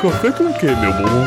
Café 0.00 0.32
com 0.32 0.44
o 0.44 0.58
que, 0.58 0.64
meu 0.64 0.92
bom? 0.94 1.24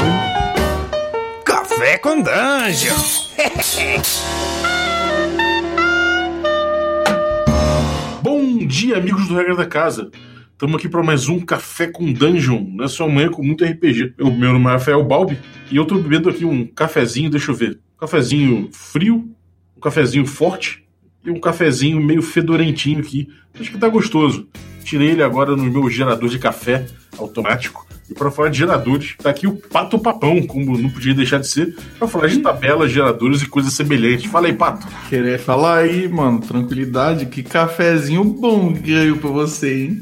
Café 1.45 1.99
com 1.99 2.23
Dungeon! 2.23 2.95
Bom 8.23 8.65
dia, 8.65 8.97
amigos 8.97 9.27
do 9.27 9.35
Regra 9.35 9.55
da 9.55 9.67
Casa. 9.67 10.09
Estamos 10.53 10.77
aqui 10.77 10.89
para 10.89 11.03
mais 11.03 11.29
um 11.29 11.39
Café 11.39 11.85
com 11.85 12.11
Dungeon, 12.11 12.65
nessa 12.73 13.07
manhã 13.07 13.29
com 13.29 13.43
muito 13.43 13.63
RPG. 13.63 14.15
O 14.19 14.31
meu 14.31 14.53
nome 14.53 14.65
é 14.65 14.71
Rafael 14.71 15.03
Balbi 15.03 15.37
e 15.69 15.75
eu 15.75 15.83
estou 15.83 16.01
bebendo 16.01 16.27
aqui 16.27 16.43
um 16.43 16.65
cafezinho, 16.65 17.29
deixa 17.29 17.51
eu 17.51 17.55
ver. 17.55 17.79
Um 17.95 17.99
cafezinho 17.99 18.69
frio, 18.73 19.29
um 19.77 19.79
cafezinho 19.79 20.25
forte 20.25 20.83
e 21.23 21.29
um 21.29 21.39
cafezinho 21.39 22.01
meio 22.01 22.23
fedorentinho 22.23 23.01
aqui. 23.01 23.29
Acho 23.53 23.71
que 23.71 23.77
tá 23.77 23.87
gostoso. 23.87 24.47
Tirei 24.83 25.11
ele 25.11 25.21
agora 25.21 25.55
no 25.55 25.63
meu 25.63 25.87
gerador 25.91 26.27
de 26.27 26.39
café 26.39 26.87
automático. 27.19 27.85
E 28.13 28.15
para 28.15 28.29
falar 28.29 28.49
de 28.49 28.59
geradores, 28.59 29.15
tá 29.17 29.29
aqui 29.29 29.47
o 29.47 29.55
Pato 29.55 29.97
Papão, 29.97 30.45
como 30.45 30.77
não 30.77 30.89
podia 30.89 31.13
deixar 31.13 31.39
de 31.39 31.47
ser, 31.47 31.75
para 31.97 32.07
falar 32.07 32.27
de 32.27 32.39
tabelas, 32.39 32.91
geradores 32.91 33.41
e 33.41 33.47
coisas 33.47 33.73
semelhantes. 33.73 34.25
Fala 34.25 34.47
aí, 34.47 34.53
Pato. 34.53 34.85
Querer 35.09 35.39
falar 35.39 35.79
aí, 35.79 36.07
mano, 36.07 36.39
tranquilidade, 36.39 37.25
que 37.25 37.41
cafezinho 37.41 38.23
bom 38.23 38.71
ganho 38.73 39.17
pra 39.17 39.29
você, 39.29 39.85
hein? 39.85 40.01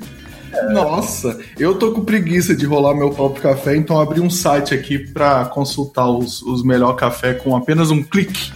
Nossa, 0.73 1.39
eu 1.57 1.75
tô 1.75 1.91
com 1.93 2.03
preguiça 2.03 2.53
de 2.53 2.65
rolar 2.65 2.93
meu 2.93 3.11
próprio 3.11 3.41
café, 3.41 3.77
então 3.77 3.99
abri 3.99 4.19
um 4.19 4.29
site 4.29 4.73
aqui 4.73 4.97
pra 4.97 5.45
consultar 5.45 6.09
os, 6.09 6.41
os 6.41 6.61
melhor 6.61 6.93
café 6.95 7.33
com 7.33 7.55
apenas 7.55 7.91
um 7.91 8.03
clique. 8.03 8.51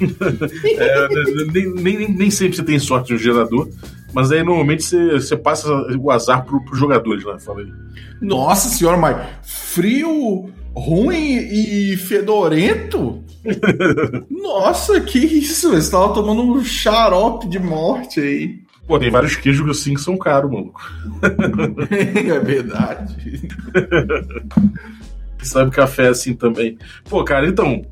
É, 0.64 1.08
nem, 1.52 1.72
nem, 1.74 2.08
nem 2.08 2.30
sempre 2.30 2.56
você 2.56 2.62
tem 2.64 2.76
sorte 2.76 3.12
no 3.12 3.18
gerador, 3.18 3.68
mas 4.12 4.30
aí 4.30 4.42
normalmente 4.42 4.82
você, 4.82 5.12
você 5.12 5.36
passa 5.36 5.68
o 5.98 6.10
azar 6.10 6.44
pro, 6.44 6.64
pros 6.64 6.78
jogadores 6.78 7.24
lá, 7.24 7.38
fala 7.38 7.60
aí. 7.60 7.72
Nossa 8.20 8.68
senhora, 8.68 8.96
mas 8.96 9.26
frio, 9.42 10.50
ruim 10.74 11.36
e 11.36 11.96
fedorento? 11.96 13.22
Nossa, 14.30 15.00
que 15.00 15.18
isso? 15.18 15.70
Você 15.70 15.90
tava 15.90 16.14
tomando 16.14 16.42
um 16.42 16.64
xarope 16.64 17.48
de 17.48 17.58
morte 17.58 18.20
aí. 18.20 18.62
Pô, 18.86 18.98
tem 18.98 19.10
vários 19.10 19.36
queijos 19.36 19.68
assim 19.70 19.94
que 19.94 20.00
são 20.00 20.16
caros, 20.16 20.50
maluco. 20.50 20.80
é 21.90 22.38
verdade. 22.40 23.48
Sabe 25.42 25.70
café 25.70 26.08
assim 26.08 26.34
também. 26.34 26.78
Pô, 27.08 27.24
cara, 27.24 27.48
então, 27.48 27.82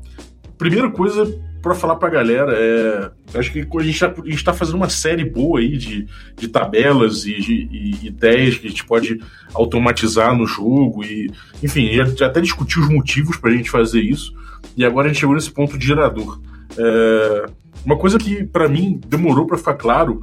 primeira 0.57 0.89
coisa 0.89 1.25
para 1.61 1.75
falar 1.75 1.95
pra 1.95 2.09
galera 2.09 2.53
é. 2.53 3.11
Acho 3.37 3.51
que 3.51 3.59
a 3.59 3.83
gente, 3.83 3.99
tá, 3.99 4.07
a 4.07 4.29
gente 4.29 4.43
tá 4.43 4.53
fazendo 4.53 4.75
uma 4.75 4.89
série 4.89 5.23
boa 5.23 5.59
aí 5.59 5.77
de, 5.77 6.07
de 6.35 6.47
tabelas 6.47 7.25
e, 7.25 7.39
de, 7.39 7.53
e 7.71 8.07
ideias 8.07 8.57
que 8.57 8.67
a 8.67 8.69
gente 8.69 8.85
pode 8.85 9.19
automatizar 9.53 10.35
no 10.35 10.45
jogo. 10.45 11.03
E, 11.03 11.31
enfim, 11.63 11.93
já, 11.93 12.05
já 12.05 12.25
até 12.27 12.41
discutiu 12.41 12.81
os 12.81 12.89
motivos 12.89 13.37
pra 13.37 13.51
gente 13.51 13.69
fazer 13.69 14.01
isso. 14.01 14.33
E 14.75 14.83
agora 14.83 15.07
a 15.07 15.09
gente 15.09 15.19
chegou 15.19 15.35
nesse 15.35 15.51
ponto 15.51 15.77
de 15.77 15.85
gerador. 15.85 16.39
É, 16.77 17.45
uma 17.85 17.97
coisa 17.97 18.17
que 18.17 18.43
para 18.43 18.67
mim 18.67 18.99
demorou 19.07 19.45
para 19.45 19.57
ficar 19.57 19.75
claro 19.75 20.21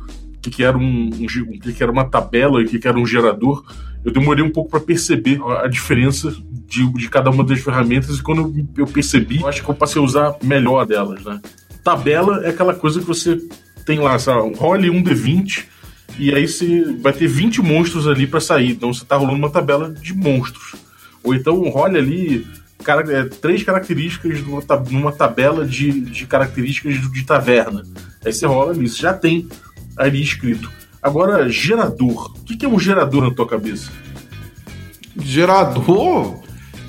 que, 0.49 0.57
que, 0.57 0.63
era 0.65 0.77
um, 0.77 1.11
um 1.13 1.27
que, 1.59 1.73
que, 1.73 1.83
era 1.83 1.93
uma 1.93 2.05
tabela 2.05 2.61
e 2.61 2.65
o 2.65 2.69
que, 2.69 2.79
que, 2.79 2.89
era 2.89 2.99
um 2.99 3.07
gerador, 3.07 3.65
eu 4.05 4.13
demorei 4.13 4.45
um 4.45 4.51
pouco 4.51 4.71
para 4.71 4.81
perceber 4.81 5.41
a, 5.63 5.69
diferença 5.69 6.35
de, 6.67 6.91
de, 6.93 7.09
cada 7.09 7.31
uma 7.31 7.45
das 7.45 7.61
ferramentas 7.61 8.19
e 8.19 8.23
quando 8.23 8.41
eu, 8.43 8.85
eu, 8.85 8.87
percebi, 8.87 9.41
eu 9.41 9.49
acho 9.49 9.63
que 9.63 9.69
eu 9.69 9.75
passei 9.75 10.01
a 10.01 10.05
usar 10.05 10.37
melhor 10.43 10.87
delas, 10.87 11.25
né? 11.25 11.41
Tabela 11.83 12.45
é 12.45 12.51
aquela 12.51 12.75
coisa 12.75 13.01
que 13.01 13.07
você 13.07 13.39
tem 13.85 13.99
lá, 13.99 14.19
sabe, 14.19 14.55
role 14.57 14.91
um 14.91 15.03
D20 15.03 15.65
e 16.19 16.35
aí 16.35 16.47
você 16.47 16.85
vai 17.01 17.13
ter 17.13 17.27
20 17.27 17.63
monstros 17.63 18.07
ali 18.07 18.27
para 18.27 18.41
sair, 18.41 18.73
então 18.73 18.93
você 18.93 19.05
tá 19.05 19.17
rolando 19.17 19.39
uma 19.39 19.51
tabela 19.51 19.91
de 19.91 20.15
monstros. 20.15 20.75
Ou 21.23 21.35
então 21.35 21.69
role 21.69 21.99
ali 21.99 22.47
cara, 22.83 23.11
é, 23.13 23.25
três 23.25 23.63
características 23.63 24.41
numa, 24.43 24.63
numa 24.91 25.13
tabela 25.13 25.67
de, 25.67 26.01
de 26.01 26.27
características 26.27 26.95
de, 26.95 27.13
de 27.13 27.25
taverna. 27.25 27.83
Aí 28.25 28.33
você 28.33 28.47
rola 28.47 28.75
nisso, 28.75 29.01
já 29.01 29.13
tem 29.13 29.49
ali 29.99 30.23
escrito. 30.23 30.71
Agora, 31.03 31.49
gerador. 31.49 32.33
O 32.39 32.45
que 32.45 32.65
é 32.65 32.69
um 32.69 32.79
gerador 32.79 33.23
na 33.23 33.35
tua 33.35 33.47
cabeça? 33.47 33.91
Gerador? 35.17 36.41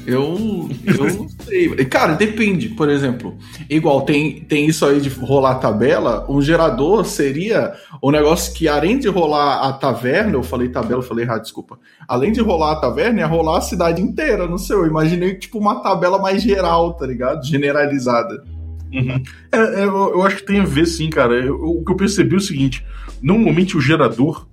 Eu, 0.06 0.68
eu 0.86 1.14
não 1.14 1.30
sei. 1.44 1.69
Cara, 1.86 2.16
depende. 2.16 2.69
Por 2.69 2.90
exemplo, 2.90 3.38
igual 3.69 4.02
tem, 4.02 4.42
tem 4.42 4.66
isso 4.66 4.86
aí 4.86 5.00
de 5.00 5.09
rolar 5.09 5.56
tabela. 5.56 6.25
Um 6.28 6.42
gerador 6.42 7.06
seria 7.06 7.74
um 8.02 8.09
negócio 8.09 8.53
que, 8.53 8.68
além 8.68 8.98
de 8.98 9.08
rolar 9.08 9.68
a 9.68 9.74
taverna, 9.74 10.34
eu 10.34 10.44
falei 10.44 10.69
tabela, 10.69 11.02
eu 11.02 11.08
falei 11.08 11.25
errado, 11.25 11.44
desculpa. 11.44 11.80
Além 12.08 12.31
de 12.31 12.42
rolar 12.42 12.74
a 12.74 12.81
taverna, 12.81 13.19
ia 13.19 13.28
rolar 13.28 13.59
a 13.59 13.62
cidade 13.62 14.02
inteira. 14.02 14.48
Não 14.48 14.58
sei, 14.58 14.75
eu 14.75 14.88
imaginei 14.88 15.36
tipo 15.36 15.59
uma 15.59 15.81
tabela 15.81 16.18
mais 16.18 16.42
geral, 16.42 16.94
tá 16.94 17.06
ligado? 17.06 17.46
Generalizada. 17.46 18.44
Uhum. 18.91 19.23
É, 19.51 19.57
é, 19.57 19.83
eu 19.83 20.23
acho 20.23 20.38
que 20.38 20.45
tem 20.45 20.59
a 20.59 20.66
ver, 20.66 20.85
sim, 20.85 21.09
cara. 21.09 21.33
Eu, 21.33 21.55
o 21.55 21.83
que 21.83 21.91
eu 21.91 21.95
percebi 21.95 22.33
é 22.33 22.38
o 22.38 22.41
seguinte: 22.41 22.85
normalmente 23.22 23.77
o 23.77 23.81
gerador 23.81 24.47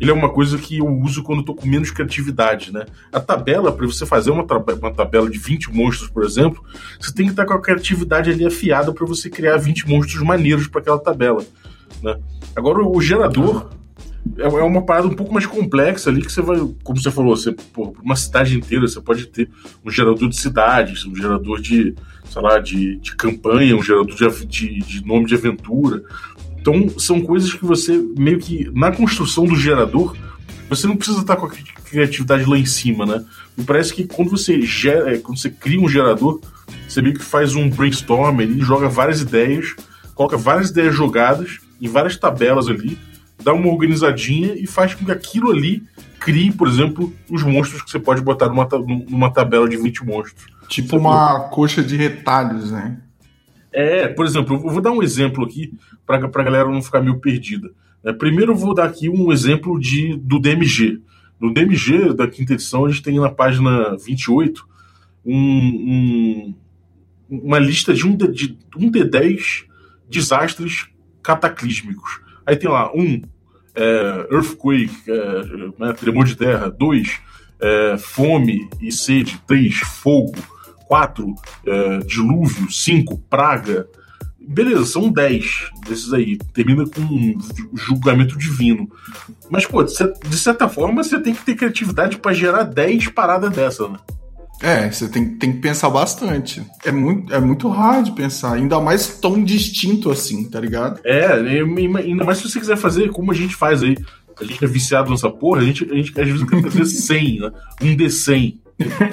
ele 0.00 0.10
é 0.10 0.14
uma 0.14 0.28
coisa 0.28 0.56
que 0.58 0.78
eu 0.78 0.86
uso 0.86 1.22
quando 1.22 1.40
eu 1.40 1.44
tô 1.44 1.54
com 1.54 1.66
menos 1.66 1.90
criatividade, 1.90 2.72
né? 2.72 2.86
A 3.12 3.18
tabela, 3.18 3.72
para 3.72 3.86
você 3.86 4.06
fazer 4.06 4.30
uma, 4.30 4.44
uma, 4.44 4.94
tabela 4.94 5.28
de 5.28 5.38
20 5.38 5.72
monstros, 5.72 6.08
por 6.08 6.24
exemplo, 6.24 6.62
você 7.00 7.12
tem 7.12 7.26
que 7.26 7.32
estar 7.32 7.44
com 7.44 7.54
a 7.54 7.60
criatividade 7.60 8.30
ali 8.30 8.46
afiada 8.46 8.92
para 8.92 9.06
você 9.06 9.28
criar 9.28 9.56
20 9.56 9.88
monstros 9.88 10.22
maneiros 10.22 10.68
para 10.68 10.80
aquela 10.80 10.98
tabela, 10.98 11.44
né? 12.02 12.16
Agora, 12.54 12.86
o 12.86 13.00
gerador 13.00 13.70
é, 14.36 14.42
é 14.42 14.62
uma 14.62 14.82
parada 14.82 15.06
um 15.06 15.14
pouco 15.14 15.32
mais 15.32 15.46
complexa 15.46 16.10
ali 16.10 16.22
que 16.22 16.32
você 16.32 16.42
vai, 16.42 16.58
como 16.82 17.00
você 17.00 17.10
falou, 17.10 17.36
você, 17.36 17.52
pô, 17.52 17.94
uma 18.02 18.16
cidade 18.16 18.56
inteira, 18.56 18.86
você 18.86 19.00
pode 19.00 19.26
ter 19.26 19.48
um 19.84 19.90
gerador 19.90 20.28
de 20.28 20.36
cidades, 20.36 21.04
um 21.06 21.14
gerador 21.14 21.60
de, 21.60 21.94
sei 22.30 22.42
lá, 22.42 22.58
de, 22.58 22.96
de 22.96 23.16
campanha, 23.16 23.76
um 23.76 23.82
gerador 23.82 24.14
de, 24.14 24.46
de, 24.46 24.78
de 24.80 25.06
nome 25.06 25.26
de 25.26 25.34
aventura. 25.34 26.02
Então, 26.60 26.88
são 26.98 27.20
coisas 27.20 27.52
que 27.52 27.64
você, 27.64 27.96
meio 28.16 28.38
que, 28.38 28.70
na 28.74 28.92
construção 28.92 29.44
do 29.44 29.56
gerador, 29.56 30.16
você 30.68 30.86
não 30.86 30.96
precisa 30.96 31.20
estar 31.20 31.36
com 31.36 31.46
a 31.46 31.50
criatividade 31.84 32.44
lá 32.44 32.58
em 32.58 32.66
cima, 32.66 33.06
né? 33.06 33.24
Me 33.56 33.64
parece 33.64 33.94
que 33.94 34.04
quando 34.04 34.30
você 34.30 34.60
gera, 34.60 35.14
é, 35.14 35.18
quando 35.18 35.38
você 35.38 35.50
cria 35.50 35.80
um 35.80 35.88
gerador, 35.88 36.40
você 36.86 37.00
meio 37.00 37.14
que 37.14 37.24
faz 37.24 37.54
um 37.54 37.68
brainstorm 37.70 38.40
ali, 38.40 38.60
joga 38.60 38.88
várias 38.88 39.20
ideias, 39.20 39.74
coloca 40.14 40.36
várias 40.36 40.70
ideias 40.70 40.94
jogadas 40.94 41.58
em 41.80 41.88
várias 41.88 42.16
tabelas 42.16 42.68
ali, 42.68 42.98
dá 43.42 43.52
uma 43.52 43.68
organizadinha 43.68 44.54
e 44.54 44.66
faz 44.66 44.94
com 44.94 45.04
que 45.04 45.12
aquilo 45.12 45.50
ali 45.50 45.82
crie, 46.18 46.52
por 46.52 46.68
exemplo, 46.68 47.12
os 47.30 47.42
monstros 47.42 47.82
que 47.82 47.90
você 47.90 47.98
pode 47.98 48.20
botar 48.20 48.48
numa, 48.48 48.68
numa 49.08 49.30
tabela 49.30 49.68
de 49.68 49.76
20 49.76 50.04
monstros. 50.04 50.46
Tipo 50.68 50.96
uma 50.96 51.48
coxa 51.48 51.82
de 51.82 51.96
retalhos, 51.96 52.70
né? 52.70 52.98
É, 53.72 54.08
por 54.08 54.26
exemplo, 54.26 54.56
eu 54.56 54.70
vou 54.70 54.80
dar 54.80 54.90
um 54.90 55.02
exemplo 55.02 55.44
aqui 55.44 55.72
para 56.06 56.16
a 56.16 56.42
galera 56.42 56.68
não 56.68 56.82
ficar 56.82 57.00
meio 57.00 57.18
perdida. 57.18 57.70
É, 58.04 58.12
primeiro 58.12 58.52
eu 58.52 58.56
vou 58.56 58.74
dar 58.74 58.84
aqui 58.84 59.08
um 59.08 59.32
exemplo 59.32 59.78
de, 59.78 60.16
do 60.16 60.38
DMG. 60.38 61.00
No 61.40 61.52
DMG 61.52 62.14
da 62.14 62.26
quinta 62.26 62.54
edição, 62.54 62.84
a 62.84 62.90
gente 62.90 63.02
tem 63.02 63.18
na 63.20 63.30
página 63.30 63.96
28 63.96 64.66
um, 65.24 65.34
um, 65.34 66.54
uma 67.28 67.58
lista 67.58 67.94
de 67.94 68.06
um, 68.06 68.16
de, 68.16 68.28
de 68.28 68.56
um 68.76 68.90
de 68.90 69.04
10 69.04 69.64
desastres 70.08 70.88
cataclísmicos. 71.22 72.20
Aí 72.48 72.56
tem 72.56 72.70
lá 72.70 72.90
um, 72.94 73.20
é, 73.74 74.26
earthquake, 74.32 74.90
é, 75.06 75.42
né, 75.78 75.92
tremor 75.92 76.24
de 76.24 76.34
terra, 76.34 76.70
dois, 76.70 77.20
é, 77.60 77.98
fome 77.98 78.70
e 78.80 78.90
sede, 78.90 79.38
três, 79.46 79.76
fogo, 79.76 80.32
quatro, 80.86 81.34
é, 81.66 81.98
dilúvio, 81.98 82.72
cinco, 82.72 83.18
praga. 83.28 83.86
Beleza, 84.40 84.86
são 84.86 85.12
dez 85.12 85.68
desses 85.86 86.10
aí. 86.14 86.38
Termina 86.54 86.86
com 86.86 87.02
um 87.02 87.36
julgamento 87.74 88.38
divino. 88.38 88.88
Mas, 89.50 89.66
pô, 89.66 89.84
de 89.84 90.38
certa 90.38 90.70
forma, 90.70 91.04
você 91.04 91.20
tem 91.20 91.34
que 91.34 91.44
ter 91.44 91.54
criatividade 91.54 92.16
para 92.16 92.32
gerar 92.32 92.62
dez 92.62 93.08
paradas 93.08 93.52
dessa, 93.52 93.86
né? 93.88 93.98
É, 94.60 94.90
você 94.90 95.08
tem, 95.08 95.36
tem 95.36 95.52
que 95.52 95.58
pensar 95.58 95.88
bastante. 95.88 96.64
É 96.84 96.90
muito, 96.90 97.32
é 97.32 97.40
muito 97.40 97.68
raro 97.68 98.02
de 98.02 98.12
pensar, 98.12 98.54
ainda 98.54 98.80
mais 98.80 99.06
tão 99.20 99.42
distinto 99.42 100.10
assim, 100.10 100.48
tá 100.50 100.60
ligado? 100.60 101.00
É, 101.04 101.32
ainda 101.32 102.24
mais 102.24 102.38
se 102.38 102.48
você 102.48 102.58
quiser 102.58 102.76
fazer 102.76 103.10
como 103.10 103.30
a 103.30 103.34
gente 103.34 103.54
faz 103.54 103.82
aí. 103.82 103.96
A 104.40 104.44
gente 104.44 104.64
é 104.64 104.68
viciado 104.68 105.10
nessa 105.10 105.30
porra, 105.30 105.60
a 105.60 105.64
gente, 105.64 105.84
a 105.90 105.94
gente 105.94 106.20
às 106.20 106.26
vezes 106.26 106.44
quer 106.44 106.62
fazer 106.62 106.84
100, 106.84 107.40
né? 107.40 107.50
Um 107.82 107.96
D100. 107.96 108.58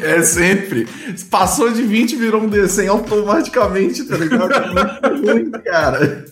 É 0.03 0.21
sempre. 0.21 0.87
Passou 1.31 1.71
de 1.71 1.81
20 1.81 2.15
virou 2.15 2.43
um 2.43 2.49
D100 2.49 2.87
automaticamente, 2.87 4.03
tá 4.03 4.17
ligado? 4.17 4.53
É 4.53 5.09
muito 5.13 5.31
ruim, 5.31 5.51
cara. 5.63 6.25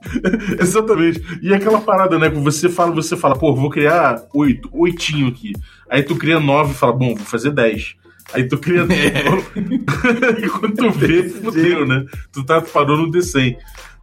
Exatamente. 0.58 1.22
E 1.42 1.52
aquela 1.52 1.80
parada, 1.80 2.18
né? 2.18 2.28
Você 2.30 2.68
fala, 2.68 2.92
você 2.92 3.16
fala, 3.16 3.36
pô, 3.36 3.54
vou 3.54 3.68
criar 3.68 4.22
oito, 4.34 4.70
oitinho 4.72 5.28
aqui. 5.28 5.52
Aí 5.88 6.02
tu 6.02 6.16
cria 6.16 6.40
nove 6.40 6.72
e 6.72 6.76
fala, 6.76 6.92
bom, 6.92 7.14
vou 7.14 7.26
fazer 7.26 7.50
dez. 7.50 7.94
Aí 8.32 8.46
tu 8.48 8.58
cria. 8.58 8.86
É. 8.90 9.24
e 10.44 10.48
quando 10.48 10.74
tu 10.74 10.90
vê, 10.90 11.28
fudeu, 11.28 11.86
né? 11.86 12.04
Tu 12.32 12.44
tá 12.44 12.60
parou 12.60 12.96
no 12.96 13.10
D100. 13.10 13.56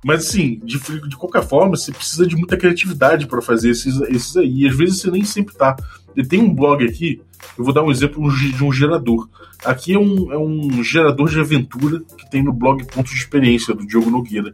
Mas 0.04 0.28
assim, 0.28 0.60
de, 0.64 0.80
de 1.08 1.18
qualquer 1.18 1.44
forma, 1.44 1.76
você 1.76 1.92
precisa 1.92 2.26
de 2.26 2.36
muita 2.36 2.56
criatividade 2.56 3.28
para 3.28 3.42
fazer 3.42 3.72
esses, 3.72 4.00
esses 4.02 4.38
aí. 4.38 4.64
E 4.64 4.68
às 4.68 4.76
vezes 4.76 5.02
você 5.02 5.12
nem 5.12 5.24
sempre 5.24 5.56
tá. 5.56 5.76
Tem 6.30 6.40
um 6.40 6.54
blog 6.54 6.84
aqui, 6.84 7.22
eu 7.58 7.64
vou 7.64 7.74
dar 7.74 7.84
um 7.84 7.92
exemplo 7.92 8.28
de 8.32 8.64
um 8.64 8.72
gerador. 8.72 9.28
Aqui 9.64 9.94
é 9.94 10.00
um, 10.00 10.32
é 10.32 10.38
um 10.38 10.84
gerador 10.84 11.30
de 11.30 11.40
aventura 11.40 12.02
que 12.18 12.30
tem 12.30 12.44
no 12.44 12.54
blog 12.54 12.86
Pontos 12.86 13.12
de 13.12 13.20
Experiência, 13.20 13.74
do 13.74 13.86
Diogo 13.86 14.10
Nogueira. 14.10 14.54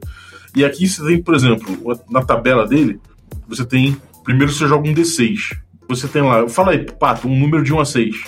E 0.55 0.63
aqui 0.63 0.87
você 0.87 1.03
tem, 1.05 1.21
por 1.21 1.35
exemplo, 1.35 1.67
na 2.09 2.21
tabela 2.21 2.67
dele, 2.67 2.99
você 3.47 3.65
tem. 3.65 3.97
Primeiro 4.23 4.51
você 4.51 4.67
joga 4.67 4.87
um 4.87 4.93
D6. 4.93 5.57
Você 5.89 6.07
tem 6.07 6.21
lá. 6.21 6.47
Fala 6.47 6.71
aí, 6.71 6.85
Pato, 6.85 7.27
um 7.27 7.37
número 7.37 7.63
de 7.63 7.73
1 7.73 7.79
a 7.79 7.85
6. 7.85 8.23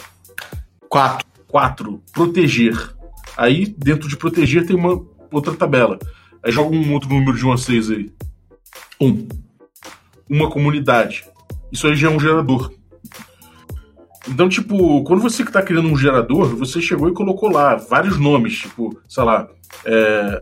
4. 0.95 1.27
4. 1.49 2.01
Proteger. 2.13 2.95
Aí, 3.35 3.65
dentro 3.65 4.07
de 4.07 4.15
proteger, 4.15 4.65
tem 4.65 4.77
uma 4.77 5.05
outra 5.29 5.53
tabela. 5.53 5.99
Aí 6.41 6.53
joga 6.53 6.73
um 6.73 6.93
outro 6.93 7.09
número 7.09 7.35
de 7.37 7.45
1 7.45 7.51
a 7.51 7.57
6 7.57 7.91
aí. 7.91 8.13
1. 9.01 9.27
Uma 10.29 10.49
comunidade. 10.49 11.25
Isso 11.69 11.85
aí 11.85 11.97
já 11.97 12.07
é 12.07 12.11
um 12.11 12.19
gerador. 12.19 12.71
Então, 14.25 14.47
tipo, 14.47 15.03
quando 15.03 15.21
você 15.21 15.43
que 15.43 15.51
tá 15.51 15.61
criando 15.61 15.89
um 15.89 15.97
gerador, 15.97 16.55
você 16.55 16.81
chegou 16.81 17.09
e 17.09 17.13
colocou 17.13 17.51
lá 17.51 17.75
vários 17.75 18.17
nomes, 18.17 18.59
tipo, 18.59 18.97
sei 19.05 19.23
lá, 19.25 19.49
é, 19.83 20.41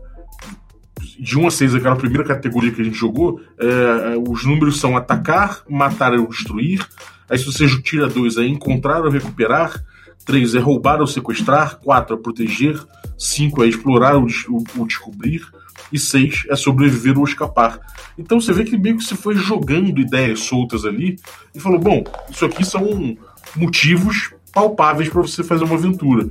de 1.18 1.36
1 1.36 1.48
a 1.48 1.50
6, 1.50 1.74
aquela 1.74 1.96
primeira 1.96 2.22
categoria 2.22 2.70
que 2.70 2.80
a 2.80 2.84
gente 2.84 2.96
jogou, 2.96 3.40
é, 3.58 4.16
os 4.30 4.44
números 4.44 4.78
são 4.78 4.96
atacar, 4.96 5.64
matar 5.68 6.12
ou 6.12 6.28
destruir. 6.28 6.86
Aí 7.28 7.36
se 7.38 7.44
você 7.44 7.66
tira 7.82 8.06
2 8.06 8.36
é 8.36 8.46
encontrar 8.46 9.02
ou 9.02 9.10
recuperar. 9.10 9.84
3 10.24 10.54
é 10.54 10.58
roubar 10.58 11.00
ou 11.00 11.06
sequestrar. 11.06 11.78
4 11.80 12.16
é 12.16 12.18
proteger. 12.18 12.80
5 13.18 13.64
é 13.64 13.68
explorar 13.68 14.16
ou, 14.16 14.26
ou 14.76 14.86
descobrir. 14.86 15.42
E 15.92 15.98
6 15.98 16.46
é 16.48 16.56
sobreviver 16.56 17.18
ou 17.18 17.24
escapar. 17.24 17.80
Então 18.18 18.40
você 18.40 18.52
vê 18.52 18.64
que 18.64 18.76
meio 18.76 18.96
que 18.96 19.04
você 19.04 19.14
foi 19.14 19.34
jogando 19.34 19.98
ideias 19.98 20.40
soltas 20.40 20.84
ali 20.84 21.18
e 21.54 21.60
falou: 21.60 21.78
bom, 21.78 22.04
isso 22.30 22.44
aqui 22.44 22.64
são 22.64 23.16
motivos 23.56 24.32
palpáveis 24.52 25.08
para 25.08 25.22
você 25.22 25.42
fazer 25.42 25.64
uma 25.64 25.74
aventura. 25.74 26.28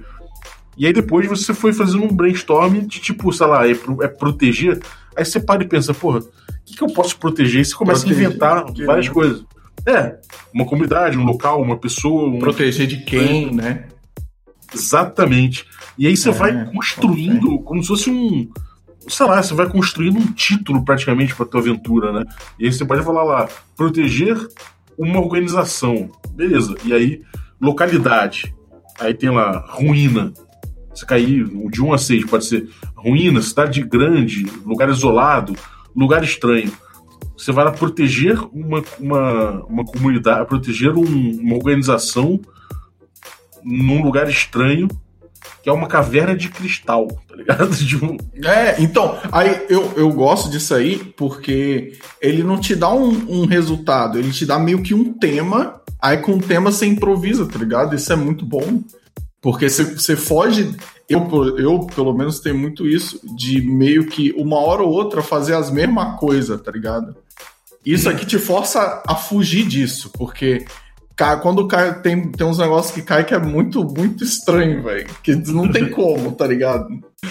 E 0.77 0.87
aí 0.87 0.93
depois 0.93 1.27
você 1.27 1.53
foi 1.53 1.71
fazendo 1.71 2.03
um 2.03 2.13
brainstorm 2.13 2.79
de 2.79 2.99
tipo, 2.99 3.31
sei 3.31 3.45
lá, 3.45 3.67
é, 3.67 3.75
pro, 3.75 4.01
é 4.01 4.07
proteger. 4.07 4.81
Aí 5.15 5.23
você 5.23 5.39
para 5.39 5.63
e 5.63 5.67
pensa, 5.67 5.93
porra, 5.93 6.19
o 6.19 6.25
que, 6.65 6.75
que 6.75 6.83
eu 6.83 6.87
posso 6.87 7.17
proteger? 7.17 7.61
E 7.61 7.65
você 7.65 7.75
começa 7.75 8.01
proteger, 8.01 8.25
a 8.25 8.29
inventar 8.29 8.65
várias 8.85 9.09
coisas. 9.09 9.43
É, 9.85 10.18
uma 10.53 10.65
comunidade, 10.65 11.18
um 11.18 11.25
local, 11.25 11.62
uma 11.62 11.77
pessoa. 11.77 12.30
Um... 12.30 12.39
Proteger 12.39 12.88
de 12.88 12.97
quem, 12.97 13.50
é. 13.50 13.51
né? 13.51 13.88
Exatamente. 14.74 15.65
E 15.97 16.07
aí 16.07 16.15
você 16.15 16.30
é, 16.30 16.31
vai 16.31 16.65
construindo 16.71 17.59
como 17.59 17.81
se 17.81 17.88
fosse 17.88 18.09
um. 18.09 18.50
Sei 19.07 19.25
lá, 19.25 19.44
você 19.44 19.53
vai 19.53 19.69
construindo 19.69 20.18
um 20.18 20.31
título 20.31 20.83
praticamente 20.85 21.35
para 21.35 21.45
tua 21.45 21.59
aventura, 21.59 22.12
né? 22.13 22.24
E 22.57 22.65
aí 22.65 22.74
você 22.74 22.85
pode 22.85 23.03
falar 23.03 23.24
lá, 23.24 23.50
proteger 23.75 24.38
uma 24.97 25.19
organização. 25.19 26.09
Beleza. 26.31 26.75
E 26.86 26.94
aí, 26.94 27.21
localidade. 27.59 28.56
Aí 29.00 29.13
tem 29.13 29.29
lá, 29.29 29.65
ruína. 29.69 30.33
Você 30.94 31.06
cair 31.06 31.44
de 31.69 31.81
1 31.81 31.94
a 31.94 31.97
6, 31.97 32.25
pode 32.25 32.45
ser 32.45 32.69
ruína, 32.95 33.41
cidade 33.41 33.81
grande, 33.81 34.45
lugar 34.63 34.89
isolado, 34.89 35.56
lugar 35.95 36.24
estranho. 36.24 36.71
Você 37.43 37.51
vai 37.51 37.65
lá 37.65 37.71
proteger 37.71 38.39
uma, 38.53 38.81
uma, 38.97 39.65
uma 39.65 39.85
comunidade, 39.85 40.47
proteger 40.47 40.93
um, 40.95 41.41
uma 41.41 41.55
organização 41.55 42.39
num 43.61 44.01
lugar 44.01 44.29
estranho, 44.29 44.87
que 45.61 45.67
é 45.67 45.71
uma 45.73 45.87
caverna 45.87 46.37
de 46.37 46.47
cristal, 46.47 47.05
tá 47.27 47.35
ligado? 47.35 47.75
Tipo... 47.75 48.15
É, 48.45 48.81
então, 48.81 49.19
aí 49.29 49.65
eu, 49.67 49.91
eu 49.97 50.09
gosto 50.13 50.49
disso 50.49 50.73
aí 50.73 50.97
porque 51.17 51.97
ele 52.21 52.43
não 52.43 52.57
te 52.57 52.77
dá 52.77 52.93
um, 52.93 53.09
um 53.09 53.45
resultado, 53.45 54.17
ele 54.17 54.31
te 54.31 54.45
dá 54.45 54.57
meio 54.57 54.81
que 54.81 54.93
um 54.93 55.11
tema, 55.11 55.81
aí 56.01 56.17
com 56.19 56.35
o 56.35 56.41
tema 56.41 56.71
você 56.71 56.85
improvisa, 56.85 57.45
tá 57.45 57.59
ligado? 57.59 57.93
Isso 57.93 58.13
é 58.13 58.15
muito 58.15 58.45
bom. 58.45 58.81
Porque 59.41 59.67
você 59.69 60.15
foge. 60.15 60.73
Eu, 61.09 61.27
eu, 61.57 61.79
pelo 61.93 62.13
menos, 62.13 62.39
tenho 62.39 62.57
muito 62.57 62.87
isso 62.87 63.19
de 63.35 63.61
meio 63.61 64.07
que 64.07 64.31
uma 64.37 64.57
hora 64.57 64.81
ou 64.81 64.89
outra 64.89 65.21
fazer 65.21 65.53
as 65.53 65.69
mesmas 65.69 66.17
coisas, 66.17 66.61
tá 66.61 66.71
ligado? 66.71 67.13
Isso 67.85 68.09
aqui 68.09 68.25
te 68.25 68.39
força 68.39 69.03
a 69.07 69.15
fugir 69.15 69.68
disso, 69.68 70.09
porque 70.18 70.65
quando 71.41 71.68
cai, 71.68 72.01
tem, 72.01 72.31
tem 72.31 72.47
uns 72.47 72.57
negócios 72.57 72.94
que 72.94 73.01
cai 73.01 73.24
que 73.24 73.33
é 73.33 73.39
muito, 73.39 73.83
muito 73.83 74.24
estranho, 74.24 74.83
velho. 74.83 75.07
Que 75.21 75.35
não 75.35 75.71
tem 75.71 75.89
como, 75.91 76.31
tá 76.31 76.47
ligado? 76.47 76.88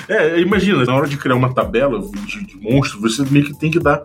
É, 0.08 0.40
imagina, 0.40 0.84
na 0.84 0.94
hora 0.94 1.08
de 1.08 1.16
criar 1.16 1.36
uma 1.36 1.52
tabela 1.52 2.00
de, 2.00 2.44
de 2.44 2.56
monstros, 2.56 3.00
você 3.00 3.30
meio 3.30 3.46
que 3.46 3.58
tem 3.58 3.70
que 3.70 3.80
dar 3.80 4.02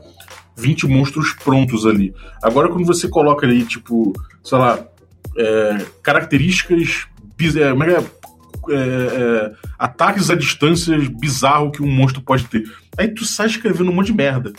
20 0.58 0.88
monstros 0.88 1.34
prontos 1.34 1.86
ali. 1.86 2.14
Agora, 2.42 2.70
quando 2.70 2.86
você 2.86 3.08
coloca 3.08 3.46
ali, 3.46 3.64
tipo, 3.64 4.14
sei 4.44 4.58
lá, 4.58 4.84
é, 5.38 5.86
características 6.02 7.08
é, 7.56 7.62
é, 7.62 8.04
é, 8.70 8.76
é, 8.76 9.52
ataques 9.78 10.30
a 10.32 10.36
distâncias 10.36 11.08
bizarro 11.08 11.72
que 11.72 11.84
um 11.84 11.92
monstro 11.92 12.22
pode 12.22 12.46
ter. 12.46 12.64
Aí 12.98 13.08
tu 13.08 13.24
sai 13.24 13.46
escrevendo 13.48 13.92
um 13.92 13.94
monte 13.94 14.08
de 14.08 14.14
merda. 14.14 14.52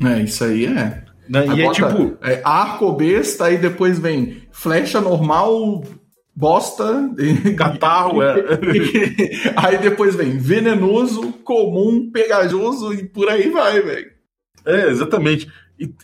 É, 0.00 0.22
isso 0.22 0.44
aí 0.44 0.66
é. 0.66 1.05
Né? 1.28 1.46
E 1.56 1.62
é 1.62 1.70
tipo. 1.70 2.16
É, 2.22 2.40
arco 2.44 2.92
besta, 2.92 3.46
aí 3.46 3.58
depois 3.58 3.98
vem 3.98 4.42
flecha 4.50 5.00
normal, 5.00 5.84
bosta. 6.34 7.10
Catarro, 7.56 8.22
é. 8.22 8.36
aí 9.56 9.78
depois 9.78 10.14
vem 10.14 10.38
venenoso, 10.38 11.32
comum, 11.44 12.10
pegajoso 12.10 12.92
e 12.92 13.04
por 13.04 13.28
aí 13.28 13.50
vai, 13.50 13.80
velho. 13.80 14.10
É, 14.64 14.88
exatamente. 14.88 15.48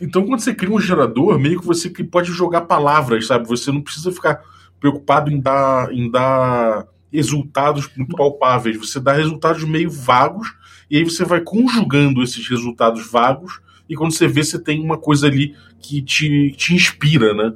então, 0.00 0.24
quando 0.24 0.40
você 0.40 0.54
cria 0.54 0.72
um 0.72 0.80
gerador, 0.80 1.38
meio 1.38 1.60
que 1.60 1.66
você 1.66 1.90
pode 2.04 2.30
jogar 2.32 2.62
palavras, 2.62 3.26
sabe? 3.26 3.48
Você 3.48 3.72
não 3.72 3.80
precisa 3.80 4.12
ficar 4.12 4.40
preocupado 4.78 5.30
em 5.30 5.40
dar, 5.40 5.92
em 5.92 6.10
dar 6.10 6.86
resultados 7.12 7.88
muito 7.96 8.16
palpáveis. 8.16 8.76
Você 8.76 8.98
dá 8.98 9.12
resultados 9.12 9.62
meio 9.64 9.90
vagos 9.90 10.48
e 10.90 10.98
aí 10.98 11.04
você 11.04 11.24
vai 11.24 11.40
conjugando 11.40 12.22
esses 12.22 12.48
resultados 12.48 13.06
vagos 13.10 13.60
e 13.92 13.94
quando 13.94 14.12
você 14.12 14.26
vê, 14.26 14.42
você 14.42 14.58
tem 14.58 14.82
uma 14.82 14.96
coisa 14.96 15.26
ali 15.26 15.54
que 15.78 16.00
te, 16.00 16.50
te 16.56 16.74
inspira, 16.74 17.34
né? 17.34 17.52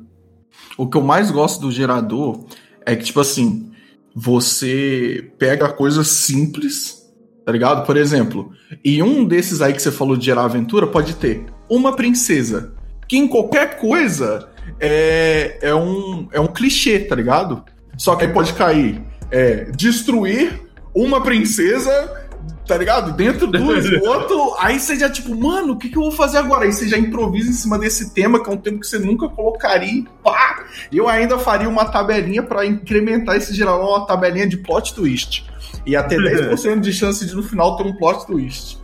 O 0.76 0.86
que 0.86 0.98
eu 0.98 1.00
mais 1.00 1.30
gosto 1.30 1.62
do 1.62 1.72
gerador 1.72 2.44
é 2.84 2.94
que, 2.94 3.06
tipo 3.06 3.20
assim, 3.20 3.72
você 4.14 5.30
pega 5.38 5.66
coisas 5.70 6.08
simples, 6.08 7.10
tá 7.42 7.50
ligado? 7.50 7.86
Por 7.86 7.96
exemplo, 7.96 8.52
e 8.84 9.02
um 9.02 9.24
desses 9.24 9.62
aí 9.62 9.72
que 9.72 9.80
você 9.80 9.90
falou 9.90 10.14
de 10.14 10.26
gerar 10.26 10.44
aventura 10.44 10.86
pode 10.86 11.14
ter 11.14 11.46
uma 11.70 11.96
princesa, 11.96 12.74
que 13.08 13.16
em 13.16 13.26
qualquer 13.26 13.80
coisa 13.80 14.50
é, 14.78 15.58
é, 15.62 15.74
um, 15.74 16.28
é 16.32 16.38
um 16.38 16.48
clichê, 16.48 16.98
tá 16.98 17.16
ligado? 17.16 17.64
Só 17.96 18.14
que 18.14 18.26
aí 18.26 18.30
pode 18.30 18.52
cair 18.52 19.00
é, 19.30 19.70
destruir 19.70 20.60
uma 20.94 21.22
princesa 21.22 22.25
tá 22.66 22.76
ligado? 22.76 23.12
Dentro 23.12 23.46
do 23.46 23.76
esgoto, 23.76 24.54
aí 24.58 24.78
você 24.78 24.96
já, 24.96 25.08
tipo, 25.08 25.34
mano, 25.34 25.74
o 25.74 25.78
que, 25.78 25.88
que 25.88 25.96
eu 25.96 26.02
vou 26.02 26.10
fazer 26.10 26.38
agora? 26.38 26.64
Aí 26.64 26.72
você 26.72 26.88
já 26.88 26.98
improvisa 26.98 27.50
em 27.50 27.54
cima 27.54 27.78
desse 27.78 28.12
tema, 28.12 28.42
que 28.42 28.50
é 28.50 28.52
um 28.52 28.56
tema 28.56 28.80
que 28.80 28.86
você 28.86 28.98
nunca 28.98 29.28
colocaria, 29.28 30.04
pá! 30.22 30.64
Eu 30.92 31.08
ainda 31.08 31.38
faria 31.38 31.68
uma 31.68 31.84
tabelinha 31.84 32.42
para 32.42 32.66
incrementar 32.66 33.36
esse 33.36 33.54
geral, 33.54 33.88
uma 33.88 34.06
tabelinha 34.06 34.46
de 34.46 34.56
plot 34.56 34.94
twist. 34.94 35.46
E 35.86 35.94
até 35.94 36.16
10% 36.16 36.80
de 36.80 36.92
chance 36.92 37.24
de 37.24 37.34
no 37.34 37.42
final 37.42 37.76
ter 37.76 37.84
um 37.84 37.94
plot 37.96 38.26
twist. 38.26 38.78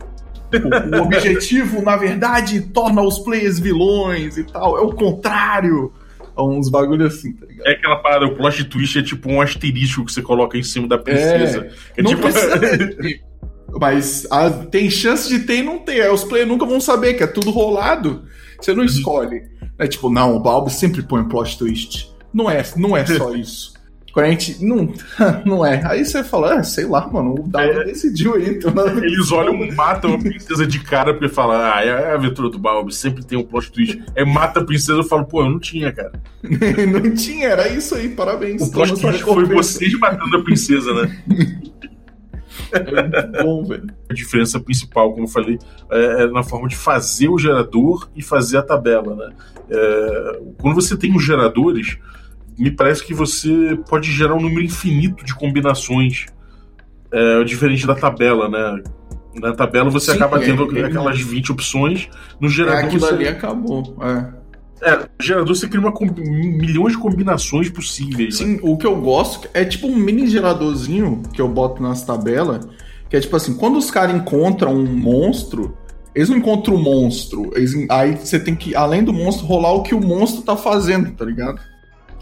O, 0.53 0.97
o 0.97 1.01
objetivo, 1.01 1.81
na 1.81 1.97
verdade, 1.97 2.61
torna 2.61 3.01
os 3.01 3.19
players 3.19 3.59
vilões 3.59 4.37
e 4.37 4.43
tal. 4.43 4.77
É 4.77 4.81
o 4.81 4.93
contrário. 4.93 5.91
Uns 6.37 6.69
bagulho 6.69 7.05
assim, 7.05 7.33
tá 7.33 7.45
ligado? 7.45 7.67
É 7.67 7.71
aquela 7.73 7.97
parada, 7.97 8.25
o 8.25 8.35
plot 8.35 8.63
twist 8.65 8.97
é 8.97 9.03
tipo 9.03 9.31
um 9.31 9.39
asterisco 9.41 10.03
que 10.05 10.11
você 10.11 10.21
coloca 10.21 10.57
em 10.57 10.63
cima 10.63 10.87
da 10.87 10.97
princesa. 10.97 11.67
É, 11.95 11.99
é 11.99 12.03
não 12.03 12.09
tipo... 12.11 12.23
precisa... 12.23 12.59
Mas 13.79 14.27
a, 14.29 14.49
tem 14.49 14.89
chance 14.89 15.27
de 15.27 15.39
ter 15.39 15.57
e 15.57 15.63
não 15.63 15.79
ter. 15.79 16.01
Aí 16.01 16.09
os 16.09 16.23
players 16.23 16.49
nunca 16.49 16.65
vão 16.65 16.79
saber 16.79 17.15
que 17.15 17.23
é 17.23 17.27
tudo 17.27 17.51
rolado. 17.51 18.23
Você 18.59 18.73
não 18.73 18.83
escolhe. 18.83 19.43
É 19.77 19.87
tipo, 19.87 20.09
não, 20.09 20.35
o 20.35 20.39
Balbo 20.39 20.69
sempre 20.69 21.01
põe 21.01 21.21
um 21.21 21.27
plot 21.27 21.57
twist. 21.57 22.13
Não 22.33 22.49
é, 22.49 22.63
não 22.75 22.95
é 22.95 23.05
só 23.05 23.33
isso. 23.35 23.73
Quando 24.13 24.27
a 24.27 24.29
gente. 24.29 24.63
Não, 24.63 24.93
não 25.43 25.65
é. 25.65 25.83
Aí 25.85 26.05
você 26.05 26.23
fala, 26.23 26.59
ah, 26.59 26.63
sei 26.63 26.85
lá, 26.85 27.07
mano, 27.07 27.33
o 27.33 27.47
Dado 27.47 27.81
é. 27.81 27.85
decidiu 27.85 28.35
aí. 28.35 28.47
Então 28.47 28.71
Eles 29.01 29.31
olham, 29.31 29.57
matam 29.73 30.13
a 30.13 30.19
princesa 30.19 30.67
de 30.67 30.79
cara 30.79 31.13
porque 31.13 31.33
fala, 31.33 31.75
ah, 31.75 31.83
é 31.83 32.11
a 32.11 32.13
aventura 32.13 32.47
do 32.49 32.59
Balbi, 32.59 32.93
sempre 32.93 33.25
tem 33.25 33.37
um 33.37 33.43
plot 33.43 33.71
twist. 33.71 34.03
É 34.15 34.23
mata 34.23 34.59
a 34.59 34.63
princesa, 34.63 34.99
eu 34.99 35.03
falo, 35.03 35.25
pô, 35.25 35.41
eu 35.41 35.49
não 35.49 35.59
tinha, 35.59 35.91
cara. 35.91 36.13
não 36.43 37.13
tinha, 37.15 37.47
era 37.47 37.67
isso 37.67 37.95
aí, 37.95 38.09
parabéns. 38.09 38.61
O 38.61 38.71
plot 38.71 39.01
twist 39.01 39.23
foi 39.23 39.45
vocês 39.45 39.97
matando 39.97 40.37
a 40.37 40.43
princesa, 40.43 40.93
né? 40.93 41.23
É 42.71 42.79
muito 42.81 43.43
bom, 43.43 43.63
velho. 43.63 43.87
A 44.09 44.13
diferença 44.13 44.59
principal, 44.59 45.11
como 45.11 45.25
eu 45.25 45.29
falei, 45.29 45.59
é, 45.91 46.23
é, 46.23 46.27
na 46.27 46.43
forma 46.43 46.67
de 46.67 46.75
fazer 46.75 47.29
o 47.29 47.37
gerador 47.37 48.09
e 48.15 48.21
fazer 48.21 48.57
a 48.57 48.61
tabela, 48.61 49.15
né? 49.15 49.33
É, 49.69 50.41
quando 50.59 50.75
você 50.75 50.97
tem 50.97 51.15
os 51.15 51.23
geradores, 51.23 51.97
me 52.57 52.71
parece 52.71 53.03
que 53.05 53.13
você 53.13 53.77
pode 53.87 54.11
gerar 54.11 54.35
um 54.35 54.41
número 54.41 54.63
infinito 54.63 55.23
de 55.23 55.33
combinações, 55.35 56.25
é, 57.11 57.43
diferente 57.43 57.85
da 57.85 57.95
tabela, 57.95 58.49
né? 58.49 58.83
Na 59.35 59.53
tabela 59.53 59.89
você 59.89 60.11
Sim, 60.11 60.17
acaba 60.17 60.37
é, 60.37 60.45
tendo 60.45 60.77
é, 60.77 60.85
aquelas 60.85 61.19
20 61.19 61.51
opções. 61.51 62.09
No 62.39 62.47
É, 62.47 62.51
gerador 62.51 62.85
aquilo 62.85 63.01
você, 63.01 63.13
ali 63.13 63.27
acabou. 63.27 63.97
É. 64.01 64.42
é, 64.83 65.07
gerador 65.21 65.55
você 65.55 65.67
cria 65.67 65.79
uma 65.81 65.91
com- 65.91 66.05
milhões 66.05 66.93
de 66.93 66.99
combinações 66.99 67.69
possíveis. 67.69 68.39
né? 68.39 68.45
Sim, 68.45 68.59
o 68.61 68.77
que 68.77 68.85
eu 68.85 68.95
gosto 68.99 69.47
é 69.53 69.63
tipo 69.65 69.87
um 69.87 69.95
mini 69.95 70.27
geradorzinho 70.27 71.21
que 71.33 71.41
eu 71.41 71.47
boto 71.47 71.81
nas 71.81 72.03
tabelas, 72.03 72.67
que 73.09 73.15
é 73.15 73.19
tipo 73.19 73.35
assim, 73.35 73.53
quando 73.55 73.77
os 73.77 73.89
caras 73.91 74.15
encontram 74.15 74.73
um 74.75 74.85
monstro, 74.85 75.77
eles 76.15 76.29
não 76.29 76.37
encontram 76.37 76.75
o 76.75 76.79
monstro, 76.83 77.51
eles- 77.55 77.73
aí 77.89 78.15
você 78.15 78.39
tem 78.39 78.55
que, 78.55 78.75
além 78.75 79.03
do 79.03 79.11
monstro, 79.13 79.45
rolar 79.45 79.71
o 79.73 79.83
que 79.83 79.95
o 79.95 80.01
monstro 80.01 80.41
tá 80.43 80.55
fazendo, 80.57 81.11
tá 81.11 81.25
ligado? 81.25 81.59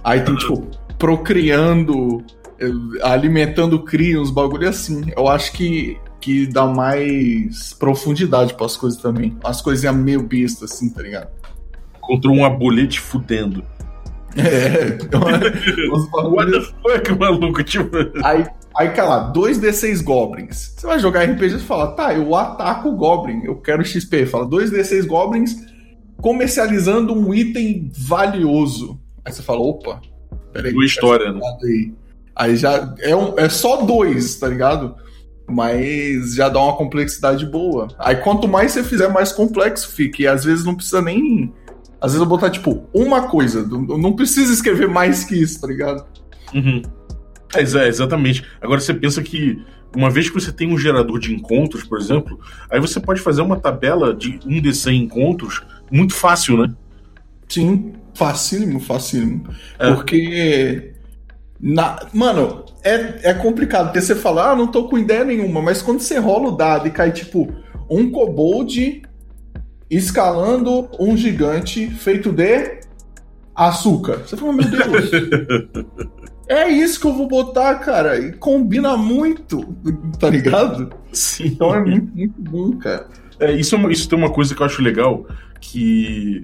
Aí 0.03 0.22
tem, 0.22 0.36
tipo, 0.36 0.65
procriando, 0.98 2.24
eh, 2.60 2.72
alimentando 3.03 3.80
cria, 3.84 4.20
uns 4.22 4.32
bagulho 4.32 4.68
assim. 4.68 5.01
Eu 5.15 5.27
acho 5.27 5.51
que, 5.53 5.98
que 6.20 6.46
dá 6.48 6.65
mais 6.65 7.74
profundidade 7.74 8.53
pras 8.53 8.75
coisas 8.77 9.01
também. 9.01 9.36
As 9.44 9.62
coisinhas 9.62 9.96
meio 9.96 10.22
bestas, 10.24 10.72
assim, 10.72 10.89
tá 10.89 11.01
ligado? 11.01 11.27
Encontrou 12.03 12.36
um 12.36 12.46
abolete 12.46 13.00
fudendo. 13.00 13.63
É, 14.36 14.98
What 15.17 16.51
the 16.51 16.62
fuck, 16.62 17.20
maluco? 17.20 17.63
Tipo, 17.63 17.89
Aí, 18.24 18.46
aí 18.77 18.89
cara 18.89 19.10
lá, 19.10 19.34
2D6 19.34 20.03
Goblins. 20.03 20.74
Você 20.77 20.88
vai 20.88 21.00
jogar 21.00 21.24
RPG 21.25 21.55
e 21.55 21.60
fala, 21.60 21.91
tá, 21.91 22.13
eu 22.13 22.34
ataco 22.36 22.89
o 22.89 22.96
Goblin, 22.96 23.43
eu 23.43 23.55
quero 23.58 23.84
XP. 23.84 24.25
Fala, 24.25 24.48
2D6 24.48 25.05
Goblins 25.05 25.55
comercializando 26.22 27.13
um 27.13 27.34
item 27.34 27.91
valioso. 27.98 29.00
Aí 29.25 29.34
você 29.34 29.41
fala, 29.41 29.60
opa, 29.60 30.01
peraí. 30.53 30.72
boa 30.72 30.86
história, 30.86 31.31
né? 31.34 31.39
Aí, 31.63 31.93
aí 32.36 32.55
já 32.55 32.96
é, 33.00 33.15
um, 33.15 33.38
é 33.38 33.50
só 33.50 33.81
dois, 33.84 34.36
tá 34.36 34.48
ligado? 34.48 34.96
Mas 35.50 36.36
já 36.36 36.48
dá 36.48 36.62
uma 36.63 36.77
complexidade 36.77 37.46
boa. 37.46 37.89
Aí 38.00 38.15
quanto 38.15 38.48
mais 38.48 38.72
você 38.72 38.84
fizer, 38.84 39.10
mais 39.10 39.34
complexo 39.34 39.89
fica. 39.89 40.22
E 40.22 40.27
às 40.27 40.46
vezes 40.46 40.63
não 40.63 40.75
precisa 40.75 41.01
nem. 41.01 41.53
Às 42.01 42.13
vezes 42.13 42.22
eu 42.22 42.25
botar, 42.25 42.50
tipo, 42.50 42.84
uma 42.93 43.27
coisa. 43.27 43.65
Não, 43.65 43.98
não 43.98 44.13
precisa 44.13 44.51
escrever 44.51 44.88
mais 44.88 45.24
que 45.24 45.36
isso, 45.36 45.62
tá 45.62 45.67
ligado? 45.67 46.03
Uhum. 46.53 46.81
É, 47.55 47.62
exa- 47.62 47.88
exatamente. 47.88 48.43
Agora 48.60 48.79
você 48.79 48.93
pensa 48.93 49.22
que 49.22 49.62
uma 49.96 50.10
vez 50.10 50.27
que 50.29 50.34
você 50.34 50.51
tem 50.51 50.74
um 50.74 50.77
gerador 50.77 51.20
de 51.20 51.34
encontros, 51.34 51.84
por 51.84 52.00
exemplo, 52.00 52.39
aí 52.70 52.79
você 52.79 53.00
pode 53.00 53.22
fazer 53.22 53.41
uma 53.41 53.60
tabela 53.60 54.13
de 54.13 54.39
um 54.46 54.60
de 54.60 54.74
100 54.74 55.03
encontros 55.03 55.62
muito 55.91 56.13
fácil, 56.13 56.58
né? 56.58 56.74
Sim, 57.48 57.93
facílimo, 58.15 58.79
facílimo. 58.79 59.43
É. 59.77 59.93
Porque. 59.93 60.93
Na, 61.63 62.00
mano, 62.12 62.65
é, 62.84 63.29
é 63.29 63.34
complicado, 63.36 63.88
porque 63.88 64.01
você 64.01 64.15
fala, 64.15 64.51
ah, 64.51 64.55
não 64.55 64.65
tô 64.65 64.86
com 64.88 64.98
ideia 64.98 65.24
nenhuma, 65.24 65.62
mas 65.62 65.79
quando 65.79 66.00
você 66.00 66.17
rola 66.17 66.48
o 66.48 66.58
dado 66.58 66.88
e 66.88 66.91
cai, 66.91 67.12
tipo, 67.12 67.53
um 67.88 68.10
kobold 68.10 69.03
escalando 69.92 70.90
um 70.98 71.18
gigante 71.18 71.88
feito 71.90 72.32
de 72.32 72.80
açúcar. 73.54 74.22
Você 74.26 74.38
fala, 74.38 74.54
meu 74.54 74.66
Deus. 74.70 75.12
é 76.48 76.70
isso 76.70 77.00
que 77.00 77.06
eu 77.06 77.14
vou 77.14 77.28
botar, 77.28 77.76
cara. 77.76 78.18
E 78.18 78.32
combina 78.34 78.96
muito, 78.96 79.62
tá 80.18 80.30
ligado? 80.30 80.94
Sim. 81.12 81.48
Então 81.48 81.76
é 81.76 81.82
muito, 81.82 82.16
muito 82.16 82.42
bom, 82.42 82.78
cara. 82.78 83.08
É, 83.40 83.52
isso, 83.52 83.76
é 83.76 83.78
uma- 83.78 83.92
isso 83.92 84.08
tem 84.08 84.18
uma 84.18 84.30
coisa 84.32 84.56
que 84.56 84.62
eu 84.62 84.66
acho 84.66 84.82
legal, 84.82 85.26
que 85.60 86.42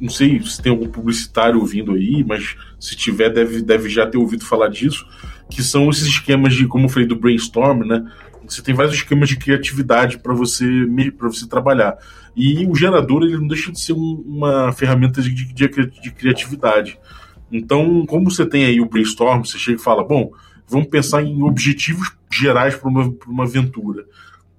não 0.00 0.08
sei 0.08 0.40
se 0.40 0.62
tem 0.62 0.70
algum 0.72 0.88
publicitário 0.88 1.60
ouvindo 1.60 1.92
aí, 1.92 2.24
mas 2.26 2.56
se 2.80 2.96
tiver, 2.96 3.28
deve, 3.30 3.60
deve 3.60 3.88
já 3.88 4.06
ter 4.06 4.18
ouvido 4.18 4.44
falar 4.44 4.68
disso, 4.68 5.04
que 5.50 5.62
são 5.62 5.90
esses 5.90 6.06
esquemas 6.06 6.54
de, 6.54 6.66
como 6.66 6.86
eu 6.86 6.88
falei, 6.88 7.08
do 7.08 7.16
brainstorm, 7.16 7.84
né? 7.84 8.04
Você 8.46 8.62
tem 8.62 8.74
vários 8.74 8.94
esquemas 8.94 9.28
de 9.28 9.36
criatividade 9.36 10.18
para 10.18 10.32
você 10.32 10.64
para 11.18 11.28
você 11.28 11.46
trabalhar. 11.46 11.98
E 12.40 12.64
o 12.66 12.74
gerador 12.74 13.24
ele 13.24 13.36
não 13.36 13.48
deixa 13.48 13.72
de 13.72 13.80
ser 13.80 13.94
um- 13.94 14.22
uma 14.24 14.70
ferramenta 14.72 15.20
de, 15.20 15.30
de, 15.34 15.52
de 15.52 16.10
criatividade. 16.12 16.96
Então, 17.50 18.06
como 18.06 18.30
você 18.30 18.46
tem 18.46 18.64
aí 18.64 18.80
o 18.80 18.88
brainstorm, 18.88 19.42
você 19.44 19.58
chega 19.58 19.80
e 19.80 19.82
fala, 19.82 20.04
bom, 20.04 20.30
vamos 20.68 20.86
pensar 20.88 21.22
em 21.22 21.42
objetivos 21.42 22.12
gerais 22.32 22.76
para 22.76 22.88
uma, 22.88 23.12
uma 23.26 23.44
aventura. 23.44 24.04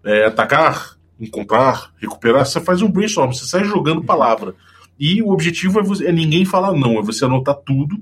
É, 0.03 0.25
atacar, 0.25 0.97
encontrar, 1.19 1.93
recuperar, 2.01 2.45
você 2.45 2.59
faz 2.59 2.81
um 2.81 2.91
brainstorm, 2.91 3.31
você 3.31 3.45
sai 3.45 3.63
jogando 3.63 4.03
palavra. 4.03 4.55
E 4.99 5.21
o 5.23 5.29
objetivo 5.29 5.79
é, 5.79 5.83
você- 5.83 6.07
é 6.07 6.11
ninguém 6.11 6.43
falar 6.43 6.73
não, 6.73 6.99
é 6.99 7.01
você 7.01 7.23
anotar 7.23 7.55
tudo. 7.55 7.97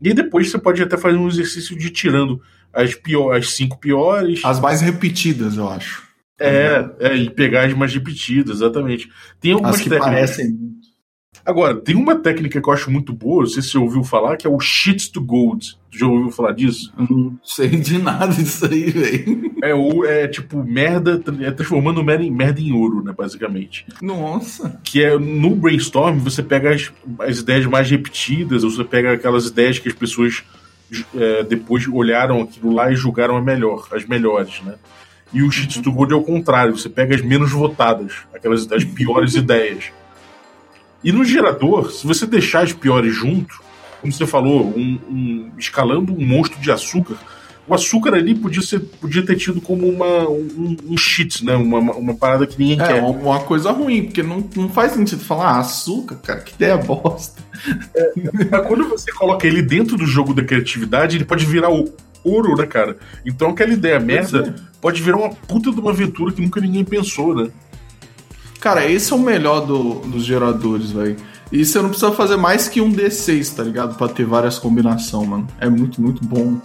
E 0.00 0.14
depois 0.14 0.50
você 0.50 0.58
pode 0.58 0.82
até 0.82 0.96
fazer 0.96 1.16
um 1.18 1.28
exercício 1.28 1.76
de 1.76 1.88
ir 1.88 1.90
tirando 1.90 2.40
as, 2.72 2.94
pior, 2.94 3.36
as 3.36 3.50
cinco 3.52 3.78
piores. 3.78 4.40
As 4.44 4.60
mais 4.60 4.80
repetidas, 4.80 5.56
eu 5.58 5.68
acho. 5.68 6.03
É, 6.38 6.90
é, 6.98 7.16
e 7.16 7.30
pegar 7.30 7.64
as 7.66 7.74
mais 7.74 7.94
repetidas, 7.94 8.56
exatamente. 8.56 9.08
Tem 9.40 9.52
algumas 9.52 9.76
As 9.76 9.80
que 9.80 9.88
técnicas. 9.88 10.14
parecem. 10.14 10.74
Agora, 11.44 11.76
tem 11.76 11.94
uma 11.94 12.16
técnica 12.16 12.60
que 12.60 12.66
eu 12.66 12.72
acho 12.72 12.90
muito 12.90 13.12
boa, 13.12 13.42
não 13.42 13.50
sei 13.50 13.62
se 13.62 13.68
você 13.70 13.78
ouviu 13.78 14.02
falar, 14.02 14.36
que 14.36 14.46
é 14.46 14.50
o 14.50 14.58
shit 14.58 15.12
to 15.12 15.20
gold. 15.20 15.76
Já 15.90 16.06
ouviu 16.06 16.30
falar 16.30 16.52
disso? 16.52 16.92
Não 16.96 17.38
sei 17.44 17.68
de 17.68 17.98
nada 17.98 18.32
disso 18.32 18.64
aí, 18.64 18.90
velho. 18.90 19.54
É, 19.62 19.74
o, 19.74 20.04
é 20.06 20.26
tipo 20.26 20.64
merda, 20.64 21.22
é 21.40 21.50
transformando 21.50 22.02
merda 22.02 22.24
em, 22.24 22.30
merda 22.30 22.60
em 22.60 22.72
ouro, 22.72 23.04
né, 23.04 23.12
basicamente. 23.16 23.86
Nossa. 24.00 24.80
que 24.82 25.04
é 25.04 25.18
no 25.18 25.54
brainstorm 25.54 26.18
você 26.18 26.42
pega 26.42 26.74
as, 26.74 26.90
as 27.20 27.38
ideias 27.40 27.66
mais 27.66 27.90
repetidas, 27.90 28.64
ou 28.64 28.70
você 28.70 28.82
pega 28.84 29.12
aquelas 29.12 29.46
ideias 29.46 29.78
que 29.78 29.88
as 29.88 29.94
pessoas 29.94 30.42
é, 31.14 31.42
depois 31.42 31.86
olharam 31.86 32.40
aquilo 32.40 32.72
lá 32.72 32.90
e 32.90 32.96
julgaram 32.96 33.36
a 33.36 33.42
melhor, 33.42 33.86
as 33.92 34.06
melhores, 34.06 34.62
né? 34.62 34.74
E 35.34 35.42
o 35.42 35.50
cheat 35.50 35.82
to 35.82 35.92
gold 35.92 36.12
é 36.12 36.16
o 36.16 36.22
contrário, 36.22 36.78
você 36.78 36.88
pega 36.88 37.14
as 37.14 37.20
menos 37.20 37.50
votadas, 37.50 38.12
aquelas 38.32 38.70
as 38.72 38.84
piores 38.84 39.34
ideias. 39.36 39.86
E 41.02 41.12
no 41.12 41.24
gerador, 41.24 41.90
se 41.92 42.06
você 42.06 42.26
deixar 42.26 42.62
as 42.62 42.72
piores 42.72 43.14
junto, 43.14 43.60
como 44.00 44.12
você 44.12 44.26
falou, 44.26 44.72
um, 44.76 44.98
um- 45.10 45.50
escalando 45.58 46.12
um 46.14 46.24
monstro 46.24 46.58
de 46.60 46.70
açúcar, 46.70 47.16
o 47.66 47.74
açúcar 47.74 48.14
ali 48.14 48.34
podia, 48.34 48.60
ser, 48.62 48.78
podia 48.80 49.24
ter 49.24 49.36
tido 49.36 49.58
como 49.60 49.88
uma, 49.88 50.28
um, 50.28 50.76
um 50.90 50.96
cheat, 50.98 51.42
né? 51.44 51.56
Uma, 51.56 51.78
uma 51.78 52.14
parada 52.14 52.46
que 52.46 52.58
ninguém 52.58 52.78
É, 52.80 52.86
quer. 52.86 53.02
uma, 53.02 53.40
coisa 53.40 53.70
ruim, 53.72 54.04
porque 54.04 54.22
não, 54.22 54.46
não 54.54 54.68
faz 54.68 54.92
sentido 54.92 55.24
falar 55.24 55.46
ah, 55.48 55.58
açúcar, 55.60 56.16
cara, 56.16 56.40
que 56.40 56.54
ideia 56.54 56.76
bosta. 56.76 57.42
Mas 58.50 58.66
quando 58.66 58.86
você 58.88 59.10
coloca 59.12 59.46
ele 59.46 59.62
dentro 59.62 59.96
do 59.96 60.06
jogo 60.06 60.34
da 60.34 60.44
criatividade, 60.44 61.16
ele 61.16 61.24
pode 61.24 61.46
virar 61.46 61.70
o 61.70 61.90
ouro, 62.24 62.56
né, 62.56 62.66
cara? 62.66 62.96
Então 63.24 63.50
aquela 63.50 63.72
ideia 63.72 64.00
merda 64.00 64.54
pode 64.80 65.02
virar 65.02 65.18
uma 65.18 65.30
puta 65.30 65.70
de 65.70 65.78
uma 65.80 65.90
aventura 65.90 66.32
que 66.32 66.40
nunca 66.42 66.60
ninguém 66.60 66.84
pensou, 66.84 67.34
né? 67.34 67.50
Cara, 68.60 68.86
esse 68.90 69.12
é 69.12 69.16
o 69.16 69.18
melhor 69.18 69.60
do- 69.60 70.00
dos 70.00 70.24
geradores, 70.24 70.90
velho. 70.90 71.16
E 71.52 71.64
você 71.64 71.80
não 71.82 71.90
precisa 71.90 72.10
fazer 72.12 72.36
mais 72.36 72.66
que 72.68 72.80
um 72.80 72.90
D6, 72.90 73.54
tá 73.54 73.62
ligado? 73.62 73.94
Pra 73.96 74.08
ter 74.08 74.24
várias 74.24 74.58
combinações, 74.58 75.28
mano. 75.28 75.46
É 75.60 75.68
muito, 75.68 76.00
muito 76.00 76.24
bom. 76.24 76.56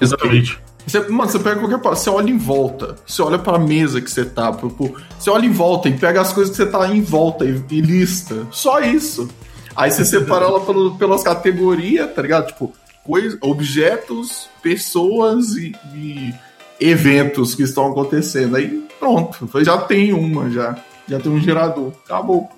Exatamente. 0.00 0.58
Você, 0.86 1.00
mano, 1.08 1.28
você 1.30 1.38
pega 1.38 1.60
qualquer 1.60 1.78
você 1.80 2.08
olha 2.08 2.30
em 2.30 2.38
volta, 2.38 2.94
você 3.04 3.20
olha 3.20 3.38
pra 3.38 3.58
mesa 3.58 4.00
que 4.00 4.10
você 4.10 4.24
tá, 4.24 4.52
pro- 4.52 4.70
pro- 4.70 4.94
você 5.18 5.28
olha 5.30 5.44
em 5.44 5.50
volta 5.50 5.88
e 5.88 5.98
pega 5.98 6.20
as 6.20 6.32
coisas 6.32 6.56
que 6.56 6.62
você 6.62 6.70
tá 6.70 6.88
em 6.94 7.02
volta 7.02 7.44
e, 7.44 7.60
e 7.70 7.80
lista. 7.80 8.46
Só 8.52 8.80
isso. 8.80 9.28
Aí 9.74 9.90
você 9.90 10.04
separa 10.04 10.44
ela 10.46 10.60
pelo- 10.60 10.96
pelas 10.96 11.22
categorias, 11.22 12.14
tá 12.14 12.22
ligado? 12.22 12.46
Tipo, 12.46 12.72
coisa, 13.06 13.38
objetos, 13.40 14.48
pessoas 14.62 15.54
e, 15.56 15.74
e 15.94 16.34
eventos 16.80 17.54
que 17.54 17.62
estão 17.62 17.86
acontecendo. 17.90 18.56
Aí 18.56 18.84
pronto, 18.98 19.48
já 19.64 19.78
tem 19.78 20.12
uma 20.12 20.50
já. 20.50 20.76
Já 21.08 21.20
tem 21.20 21.30
um 21.30 21.40
gerador. 21.40 21.92
Acabou. 22.04 22.48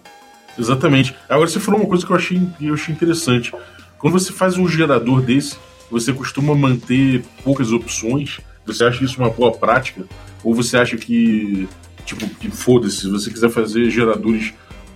Exatamente. 0.59 1.15
Agora 1.29 1.49
você 1.49 1.61
falou 1.61 1.81
uma 1.81 1.89
coisa 1.89 2.05
que 2.07 2.11
eu 2.11 2.17
achei, 2.17 2.41
eu 2.61 2.75
achei 2.75 2.95
interessante. 2.95 3.53
Quando 3.99 4.13
você 4.15 4.33
faz 4.33 4.57
um 4.57 4.67
gerador 4.67 5.21
desse, 5.21 5.57
você 5.91 6.13
costuma 6.13 6.55
manter 6.55 7.23
poucas 7.45 7.71
opções. 7.73 8.41
Você 8.67 8.85
acha 8.85 9.05
isso 9.05 9.19
uma 9.21 9.31
boa 9.31 9.53
prática? 9.53 10.05
Ou 10.43 10.55
você 10.55 10.77
acha 10.77 10.97
que, 10.97 11.69
tipo, 12.07 12.27
que 12.37 12.51
foda-se, 12.51 13.01
se 13.03 13.09
você 13.11 13.31
quiser 13.31 13.51
fazer 13.51 13.91
geradores 13.91 14.53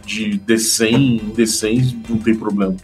de 0.06 0.38
D100, 0.46 1.32
D100, 1.34 1.96
não 2.08 2.18
tem 2.18 2.34
problema. 2.34 2.74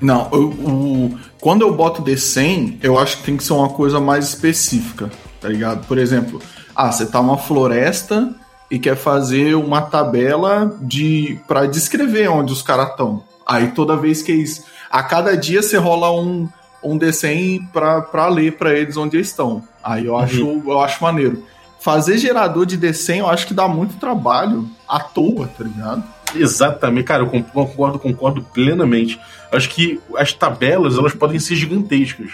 Não, 0.00 0.28
eu- 0.32 0.48
o- 0.50 1.18
quando 1.42 1.62
eu 1.62 1.74
boto 1.74 2.04
D100, 2.04 2.78
eu 2.84 2.96
acho 2.96 3.16
que 3.16 3.24
tem 3.24 3.36
que 3.36 3.42
ser 3.42 3.52
uma 3.52 3.68
coisa 3.68 3.98
mais 3.98 4.28
específica, 4.28 5.10
tá 5.40 5.48
ligado? 5.48 5.84
Por 5.88 5.98
exemplo, 5.98 6.40
ah, 6.74 6.92
você 6.92 7.04
tá 7.04 7.20
numa 7.20 7.36
floresta 7.36 8.32
e 8.70 8.78
quer 8.78 8.94
fazer 8.94 9.56
uma 9.56 9.82
tabela 9.82 10.78
de 10.80 11.40
para 11.48 11.66
descrever 11.66 12.28
onde 12.28 12.52
os 12.52 12.62
caras 12.62 12.90
estão. 12.90 13.24
Aí 13.44 13.72
toda 13.72 13.96
vez 13.96 14.22
que 14.22 14.30
eles. 14.30 14.64
A 14.88 15.02
cada 15.02 15.36
dia 15.36 15.60
você 15.60 15.76
rola 15.76 16.12
um, 16.12 16.48
um 16.80 16.96
D100 16.96 17.72
pra, 17.72 18.00
pra 18.02 18.28
ler 18.28 18.56
pra 18.56 18.72
eles 18.72 18.96
onde 18.96 19.16
eles 19.16 19.26
estão. 19.26 19.64
Aí 19.82 20.06
eu 20.06 20.16
acho, 20.16 20.62
eu 20.64 20.80
acho 20.80 21.02
maneiro. 21.02 21.42
Fazer 21.80 22.18
gerador 22.18 22.64
de 22.66 22.78
D100 22.78 23.16
eu 23.16 23.28
acho 23.28 23.48
que 23.48 23.54
dá 23.54 23.66
muito 23.66 23.98
trabalho 23.98 24.70
à 24.88 25.00
toa, 25.00 25.48
tá 25.48 25.64
ligado? 25.64 26.04
Exatamente, 26.34 27.04
cara, 27.04 27.22
eu 27.22 27.28
con- 27.28 27.42
concordo, 27.42 27.98
concordo 27.98 28.42
plenamente. 28.42 29.18
Acho 29.50 29.68
que 29.68 30.00
as 30.16 30.32
tabelas 30.32 30.96
elas 30.96 31.14
podem 31.14 31.38
ser 31.38 31.56
gigantescas, 31.56 32.30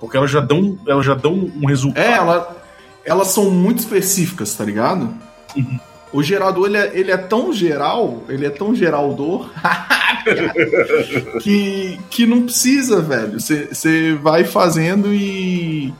porque 0.00 0.16
elas 0.16 0.30
já 0.30 0.40
dão, 0.40 0.78
elas 0.86 1.04
já 1.04 1.14
dão 1.14 1.32
um 1.32 1.66
resultado. 1.66 2.02
É, 2.02 2.12
ela, 2.12 2.56
elas 3.04 3.28
são 3.28 3.50
muito 3.50 3.80
específicas, 3.80 4.54
tá 4.54 4.64
ligado? 4.64 5.14
Uhum. 5.56 5.78
O 6.12 6.22
gerador 6.22 6.66
ele 6.66 6.76
é, 6.76 6.90
ele 6.98 7.10
é, 7.10 7.16
tão 7.16 7.52
geral, 7.54 8.22
ele 8.28 8.44
é 8.44 8.50
tão 8.50 8.74
geraldor 8.74 9.50
que, 11.40 11.98
que 12.10 12.26
não 12.26 12.42
precisa, 12.42 13.00
velho. 13.00 13.40
Você 13.40 14.14
vai 14.20 14.44
fazendo 14.44 15.12
e, 15.12 15.92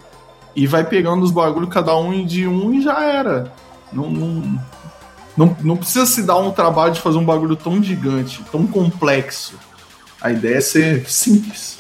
e 0.55 0.67
vai 0.67 0.85
pegando 0.85 1.23
os 1.23 1.31
bagulhos 1.31 1.73
cada 1.73 1.97
um 1.97 2.25
de 2.27 2.47
um 2.47 2.75
e 2.75 2.83
já 2.83 3.03
era. 3.03 3.53
Não, 3.93 4.11
não, 4.11 4.61
não, 5.37 5.57
não 5.63 5.77
precisa 5.77 6.07
se 6.07 6.23
dar 6.23 6.37
um 6.39 6.51
trabalho 6.51 6.93
de 6.93 7.01
fazer 7.01 7.19
um 7.19 7.25
bagulho 7.25 7.57
tão 7.57 7.83
gigante, 7.83 8.45
tão 8.51 8.67
complexo. 8.67 9.55
A 10.21 10.31
ideia 10.31 10.57
é 10.57 10.61
ser 10.61 11.09
simples. 11.09 11.79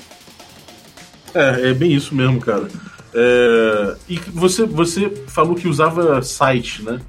É, 1.34 1.70
é 1.70 1.74
bem 1.74 1.92
isso 1.92 2.14
mesmo, 2.14 2.40
cara. 2.40 2.68
É, 3.14 3.96
e 4.08 4.16
você, 4.16 4.64
você 4.64 5.10
falou 5.28 5.54
que 5.54 5.68
usava 5.68 6.22
site, 6.22 6.82
né? 6.82 7.00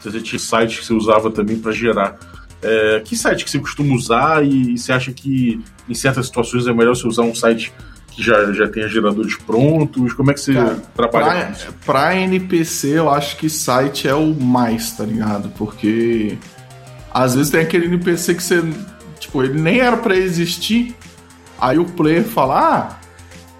Você 0.00 0.20
tinha 0.20 0.38
site 0.38 0.78
que 0.78 0.86
você 0.86 0.94
usava 0.94 1.30
também 1.30 1.58
para 1.58 1.72
gerar. 1.72 2.18
É, 2.62 3.00
que 3.04 3.16
site 3.16 3.44
que 3.44 3.50
você 3.50 3.58
costuma 3.58 3.94
usar 3.94 4.44
e, 4.44 4.74
e, 4.74 4.78
você 4.78 4.92
acha 4.92 5.12
que 5.12 5.60
em 5.88 5.94
certas 5.94 6.26
situações 6.26 6.66
é 6.66 6.72
melhor 6.72 6.94
você 6.94 7.06
usar 7.06 7.22
um 7.22 7.34
site 7.34 7.72
já, 8.18 8.52
já 8.52 8.68
tenha 8.68 8.88
geradores 8.88 9.36
prontos? 9.36 10.12
Como 10.12 10.30
é 10.30 10.34
que 10.34 10.40
você 10.40 10.52
Cara, 10.52 10.82
trabalha 10.94 11.24
pra, 11.24 11.50
isso? 11.50 11.74
Pra 11.86 12.16
NPC, 12.16 12.98
eu 12.98 13.10
acho 13.10 13.36
que 13.36 13.48
site 13.48 14.08
é 14.08 14.14
o 14.14 14.34
mais, 14.34 14.92
tá 14.92 15.04
ligado? 15.04 15.48
Porque 15.56 16.36
às 17.12 17.34
vezes 17.34 17.50
tem 17.50 17.60
aquele 17.60 17.86
NPC 17.86 18.34
que 18.34 18.42
você. 18.42 18.62
Tipo, 19.18 19.42
ele 19.42 19.60
nem 19.60 19.80
era 19.80 19.96
para 19.96 20.16
existir. 20.16 20.94
Aí 21.60 21.78
o 21.78 21.84
player 21.84 22.24
fala: 22.24 22.58
Ah, 22.58 22.98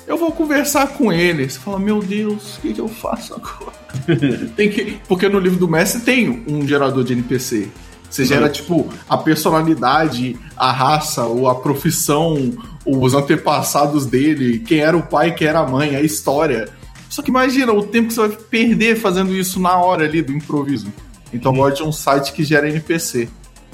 eu 0.08 0.16
vou 0.16 0.32
conversar 0.32 0.88
com 0.88 1.12
ele. 1.12 1.48
Você 1.48 1.58
fala, 1.58 1.78
meu 1.78 2.00
Deus, 2.00 2.56
o 2.56 2.60
que, 2.62 2.74
que 2.74 2.80
eu 2.80 2.88
faço 2.88 3.34
agora? 3.34 3.76
tem 4.56 4.70
que, 4.70 4.98
porque 5.06 5.28
no 5.28 5.38
livro 5.38 5.58
do 5.58 5.68
Messi 5.68 6.00
tem 6.00 6.44
um 6.48 6.66
gerador 6.66 7.04
de 7.04 7.12
NPC. 7.12 7.68
Você 8.08 8.24
gera, 8.24 8.46
uhum. 8.46 8.52
tipo, 8.52 8.88
a 9.06 9.18
personalidade, 9.18 10.38
a 10.56 10.72
raça, 10.72 11.24
ou 11.26 11.46
a 11.46 11.56
profissão, 11.56 12.52
os 12.88 13.14
antepassados 13.14 14.06
dele, 14.06 14.60
quem 14.60 14.80
era 14.80 14.96
o 14.96 15.02
pai, 15.02 15.34
quem 15.34 15.46
era 15.46 15.60
a 15.60 15.66
mãe, 15.66 15.94
a 15.94 16.00
história. 16.00 16.68
Só 17.10 17.22
que 17.22 17.30
imagina 17.30 17.72
o 17.72 17.82
tempo 17.82 18.08
que 18.08 18.14
você 18.14 18.28
vai 18.28 18.36
perder 18.36 18.96
fazendo 18.96 19.34
isso 19.34 19.60
na 19.60 19.76
hora 19.76 20.04
ali 20.04 20.22
do 20.22 20.32
improviso. 20.32 20.92
Então 21.32 21.52
uhum. 21.52 21.58
pode 21.58 21.82
um 21.82 21.92
site 21.92 22.32
que 22.32 22.44
gera 22.44 22.68
NPC. 22.68 23.28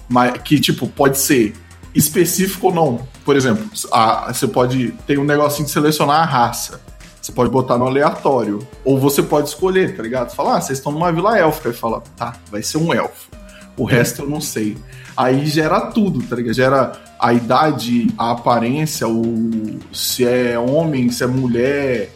Mas 0.09 0.39
que, 0.43 0.61
tipo, 0.61 0.87
pode 0.87 1.19
ser 1.19 1.55
específico 1.95 2.67
ou 2.69 2.75
não. 2.75 3.09
Por 3.25 3.37
exemplo, 3.37 3.65
a, 3.91 4.33
você 4.33 4.47
pode. 4.47 4.93
Tem 5.07 5.17
um 5.17 5.25
negocinho 5.25 5.67
de 5.67 5.73
selecionar 5.73 6.21
a 6.21 6.25
raça. 6.25 6.81
Você 7.21 7.33
pode 7.33 7.51
botar 7.51 7.79
no 7.79 7.87
aleatório. 7.87 8.59
Ou 8.85 8.99
você 8.99 9.23
pode 9.23 9.49
escolher, 9.49 9.97
tá 9.97 10.03
ligado? 10.03 10.31
Você 10.31 10.37
fala, 10.37 10.57
ah, 10.57 10.61
vocês 10.61 10.79
estão 10.79 10.93
numa 10.93 11.11
vila 11.11 11.39
élfica. 11.39 11.71
E 11.71 11.73
fala, 11.73 12.03
tá, 12.17 12.35
vai 12.51 12.63
ser 12.63 12.79
um 12.79 12.93
elfo. 12.93 13.31
O 13.77 13.85
resto 13.85 14.23
eu 14.23 14.29
não 14.29 14.41
sei. 14.41 14.77
Aí 15.17 15.47
gera 15.47 15.81
tudo, 15.81 16.23
tá 16.23 16.37
ligado? 16.37 16.55
Gera 16.55 16.93
a 17.19 17.33
idade, 17.33 18.09
a 18.19 18.33
aparência, 18.33 19.07
o 19.07 19.79
se 19.93 20.27
é 20.27 20.59
homem, 20.59 21.11
se 21.11 21.23
é 21.23 21.27
mulher, 21.27 22.11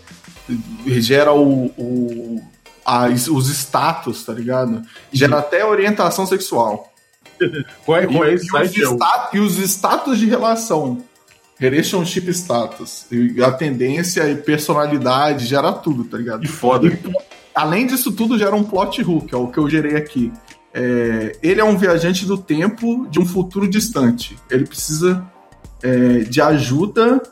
gera 0.86 1.32
o, 1.32 1.66
o 1.78 2.42
os 3.30 3.48
status, 3.50 4.24
tá 4.24 4.32
ligado? 4.32 4.82
Gera 5.12 5.38
até 5.38 5.64
orientação 5.64 6.26
sexual. 6.26 6.92
qual 7.84 7.98
é, 7.98 8.06
qual 8.06 8.24
é 8.24 8.34
e? 8.34 8.36
Os 8.36 8.74
status, 8.74 9.28
e 9.32 9.38
os 9.38 9.58
status 9.58 10.18
de 10.18 10.26
relação. 10.26 11.04
Relationship 11.58 12.28
status. 12.30 13.06
E 13.10 13.42
a 13.42 13.50
tendência 13.50 14.28
e 14.30 14.36
personalidade 14.36 15.44
gera 15.44 15.72
tudo, 15.72 16.04
tá 16.04 16.16
ligado? 16.16 16.40
Que 16.40 16.48
foda. 16.48 16.88
E, 16.88 16.98
além 17.54 17.86
disso 17.86 18.12
tudo, 18.12 18.38
gera 18.38 18.54
um 18.54 18.64
plot 18.64 19.02
hook, 19.02 19.34
é 19.34 19.36
o 19.36 19.48
que 19.48 19.58
eu 19.58 19.68
gerei 19.68 19.96
aqui. 19.96 20.32
É, 20.72 21.36
ele 21.42 21.60
é 21.60 21.64
um 21.64 21.76
viajante 21.76 22.26
do 22.26 22.36
tempo 22.36 23.06
de 23.10 23.18
um 23.18 23.26
futuro 23.26 23.68
distante. 23.68 24.36
Ele 24.50 24.66
precisa 24.66 25.24
é, 25.82 26.20
de 26.20 26.40
ajuda 26.40 27.22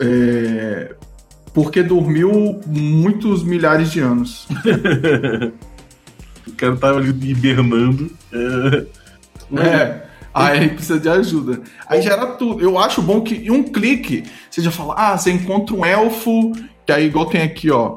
é, 0.00 0.94
porque 1.52 1.82
dormiu 1.82 2.60
muitos 2.66 3.42
milhares 3.42 3.90
de 3.90 4.00
anos. 4.00 4.46
o 6.46 6.52
cara 6.52 6.76
tava 6.76 6.98
ali 6.98 7.08
hibernando. 7.08 8.10
É. 8.32 8.86
é. 9.60 10.06
Aí 10.34 10.68
precisa 10.68 11.00
de 11.00 11.08
ajuda. 11.08 11.62
Aí 11.86 12.02
gera 12.02 12.26
tudo. 12.26 12.62
Eu 12.62 12.78
acho 12.78 13.00
bom 13.00 13.22
que 13.22 13.36
em 13.36 13.50
um 13.50 13.62
clique 13.62 14.24
você 14.50 14.60
já 14.60 14.70
fala: 14.70 14.94
ah, 14.98 15.16
você 15.16 15.30
encontra 15.30 15.74
um 15.74 15.84
elfo, 15.84 16.52
que 16.84 16.92
aí 16.92 17.06
igual 17.06 17.24
tem 17.26 17.40
aqui, 17.40 17.70
ó. 17.70 17.96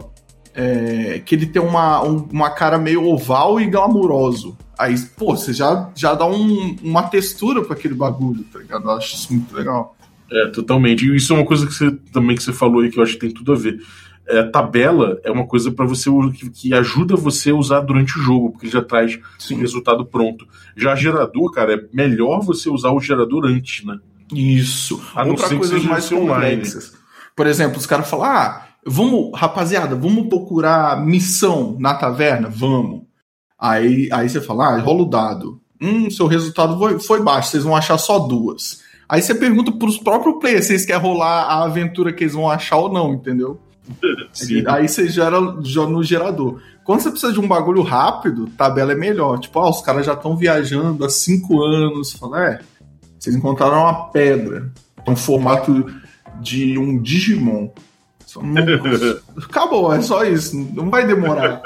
É, 0.53 1.21
que 1.25 1.35
ele 1.35 1.45
tem 1.45 1.61
uma, 1.61 2.03
um, 2.03 2.27
uma 2.31 2.49
cara 2.49 2.77
meio 2.77 3.05
oval 3.05 3.61
e 3.61 3.67
glamuroso. 3.67 4.57
Aí, 4.77 4.95
pô, 5.17 5.35
você 5.35 5.53
já, 5.53 5.89
já 5.95 6.13
dá 6.13 6.25
um, 6.25 6.75
uma 6.81 7.03
textura 7.03 7.63
para 7.63 7.75
aquele 7.75 7.93
bagulho, 7.93 8.43
tá 8.51 8.59
ligado? 8.59 8.85
Eu 8.85 8.91
acho 8.91 9.15
isso 9.15 9.33
muito 9.33 9.55
legal. 9.55 9.95
É, 10.31 10.47
totalmente. 10.47 11.05
E 11.05 11.15
isso 11.15 11.33
é 11.33 11.37
uma 11.37 11.45
coisa 11.45 11.65
que 11.65 11.73
você 11.73 11.91
também 12.11 12.35
que 12.35 12.43
você 12.43 12.53
falou 12.53 12.81
aí 12.81 12.89
que 12.89 12.99
eu 12.99 13.03
acho 13.03 13.13
que 13.13 13.19
tem 13.19 13.31
tudo 13.31 13.53
a 13.53 13.55
ver 13.55 13.79
é, 14.29 14.43
tabela 14.43 15.19
é 15.23 15.31
uma 15.31 15.45
coisa 15.45 15.71
para 15.71 15.85
você 15.85 16.09
que, 16.37 16.49
que, 16.51 16.73
ajuda 16.73 17.15
você 17.15 17.49
a 17.49 17.55
usar 17.55 17.79
durante 17.81 18.17
o 18.17 18.21
jogo, 18.21 18.51
porque 18.51 18.69
já 18.69 18.81
traz 18.81 19.19
Sim. 19.39 19.55
o 19.55 19.57
resultado 19.57 20.05
pronto. 20.05 20.47
Já 20.77 20.95
gerador, 20.95 21.51
cara, 21.51 21.73
é 21.73 21.83
melhor 21.91 22.41
você 22.41 22.69
usar 22.69 22.91
o 22.91 22.99
gerador 22.99 23.45
antes, 23.45 23.83
né? 23.83 23.97
Isso. 24.31 25.01
A 25.15 25.23
não 25.23 25.31
Outra 25.31 25.57
coisa 25.57 25.79
mais 25.79 26.07
complexas. 26.07 26.93
Por 27.35 27.47
exemplo, 27.47 27.79
os 27.79 27.87
caras 27.87 28.07
falam: 28.07 28.25
ah, 28.27 28.67
vamos, 28.85 29.31
rapaziada, 29.37 29.95
vamos 29.95 30.27
procurar 30.27 31.03
missão 31.05 31.75
na 31.79 31.93
taverna? 31.93 32.49
Vamos. 32.49 33.03
Aí, 33.57 34.09
aí 34.11 34.29
você 34.29 34.41
fala: 34.41 34.75
ah, 34.75 34.79
rola 34.79 35.03
o 35.03 35.09
dado. 35.09 35.61
Hum, 35.81 36.09
seu 36.09 36.27
resultado 36.27 36.77
foi, 36.77 36.99
foi 36.99 37.23
baixo, 37.23 37.51
vocês 37.51 37.63
vão 37.63 37.75
achar 37.75 37.97
só 37.97 38.19
duas. 38.19 38.81
Aí 39.07 39.21
você 39.21 39.33
pergunta 39.33 39.71
pros 39.71 39.97
próprios 39.97 40.39
players 40.39 40.65
se 40.65 40.73
eles 40.73 40.85
querem 40.85 41.01
rolar 41.01 41.43
a 41.43 41.63
aventura 41.63 42.13
que 42.13 42.23
eles 42.23 42.33
vão 42.33 42.49
achar 42.49 42.77
ou 42.77 42.91
não, 42.91 43.13
entendeu? 43.13 43.59
Sim. 44.31 44.63
Aí 44.67 44.87
você 44.87 45.07
gera 45.07 45.41
no 45.41 46.03
gerador. 46.03 46.61
Quando 46.83 47.01
você 47.01 47.09
precisa 47.09 47.33
de 47.33 47.39
um 47.39 47.47
bagulho 47.47 47.81
rápido, 47.81 48.47
tabela 48.57 48.91
é 48.91 48.95
melhor. 48.95 49.39
Tipo, 49.39 49.59
ah, 49.59 49.69
os 49.69 49.81
caras 49.81 50.05
já 50.05 50.13
estão 50.13 50.35
viajando 50.35 51.03
há 51.05 51.09
cinco 51.09 51.61
anos. 51.63 52.13
Fala, 52.13 52.45
é, 52.45 52.59
vocês 53.17 53.35
encontraram 53.35 53.81
uma 53.81 54.09
pedra. 54.09 54.71
Um 55.07 55.15
formato 55.15 55.85
de 56.39 56.77
um 56.77 57.01
Digimon. 57.01 57.69
Acabou, 59.37 59.93
é 59.93 60.01
só 60.01 60.23
isso. 60.23 60.57
Não 60.57 60.89
vai 60.89 61.05
demorar. 61.05 61.61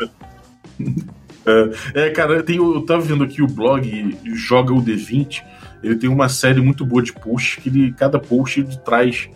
É, 1.46 2.06
é, 2.06 2.10
cara, 2.10 2.36
eu, 2.36 2.44
tenho, 2.44 2.76
eu 2.76 2.86
tava 2.86 3.02
vendo 3.02 3.22
aqui 3.22 3.42
o 3.42 3.48
blog 3.48 4.18
Joga 4.34 4.74
o 4.74 4.82
D20. 4.82 5.44
Ele 5.84 5.96
tem 5.98 6.10
uma 6.10 6.30
série 6.30 6.62
muito 6.62 6.86
boa 6.86 7.04
de 7.04 7.12
posts 7.12 7.62
que 7.62 7.68
ele, 7.68 7.92
cada 7.92 8.18
post 8.18 8.62
ele 8.62 8.78
traz 8.78 9.30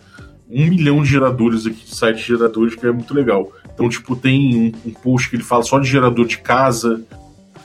um 0.49 0.65
milhão 0.67 1.03
de 1.03 1.09
geradores 1.09 1.65
aqui, 1.65 1.83
de 1.83 1.93
sites 1.93 2.23
geradores, 2.23 2.75
que 2.75 2.85
é 2.85 2.91
muito 2.91 3.13
legal. 3.13 3.51
Então, 3.73 3.89
tipo, 3.89 4.15
tem 4.15 4.73
um, 4.85 4.89
um 4.89 4.93
post 4.93 5.29
que 5.29 5.35
ele 5.35 5.43
fala 5.43 5.63
só 5.63 5.77
de 5.79 5.89
gerador 5.89 6.25
de 6.25 6.37
casa, 6.37 7.01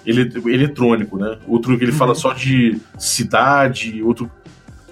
ele, 0.04 0.22
eletrônico, 0.52 1.16
né? 1.16 1.38
Outro 1.46 1.78
que 1.78 1.84
ele 1.84 1.92
uhum. 1.92 1.98
fala 1.98 2.14
só 2.14 2.32
de 2.32 2.78
cidade, 2.98 4.02
outro, 4.02 4.30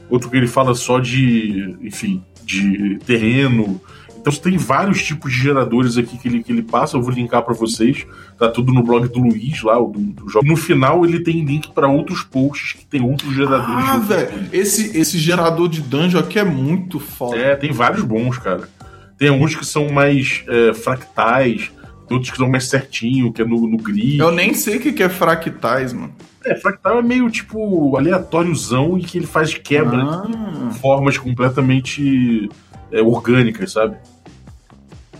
outro 0.08 0.30
que 0.30 0.36
ele 0.36 0.46
fala 0.46 0.74
só 0.74 1.00
de, 1.00 1.76
enfim, 1.80 2.22
de 2.44 2.98
terreno. 3.04 3.80
Então 4.20 4.32
tem 4.34 4.58
vários 4.58 5.02
tipos 5.02 5.32
de 5.32 5.38
geradores 5.38 5.96
aqui 5.96 6.18
que 6.18 6.28
ele, 6.28 6.42
que 6.42 6.52
ele 6.52 6.62
passa, 6.62 6.96
eu 6.96 7.02
vou 7.02 7.10
linkar 7.10 7.42
para 7.42 7.54
vocês. 7.54 8.06
Tá 8.38 8.48
tudo 8.48 8.72
no 8.72 8.82
blog 8.82 9.08
do 9.08 9.20
Luiz 9.20 9.62
lá, 9.62 9.76
do, 9.76 9.88
do 9.88 10.28
jogo. 10.28 10.46
No 10.46 10.56
final 10.56 11.04
ele 11.06 11.20
tem 11.20 11.42
link 11.42 11.70
para 11.72 11.88
outros 11.88 12.22
posts 12.22 12.74
que 12.74 12.84
tem 12.84 13.00
outros 13.00 13.34
geradores. 13.34 13.84
Ah, 13.88 13.96
velho, 13.96 14.48
esse, 14.52 14.96
esse 14.96 15.18
gerador 15.18 15.68
de 15.68 15.80
dungeon 15.80 16.20
aqui 16.20 16.38
é 16.38 16.44
muito 16.44 17.00
foda. 17.00 17.36
É, 17.36 17.56
tem 17.56 17.72
vários 17.72 18.04
bons, 18.04 18.36
cara. 18.36 18.68
Tem 19.16 19.28
alguns 19.28 19.54
que 19.54 19.64
são 19.64 19.90
mais 19.90 20.44
é, 20.46 20.74
fractais, 20.74 21.72
tem 22.06 22.14
outros 22.14 22.30
que 22.30 22.36
são 22.36 22.48
mais 22.48 22.68
certinho, 22.68 23.32
que 23.32 23.40
é 23.40 23.44
no, 23.44 23.66
no 23.66 23.78
grid. 23.78 24.18
Eu 24.18 24.30
nem 24.30 24.52
sei 24.52 24.76
o 24.76 24.80
que 24.80 25.02
é 25.02 25.08
fractais, 25.08 25.94
mano. 25.94 26.12
É, 26.44 26.54
fractal 26.54 26.98
é 26.98 27.02
meio 27.02 27.30
tipo 27.30 27.96
aleatóriozão 27.96 28.98
e 28.98 29.02
que 29.02 29.18
ele 29.18 29.26
faz 29.26 29.54
quebra 29.54 30.02
ah. 30.02 30.70
formas 30.80 31.18
completamente 31.18 32.48
é, 32.92 33.00
orgânicas, 33.02 33.72
sabe? 33.72 33.96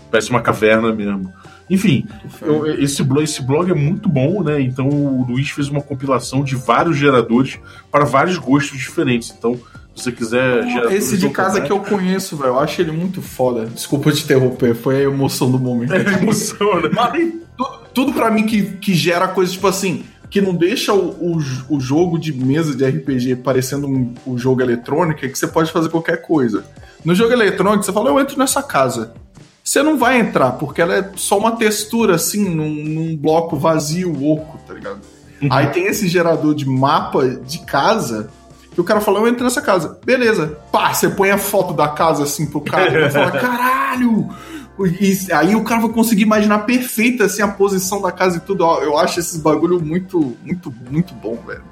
Parece 0.09 0.29
uma 0.29 0.41
caverna 0.41 0.93
mesmo. 0.93 1.31
Enfim, 1.69 2.05
eu, 2.41 2.65
esse, 2.81 3.01
blog, 3.01 3.23
esse 3.23 3.41
blog 3.41 3.71
é 3.71 3.73
muito 3.73 4.09
bom, 4.09 4.43
né? 4.43 4.59
Então 4.59 4.89
o 4.89 5.25
Luiz 5.25 5.49
fez 5.51 5.69
uma 5.69 5.81
compilação 5.81 6.43
de 6.43 6.55
vários 6.55 6.97
geradores 6.97 7.57
para 7.89 8.03
vários 8.03 8.37
gostos 8.37 8.77
diferentes. 8.77 9.33
Então, 9.37 9.55
se 9.95 10.03
você 10.03 10.11
quiser. 10.11 10.63
Ah, 10.63 10.93
esse 10.93 11.17
de 11.17 11.29
casa 11.29 11.61
que 11.61 11.71
eu 11.71 11.79
conheço, 11.79 12.35
velho, 12.35 12.49
eu 12.49 12.59
acho 12.59 12.81
ele 12.81 12.91
muito 12.91 13.21
foda. 13.21 13.67
Desculpa 13.67 14.11
te 14.11 14.23
interromper, 14.23 14.75
foi 14.75 14.97
a 14.97 15.01
emoção 15.03 15.49
do 15.49 15.57
momento. 15.57 15.93
É 15.95 16.09
a 16.09 16.21
emoção, 16.21 16.81
né? 16.81 16.89
Mas, 16.93 17.33
tudo, 17.57 17.79
tudo 17.93 18.13
para 18.13 18.29
mim 18.29 18.45
que, 18.45 18.63
que 18.63 18.93
gera 18.93 19.29
coisa 19.29 19.51
tipo 19.51 19.67
assim 19.67 20.03
que 20.29 20.39
não 20.39 20.55
deixa 20.55 20.93
o, 20.93 21.09
o, 21.09 21.37
o, 21.69 21.79
jogo 21.81 22.17
de 22.17 22.31
mesa 22.31 22.73
de 22.73 22.85
RPG 22.85 23.35
parecendo 23.43 23.85
um, 23.85 24.13
um 24.25 24.37
jogo 24.37 24.61
eletrônico, 24.61 25.25
é 25.25 25.27
que 25.27 25.37
você 25.37 25.45
pode 25.45 25.69
fazer 25.73 25.89
qualquer 25.89 26.21
coisa. 26.21 26.63
No 27.03 27.15
jogo 27.15 27.33
eletrônico, 27.33 27.83
você 27.83 27.91
fala, 27.91 28.09
eu 28.09 28.19
entro 28.19 28.37
nessa 28.37 28.61
casa. 28.61 29.13
você 29.63 29.81
não 29.81 29.97
vai 29.97 30.19
entrar, 30.19 30.53
porque 30.53 30.81
ela 30.81 30.95
é 30.95 31.11
só 31.15 31.37
uma 31.37 31.53
textura, 31.53 32.15
assim, 32.15 32.47
num, 32.49 32.69
num 32.69 33.17
bloco 33.17 33.57
vazio, 33.57 34.11
oco, 34.23 34.59
tá 34.67 34.73
ligado? 34.73 34.99
Uhum. 35.41 35.47
Aí 35.51 35.67
tem 35.67 35.87
esse 35.87 36.07
gerador 36.07 36.53
de 36.53 36.67
mapa 36.67 37.27
de 37.27 37.59
casa, 37.59 38.29
que 38.73 38.79
o 38.79 38.83
cara 38.83 39.01
fala, 39.01 39.19
eu 39.19 39.27
entro 39.27 39.43
nessa 39.43 39.61
casa. 39.61 39.99
Beleza. 40.05 40.57
Pá, 40.71 40.93
você 40.93 41.09
põe 41.09 41.31
a 41.31 41.37
foto 41.37 41.73
da 41.73 41.89
casa, 41.89 42.23
assim, 42.23 42.45
pro 42.45 42.61
cara, 42.61 43.07
e 43.07 43.11
fala, 43.11 43.31
caralho! 43.39 44.29
E 44.99 45.31
aí 45.33 45.55
o 45.55 45.63
cara 45.63 45.81
vai 45.81 45.91
conseguir 45.91 46.23
imaginar 46.23 46.59
perfeita, 46.59 47.25
assim, 47.25 47.41
a 47.41 47.47
posição 47.47 48.01
da 48.01 48.11
casa 48.11 48.37
e 48.37 48.39
tudo. 48.39 48.63
Eu 48.81 48.97
acho 48.97 49.19
esses 49.19 49.37
bagulho 49.39 49.79
muito, 49.83 50.35
muito, 50.43 50.73
muito 50.89 51.13
bom, 51.13 51.37
velho. 51.45 51.63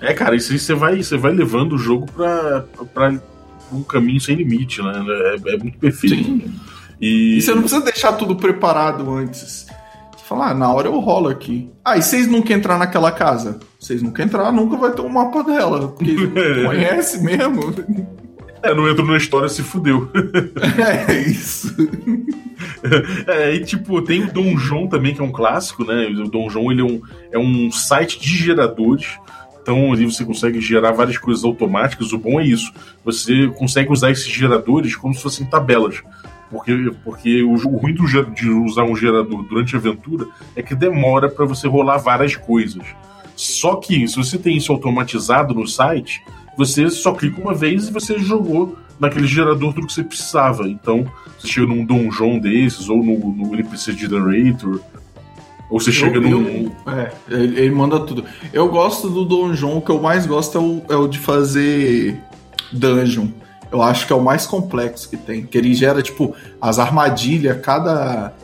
É, 0.00 0.12
cara, 0.14 0.36
isso 0.36 0.52
aí 0.52 0.58
você 0.58 0.74
vai, 0.74 1.02
você 1.02 1.16
vai 1.16 1.32
levando 1.32 1.74
o 1.74 1.78
jogo 1.78 2.06
pra, 2.12 2.64
pra 2.94 3.14
um 3.72 3.82
caminho 3.82 4.20
sem 4.20 4.36
limite, 4.36 4.82
né? 4.82 4.92
É, 5.08 5.54
é 5.54 5.58
muito 5.58 5.78
perfeito. 5.78 6.24
Sim. 6.24 6.52
E... 7.00 7.36
e 7.36 7.42
você 7.42 7.54
não 7.54 7.62
precisa 7.62 7.82
deixar 7.82 8.12
tudo 8.12 8.36
preparado 8.36 9.10
antes. 9.10 9.66
Você 10.16 10.24
fala, 10.24 10.50
ah, 10.50 10.54
na 10.54 10.72
hora 10.72 10.88
eu 10.88 10.98
rolo 10.98 11.28
aqui. 11.28 11.70
Ah, 11.84 11.96
e 11.96 12.02
vocês 12.02 12.26
nunca 12.26 12.52
entrar 12.52 12.78
naquela 12.78 13.12
casa? 13.12 13.60
Vocês 13.78 14.02
nunca 14.02 14.22
entrar, 14.22 14.50
nunca 14.52 14.76
vai 14.76 14.92
ter 14.92 15.02
um 15.02 15.08
mapa 15.08 15.42
dela. 15.42 15.88
Porque 15.88 16.14
conhece 16.66 17.22
mesmo. 17.22 17.74
É, 18.62 18.74
não 18.74 18.88
entrou 18.88 19.06
na 19.06 19.16
história, 19.16 19.48
se 19.48 19.62
fudeu. 19.62 20.10
É, 21.08 21.20
isso. 21.22 21.74
É, 23.26 23.54
e 23.54 23.64
tipo, 23.64 24.00
tem 24.00 24.24
o 24.24 24.32
Donjon 24.32 24.86
também, 24.86 25.14
que 25.14 25.20
é 25.20 25.24
um 25.24 25.32
clássico, 25.32 25.84
né? 25.84 26.06
O 26.06 26.28
Donjon 26.28 26.70
ele 26.70 26.80
é 26.80 26.84
um, 26.84 27.00
é 27.32 27.38
um 27.38 27.70
site 27.70 28.18
de 28.18 28.28
geradores. 28.28 29.18
Então 29.66 29.92
ali 29.92 30.04
você 30.04 30.24
consegue 30.24 30.60
gerar 30.60 30.92
várias 30.92 31.18
coisas 31.18 31.42
automáticas. 31.42 32.12
O 32.12 32.18
bom 32.18 32.40
é 32.40 32.46
isso. 32.46 32.72
Você 33.04 33.48
consegue 33.48 33.90
usar 33.90 34.12
esses 34.12 34.28
geradores 34.28 34.94
como 34.94 35.12
se 35.12 35.20
fossem 35.20 35.44
tabelas. 35.44 36.04
Porque, 36.48 36.92
porque 37.02 37.42
o, 37.42 37.54
o 37.54 37.76
ruim 37.76 37.92
do, 37.92 38.06
de 38.30 38.48
usar 38.48 38.84
um 38.84 38.94
gerador 38.94 39.42
durante 39.42 39.74
a 39.74 39.78
aventura 39.80 40.28
é 40.54 40.62
que 40.62 40.72
demora 40.72 41.28
para 41.28 41.44
você 41.44 41.66
rolar 41.66 41.98
várias 41.98 42.36
coisas. 42.36 42.86
Só 43.34 43.74
que 43.74 44.06
se 44.06 44.16
você 44.16 44.38
tem 44.38 44.56
isso 44.56 44.70
automatizado 44.70 45.52
no 45.52 45.66
site, 45.66 46.22
você 46.56 46.88
só 46.88 47.12
clica 47.12 47.40
uma 47.40 47.52
vez 47.52 47.88
e 47.88 47.92
você 47.92 48.20
jogou 48.20 48.78
naquele 49.00 49.26
gerador 49.26 49.74
tudo 49.74 49.88
que 49.88 49.92
você 49.92 50.04
precisava. 50.04 50.68
Então, 50.68 51.10
você 51.36 51.48
chega 51.48 51.66
num 51.66 51.84
donjon 51.84 52.38
desses, 52.38 52.88
ou 52.88 53.02
no, 53.02 53.18
no 53.18 53.52
NPC 53.52 53.94
Generator, 53.94 54.80
ou 55.68 55.80
você 55.80 55.90
chega 55.90 56.16
eu, 56.16 56.22
num. 56.22 56.72
Eu, 56.86 56.92
é, 56.92 57.12
ele, 57.28 57.60
ele, 57.60 57.70
manda 57.70 58.00
tudo. 58.00 58.24
Eu 58.52 58.68
gosto 58.68 59.08
do 59.08 59.24
donjon, 59.24 59.78
o 59.78 59.82
que 59.82 59.90
eu 59.90 60.00
mais 60.00 60.26
gosto 60.26 60.56
é 60.56 60.60
o, 60.60 60.82
é 60.90 60.96
o 60.96 61.08
de 61.08 61.18
fazer 61.18 62.20
dungeon. 62.72 63.28
Eu 63.70 63.82
acho 63.82 64.06
que 64.06 64.12
é 64.12 64.16
o 64.16 64.22
mais 64.22 64.46
complexo 64.46 65.08
que 65.08 65.16
tem. 65.16 65.44
Que 65.44 65.58
ele 65.58 65.74
gera, 65.74 66.02
tipo, 66.02 66.34
as 66.60 66.78
armadilhas, 66.78 67.60
cada. 67.60 68.34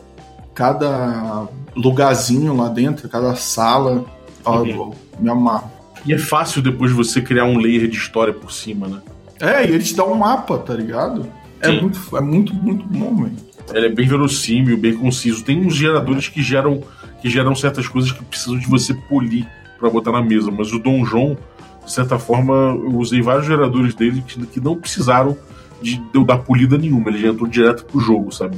Cada 0.53 1.47
lugarzinho 1.75 2.55
lá 2.55 2.69
dentro, 2.69 3.09
cada 3.09 3.35
sala. 3.35 4.05
Uhum. 4.45 4.91
me 5.19 5.29
amarro. 5.29 5.71
E 6.05 6.13
é 6.13 6.17
fácil 6.17 6.61
depois 6.61 6.91
você 6.91 7.21
criar 7.21 7.45
um 7.45 7.57
layer 7.57 7.87
de 7.87 7.97
história 7.97 8.33
por 8.33 8.51
cima, 8.51 8.87
né? 8.87 9.01
É, 9.39 9.65
e 9.65 9.73
ele 9.73 9.83
te 9.83 9.95
dá 9.95 10.05
um 10.05 10.15
mapa, 10.15 10.57
tá 10.57 10.73
ligado? 10.73 11.25
É 11.61 11.71
muito, 11.71 12.17
é 12.17 12.21
muito, 12.21 12.53
muito 12.53 12.85
bom, 12.85 13.23
velho. 13.23 13.35
Ele 13.73 13.87
é 13.87 13.89
bem 13.89 14.07
verossímil, 14.07 14.77
bem 14.77 14.93
conciso. 14.93 15.43
Tem 15.43 15.65
uns 15.65 15.75
geradores 15.75 16.27
que 16.27 16.41
geram, 16.41 16.83
que 17.23 17.29
geram 17.29 17.55
certas 17.55 17.87
coisas 17.87 18.11
que 18.11 18.21
precisam 18.21 18.59
de 18.59 18.67
você 18.67 18.93
polir 18.93 19.47
para 19.79 19.89
botar 19.89 20.11
na 20.11 20.21
mesa, 20.21 20.51
mas 20.51 20.73
o 20.73 20.77
Donjon, 20.77 21.37
de 21.85 21.89
certa 21.89 22.19
forma, 22.19 22.53
eu 22.53 22.97
usei 22.97 23.21
vários 23.21 23.47
geradores 23.47 23.95
dele 23.95 24.21
que, 24.27 24.45
que 24.45 24.59
não 24.59 24.75
precisaram 24.75 25.37
de, 25.81 25.95
de 25.95 26.03
eu 26.13 26.25
dar 26.25 26.39
polida 26.39 26.77
nenhuma, 26.77 27.09
ele 27.09 27.19
já 27.19 27.29
entrou 27.29 27.47
direto 27.47 27.85
pro 27.85 28.01
jogo, 28.01 28.29
sabe? 28.29 28.57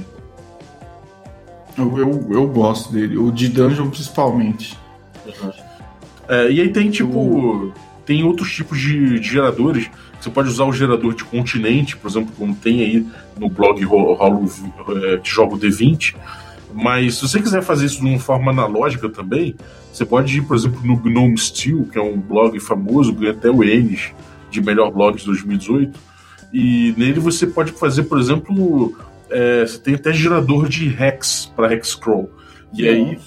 Eu, 1.77 1.95
eu, 1.95 2.27
eu 2.31 2.47
gosto 2.47 2.91
dele, 2.91 3.19
o 3.19 3.31
de 3.31 3.49
Dungeon 3.49 3.91
principalmente. 3.91 4.75
Uhum. 5.27 5.51
É, 6.27 6.51
e 6.51 6.59
aí 6.59 6.69
tem 6.69 6.89
tipo. 6.89 7.71
Tem 8.03 8.23
outros 8.23 8.51
tipos 8.51 8.79
de, 8.79 9.19
de, 9.19 9.27
geradores. 9.27 9.89
Você 10.19 10.29
pode 10.29 10.47
usar 10.47 10.65
o 10.65 10.73
gerador 10.73 11.13
de 11.13 11.23
continente, 11.23 11.97
por 11.97 12.09
exemplo, 12.09 12.33
como 12.37 12.55
tem 12.55 12.81
aí 12.81 13.07
no 13.37 13.49
blog 13.49 13.83
Rolo 13.83 14.49
é, 15.03 15.17
que 15.17 15.29
joga 15.29 15.55
o 15.55 15.59
D20. 15.59 16.15
Mas 16.75 17.15
se 17.15 17.21
você 17.21 17.41
quiser 17.41 17.63
fazer 17.63 17.85
isso 17.85 18.01
de 18.01 18.05
uma 18.05 18.19
forma 18.19 18.51
analógica 18.51 19.07
também, 19.09 19.55
você 19.91 20.05
pode 20.05 20.37
ir, 20.37 20.41
por 20.41 20.55
exemplo, 20.55 20.79
no 20.83 20.97
Gnome 20.97 21.37
Steel, 21.37 21.87
que 21.91 21.97
é 21.97 22.01
um 22.01 22.19
blog 22.19 22.59
famoso, 22.59 23.13
ganha 23.13 23.31
até 23.31 23.49
o 23.49 23.63
Enes 23.63 24.11
de 24.51 24.61
melhor 24.61 24.91
blog 24.91 25.17
de 25.17 25.25
2018. 25.25 25.97
E 26.53 26.93
nele 26.97 27.19
você 27.19 27.47
pode 27.47 27.71
fazer, 27.71 28.03
por 28.03 28.19
exemplo, 28.19 28.95
é, 29.29 29.65
você 29.65 29.79
tem 29.79 29.95
até 29.95 30.13
gerador 30.13 30.67
de 30.67 30.87
Hex 30.87 31.51
para 31.55 31.73
Hexcrawl. 31.73 32.29
E 32.73 32.87
aí 32.87 33.17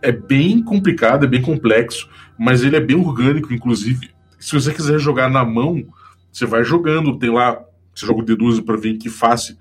é 0.00 0.12
bem 0.12 0.62
complicado, 0.62 1.24
é 1.24 1.28
bem 1.28 1.42
complexo 1.42 2.08
mas 2.38 2.62
ele 2.62 2.76
é 2.76 2.80
bem 2.80 2.96
orgânico, 2.96 3.52
inclusive. 3.52 4.10
Se 4.38 4.52
você 4.52 4.72
quiser 4.72 4.98
jogar 4.98 5.30
na 5.30 5.44
mão, 5.44 5.84
você 6.32 6.44
vai 6.44 6.64
jogando, 6.64 7.18
tem 7.18 7.30
lá, 7.30 7.62
você 7.94 8.06
joga 8.06 8.20
o 8.20 8.24
D12 8.24 8.64
para 8.64 8.76
ver 8.76 8.90
em 8.90 8.98
que 8.98 9.08
face, 9.08 9.56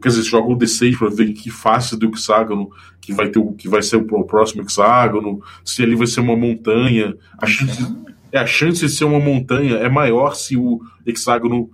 quer 0.00 0.08
dizer, 0.08 0.22
você 0.22 0.28
joga 0.28 0.52
o 0.52 0.58
D6 0.58 0.98
para 0.98 1.08
ver 1.08 1.32
que 1.32 1.50
face 1.50 1.96
do 1.96 2.08
hexágono 2.08 2.70
que 3.00 3.12
vai 3.12 3.28
ter 3.28 3.38
o 3.38 3.52
que 3.52 3.68
vai 3.68 3.82
ser 3.82 3.96
o 3.96 4.24
próximo 4.24 4.62
hexágono, 4.62 5.40
se 5.64 5.82
ali 5.82 5.94
vai 5.94 6.06
ser 6.06 6.20
uma 6.20 6.36
montanha. 6.36 7.14
A 7.38 7.46
chance, 7.46 7.86
é, 8.32 8.38
a 8.38 8.46
chance 8.46 8.80
de 8.80 8.88
ser 8.88 9.04
uma 9.04 9.20
montanha 9.20 9.76
é 9.76 9.88
maior 9.88 10.34
se 10.34 10.56
o 10.56 10.80
hexágono 11.06 11.70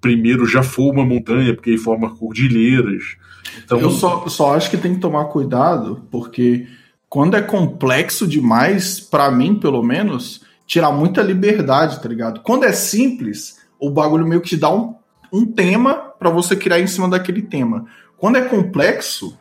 primeiro 0.00 0.46
já 0.46 0.62
for 0.62 0.92
uma 0.92 1.04
montanha, 1.04 1.54
porque 1.54 1.70
ele 1.70 1.78
forma 1.78 2.14
cordilheiras. 2.16 3.16
Então, 3.64 3.78
eu 3.78 3.90
só, 3.90 4.26
só 4.28 4.56
acho 4.56 4.70
que 4.70 4.76
tem 4.76 4.94
que 4.94 5.00
tomar 5.00 5.26
cuidado, 5.26 6.02
porque 6.10 6.66
quando 7.08 7.36
é 7.36 7.42
complexo 7.42 8.26
demais, 8.26 8.98
para 8.98 9.30
mim, 9.30 9.54
pelo 9.54 9.82
menos, 9.82 10.42
tira 10.66 10.90
muita 10.90 11.22
liberdade, 11.22 12.00
tá 12.00 12.08
ligado? 12.08 12.40
Quando 12.40 12.64
é 12.64 12.72
simples, 12.72 13.58
o 13.78 13.90
bagulho 13.90 14.26
meio 14.26 14.40
que 14.40 14.48
te 14.48 14.56
dá 14.56 14.74
um, 14.74 14.94
um 15.32 15.46
tema 15.46 15.94
para 15.94 16.30
você 16.30 16.54
criar 16.54 16.80
em 16.80 16.86
cima 16.86 17.08
daquele 17.08 17.42
tema. 17.42 17.86
Quando 18.16 18.36
é 18.36 18.42
complexo, 18.42 19.38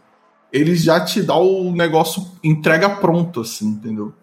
ele 0.51 0.75
já 0.75 1.03
te 1.03 1.21
dá 1.21 1.35
o 1.35 1.71
negócio 1.71 2.25
entrega 2.43 2.89
pronto, 2.89 3.41
assim, 3.41 3.67
entendeu? 3.67 4.13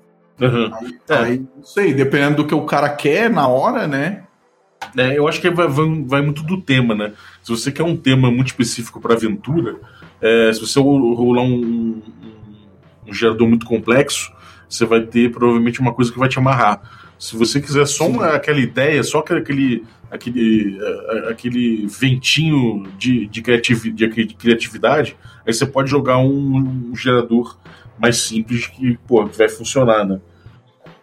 Uhum. 0.40 0.70
Aí, 0.74 0.98
é. 1.08 1.14
aí, 1.14 1.46
não 1.56 1.64
sei, 1.64 1.92
dependendo 1.92 2.38
do 2.38 2.46
que 2.46 2.54
o 2.54 2.64
cara 2.64 2.88
quer 2.88 3.28
na 3.30 3.48
hora, 3.48 3.86
né? 3.86 4.24
É, 4.96 5.18
eu 5.18 5.26
acho 5.26 5.40
que 5.40 5.50
vai, 5.50 5.66
vai, 5.66 6.04
vai, 6.06 6.22
muito 6.22 6.42
do 6.42 6.60
tema, 6.60 6.94
né? 6.94 7.12
Se 7.42 7.50
você 7.50 7.72
quer 7.72 7.82
um 7.82 7.96
tema 7.96 8.30
muito 8.30 8.48
específico 8.48 9.00
para 9.00 9.14
aventura, 9.14 9.76
é, 10.20 10.52
se 10.52 10.60
você 10.60 10.78
rolar 10.78 11.42
um, 11.42 12.00
um 13.06 13.12
gerador 13.12 13.48
muito 13.48 13.66
complexo, 13.66 14.32
você 14.68 14.84
vai 14.84 15.00
ter 15.00 15.32
provavelmente 15.32 15.80
uma 15.80 15.92
coisa 15.92 16.12
que 16.12 16.18
vai 16.18 16.28
te 16.28 16.38
amarrar. 16.38 16.80
Se 17.18 17.36
você 17.36 17.60
quiser 17.60 17.86
só 17.86 18.06
uma, 18.06 18.28
aquela 18.28 18.60
ideia, 18.60 19.02
só 19.02 19.18
aquele, 19.18 19.84
aquele, 20.10 20.78
uh, 20.78 21.28
aquele 21.28 21.86
ventinho 21.86 22.86
de, 22.98 23.26
de, 23.26 23.42
criativ, 23.42 23.84
de, 23.92 24.08
criatividade, 24.08 25.16
aí 25.46 25.52
você 25.52 25.66
pode 25.66 25.90
jogar 25.90 26.18
um, 26.18 26.90
um 26.90 26.96
gerador 26.96 27.58
mais 27.98 28.18
simples 28.18 28.66
que 28.66 28.98
pô, 29.06 29.26
vai 29.26 29.48
funcionar, 29.48 30.06
né? 30.06 30.20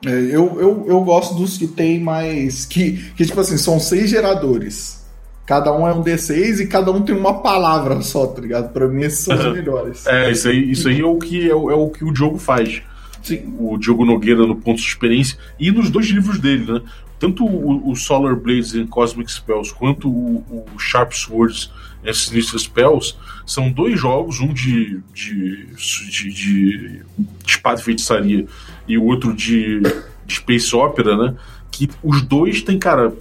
É, 0.06 0.10
eu, 0.10 0.60
eu, 0.60 0.86
eu 0.88 1.02
gosto 1.02 1.36
dos 1.36 1.58
que 1.58 1.68
tem 1.68 2.00
mais. 2.00 2.66
Que, 2.66 2.94
que, 3.16 3.26
tipo 3.26 3.40
assim, 3.40 3.58
são 3.58 3.80
seis 3.80 4.10
geradores. 4.10 5.04
Cada 5.46 5.72
um 5.76 5.88
é 5.88 5.94
um 5.94 6.04
D6 6.04 6.60
e 6.60 6.68
cada 6.68 6.92
um 6.92 7.02
tem 7.02 7.16
uma 7.16 7.42
palavra 7.42 8.02
só, 8.02 8.26
tá 8.26 8.42
ligado? 8.42 8.74
Pra 8.74 8.88
mim, 8.88 9.04
esses 9.04 9.20
são 9.20 9.38
os 9.38 9.54
melhores. 9.54 10.06
É, 10.08 10.32
isso 10.32 10.48
aí, 10.48 10.72
isso 10.72 10.88
aí 10.88 11.00
é, 11.00 11.06
o 11.06 11.18
que, 11.20 11.50
é, 11.50 11.54
o, 11.54 11.70
é 11.70 11.76
o 11.76 11.90
que 11.90 12.04
o 12.04 12.12
Diogo 12.12 12.40
faz. 12.40 12.82
Sim. 13.22 13.56
O 13.60 13.78
Diogo 13.78 14.06
Nogueira 14.06 14.46
no 14.46 14.56
Ponto 14.56 14.78
de 14.78 14.88
Experiência 14.88 15.38
e 15.60 15.72
nos 15.72 15.90
dois 15.90 16.08
livros 16.08 16.40
dele, 16.40 16.72
né? 16.72 16.82
Tanto 17.26 17.44
o, 17.44 17.90
o 17.90 17.96
Solar 17.96 18.36
Blades 18.36 18.76
and 18.76 18.86
Cosmic 18.86 19.32
Spells 19.32 19.74
quanto 19.74 20.08
o, 20.08 20.66
o 20.76 20.78
Sharp 20.78 21.12
Swords 21.12 21.72
and 22.06 22.14
Sinister 22.14 22.60
Spells 22.60 23.16
são 23.48 23.72
dois 23.72 24.00
jogos, 24.00 24.40
um 24.40 24.54
de, 24.54 25.02
de, 25.12 25.66
de, 25.76 26.30
de 26.30 27.02
espada 27.44 27.82
e 27.82 27.84
feitiçaria 27.84 28.46
e 28.88 28.96
o 28.96 29.06
outro 29.06 29.34
de, 29.34 29.82
de 30.24 30.36
Space 30.36 30.76
Opera, 30.76 31.18
né? 31.18 31.36
Que 31.72 31.90
os 32.04 32.22
dois 32.22 32.62
têm, 32.62 32.78
cara, 32.78 33.12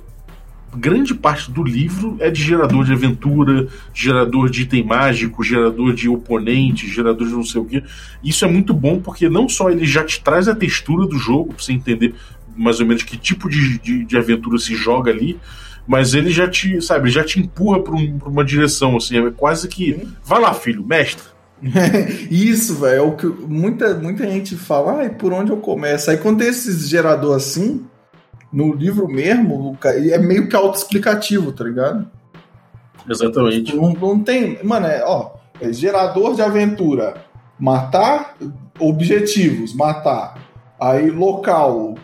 grande 0.76 1.14
parte 1.14 1.50
do 1.50 1.62
livro 1.62 2.18
é 2.20 2.30
de 2.30 2.42
gerador 2.42 2.84
de 2.84 2.92
aventura, 2.92 3.68
gerador 3.94 4.50
de 4.50 4.62
item 4.62 4.84
mágico, 4.84 5.42
gerador 5.42 5.94
de 5.94 6.10
oponente, 6.10 6.86
gerador 6.86 7.26
de 7.26 7.32
não 7.32 7.42
sei 7.42 7.58
o 7.58 7.64
que. 7.64 7.82
Isso 8.22 8.44
é 8.44 8.48
muito 8.48 8.74
bom 8.74 9.00
porque 9.00 9.30
não 9.30 9.48
só 9.48 9.70
ele 9.70 9.86
já 9.86 10.04
te 10.04 10.22
traz 10.22 10.46
a 10.46 10.54
textura 10.54 11.06
do 11.06 11.16
jogo, 11.16 11.54
pra 11.54 11.64
você 11.64 11.72
entender 11.72 12.14
mais 12.56 12.80
ou 12.80 12.86
menos 12.86 13.02
que 13.02 13.16
tipo 13.16 13.48
de, 13.48 13.78
de, 13.78 14.04
de 14.04 14.16
aventura 14.16 14.58
se 14.58 14.74
joga 14.74 15.10
ali, 15.10 15.38
mas 15.86 16.14
ele 16.14 16.30
já 16.30 16.48
te, 16.48 16.80
sabe, 16.80 17.10
já 17.10 17.24
te 17.24 17.40
empurra 17.40 17.82
para 17.82 17.94
um, 17.94 18.18
uma 18.26 18.44
direção, 18.44 18.96
assim, 18.96 19.18
é 19.18 19.30
quase 19.30 19.68
que. 19.68 20.08
Vai 20.24 20.40
lá, 20.40 20.54
filho, 20.54 20.84
mestre. 20.84 21.24
Isso, 22.30 22.76
velho, 22.76 22.96
é 22.96 23.00
o 23.00 23.16
que 23.16 23.26
muita, 23.26 23.94
muita 23.94 24.24
gente 24.24 24.56
fala, 24.56 24.98
ai, 25.00 25.10
por 25.10 25.32
onde 25.32 25.50
eu 25.50 25.58
começo? 25.58 26.10
Aí 26.10 26.16
quando 26.16 26.38
tem 26.38 26.48
esses 26.48 26.88
gerador 26.88 27.36
assim, 27.36 27.86
no 28.52 28.74
livro 28.74 29.08
mesmo, 29.08 29.76
é 29.84 30.18
meio 30.18 30.48
que 30.48 30.56
autoexplicativo, 30.56 31.52
tá 31.52 31.64
ligado? 31.64 32.10
Exatamente. 33.08 33.74
Não, 33.76 33.92
não 33.92 34.20
tem. 34.20 34.62
Mano, 34.64 34.86
é, 34.86 35.02
ó, 35.04 35.32
É 35.60 35.72
gerador 35.72 36.34
de 36.34 36.42
aventura, 36.42 37.14
matar 37.58 38.36
objetivos, 38.78 39.74
matar. 39.74 40.38
Aí 40.80 41.10
local, 41.10 41.94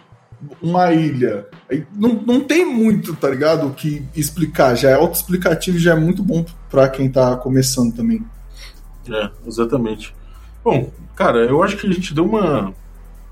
uma 0.61 0.93
ilha. 0.93 1.47
Não, 1.95 2.15
não 2.15 2.41
tem 2.41 2.65
muito, 2.65 3.15
tá 3.15 3.29
ligado? 3.29 3.67
O 3.67 3.75
que 3.75 4.03
explicar. 4.15 4.75
Já 4.75 4.91
é 4.91 4.95
autoexplicativo 4.95 5.79
já 5.79 5.93
é 5.93 5.99
muito 5.99 6.23
bom 6.23 6.45
para 6.71 6.89
quem 6.89 7.11
tá 7.11 7.37
começando 7.37 7.95
também. 7.95 8.25
É, 9.09 9.31
exatamente. 9.47 10.15
Bom, 10.65 10.93
cara, 11.17 11.39
eu 11.45 11.63
acho 11.63 11.77
que 11.77 11.87
a 11.87 11.93
gente 11.93 12.15
deu 12.15 12.25
uma, 12.25 12.73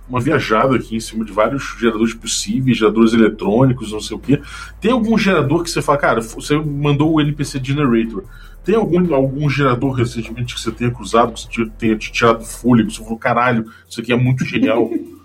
uma 0.09 0.21
viajada 0.21 0.77
aqui 0.77 0.97
em 0.97 1.01
cima 1.01 1.25
de 1.25 1.33
vários 1.33 1.77
geradores 1.79 2.15
possíveis, 2.15 2.79
geradores 2.79 3.13
eletrônicos, 3.13 3.93
não 3.93 4.01
sei 4.01 4.17
o 4.17 4.21
que. 4.21 4.41
Tem 4.81 4.91
algum 4.91 5.17
gerador 5.19 5.63
que 5.63 5.71
você 5.71 5.83
fala, 5.83 5.99
cara, 5.99 6.21
você 6.21 6.57
mandou 6.57 7.15
o 7.15 7.21
NPC 7.21 7.61
Generator. 7.63 8.25
Tem 8.65 8.75
algum, 8.75 9.15
algum 9.15 9.49
gerador 9.49 9.93
recentemente 9.93 10.55
que 10.55 10.61
você 10.61 10.73
tenha 10.73 10.91
cruzado, 10.91 11.33
que 11.33 11.65
você 11.65 11.71
tenha 11.79 11.97
te 11.97 12.11
tirado 12.11 12.45
fôlego, 12.45 12.91
você 12.91 13.03
falou, 13.03 13.19
caralho, 13.19 13.71
isso 13.89 14.01
aqui 14.01 14.13
é 14.13 14.17
muito 14.17 14.45
genial. 14.45 14.91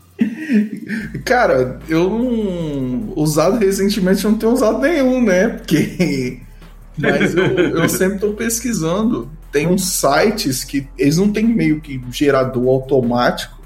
Cara, 1.25 1.79
eu 1.87 2.09
não. 2.09 3.13
Usado 3.15 3.57
recentemente, 3.57 4.23
eu 4.23 4.31
não 4.31 4.37
tenho 4.37 4.53
usado 4.53 4.79
nenhum, 4.79 5.23
né? 5.23 5.49
Porque. 5.49 6.39
Mas 6.97 7.35
eu, 7.35 7.45
eu 7.45 7.89
sempre 7.89 8.15
estou 8.15 8.33
pesquisando. 8.33 9.29
Tem 9.51 9.67
uns 9.67 9.85
sites 9.85 10.63
que 10.63 10.87
eles 10.97 11.17
não 11.17 11.31
têm 11.31 11.45
meio 11.45 11.79
que 11.81 12.01
gerador 12.11 12.67
automático, 12.69 13.61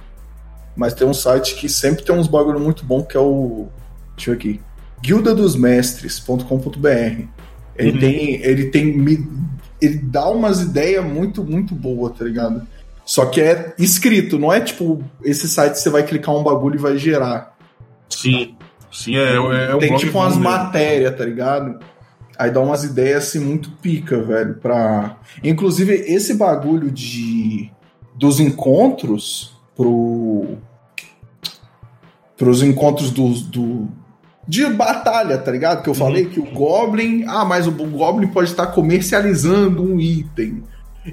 mas 0.76 0.94
tem 0.94 1.08
um 1.08 1.14
site 1.14 1.56
que 1.56 1.70
sempre 1.70 2.04
tem 2.04 2.14
uns 2.16 2.28
bagulho 2.28 2.60
muito 2.60 2.86
bom 2.86 3.04
que 3.04 3.16
é 3.16 3.20
o. 3.20 3.68
Deixa 4.16 4.32
eu 4.32 4.36
ver 4.36 4.40
aqui. 4.40 4.60
guildadosmestres.com.br. 5.02 7.28
Ele 7.78 7.92
uhum. 7.92 8.00
tem. 8.00 8.42
Ele 8.42 8.66
tem. 8.66 9.30
Ele 9.82 9.98
dá 9.98 10.30
umas 10.30 10.62
ideias 10.62 11.06
muito, 11.06 11.44
muito 11.44 11.76
boas, 11.76 12.18
tá 12.18 12.26
ligado? 12.26 12.68
Só 13.08 13.26
que 13.28 13.40
é 13.40 13.74
escrito, 13.80 14.38
não 14.38 14.52
é 14.52 14.60
tipo 14.60 15.02
esse 15.24 15.48
site 15.48 15.76
você 15.76 15.90
vai 15.90 16.04
clicar 16.04 16.36
um 16.36 16.44
bagulho 16.44 16.76
e 16.76 16.82
vai 16.82 16.98
gerar. 16.98 17.56
Sim, 18.10 18.58
sim, 18.92 19.16
é, 19.16 19.38
é, 19.38 19.72
é 19.72 19.78
Tem 19.78 19.96
tipo 19.96 20.18
umas 20.18 20.36
matérias, 20.36 21.16
tá 21.16 21.24
ligado? 21.24 21.80
Aí 22.38 22.52
dá 22.52 22.60
umas 22.60 22.84
ideias 22.84 23.24
assim 23.24 23.40
muito 23.40 23.72
pica, 23.72 24.22
velho, 24.22 24.56
pra. 24.56 25.16
Inclusive, 25.42 25.94
esse 25.94 26.34
bagulho 26.34 26.92
de 26.92 27.72
dos 28.14 28.42
encontros 28.42 29.58
pro. 29.74 30.58
pros 32.36 32.62
encontros 32.62 33.10
do, 33.10 33.30
do. 33.30 33.88
de 34.46 34.66
batalha, 34.66 35.38
tá 35.38 35.50
ligado? 35.50 35.82
Que 35.82 35.90
eu 35.90 35.96
falei 35.96 36.26
uhum. 36.26 36.30
que 36.30 36.40
o 36.42 36.46
Goblin. 36.52 37.24
Ah, 37.26 37.46
mas 37.46 37.68
o 37.68 37.72
Goblin 37.72 38.28
pode 38.28 38.50
estar 38.50 38.68
comercializando 38.68 39.82
um 39.82 39.98
item. 39.98 40.62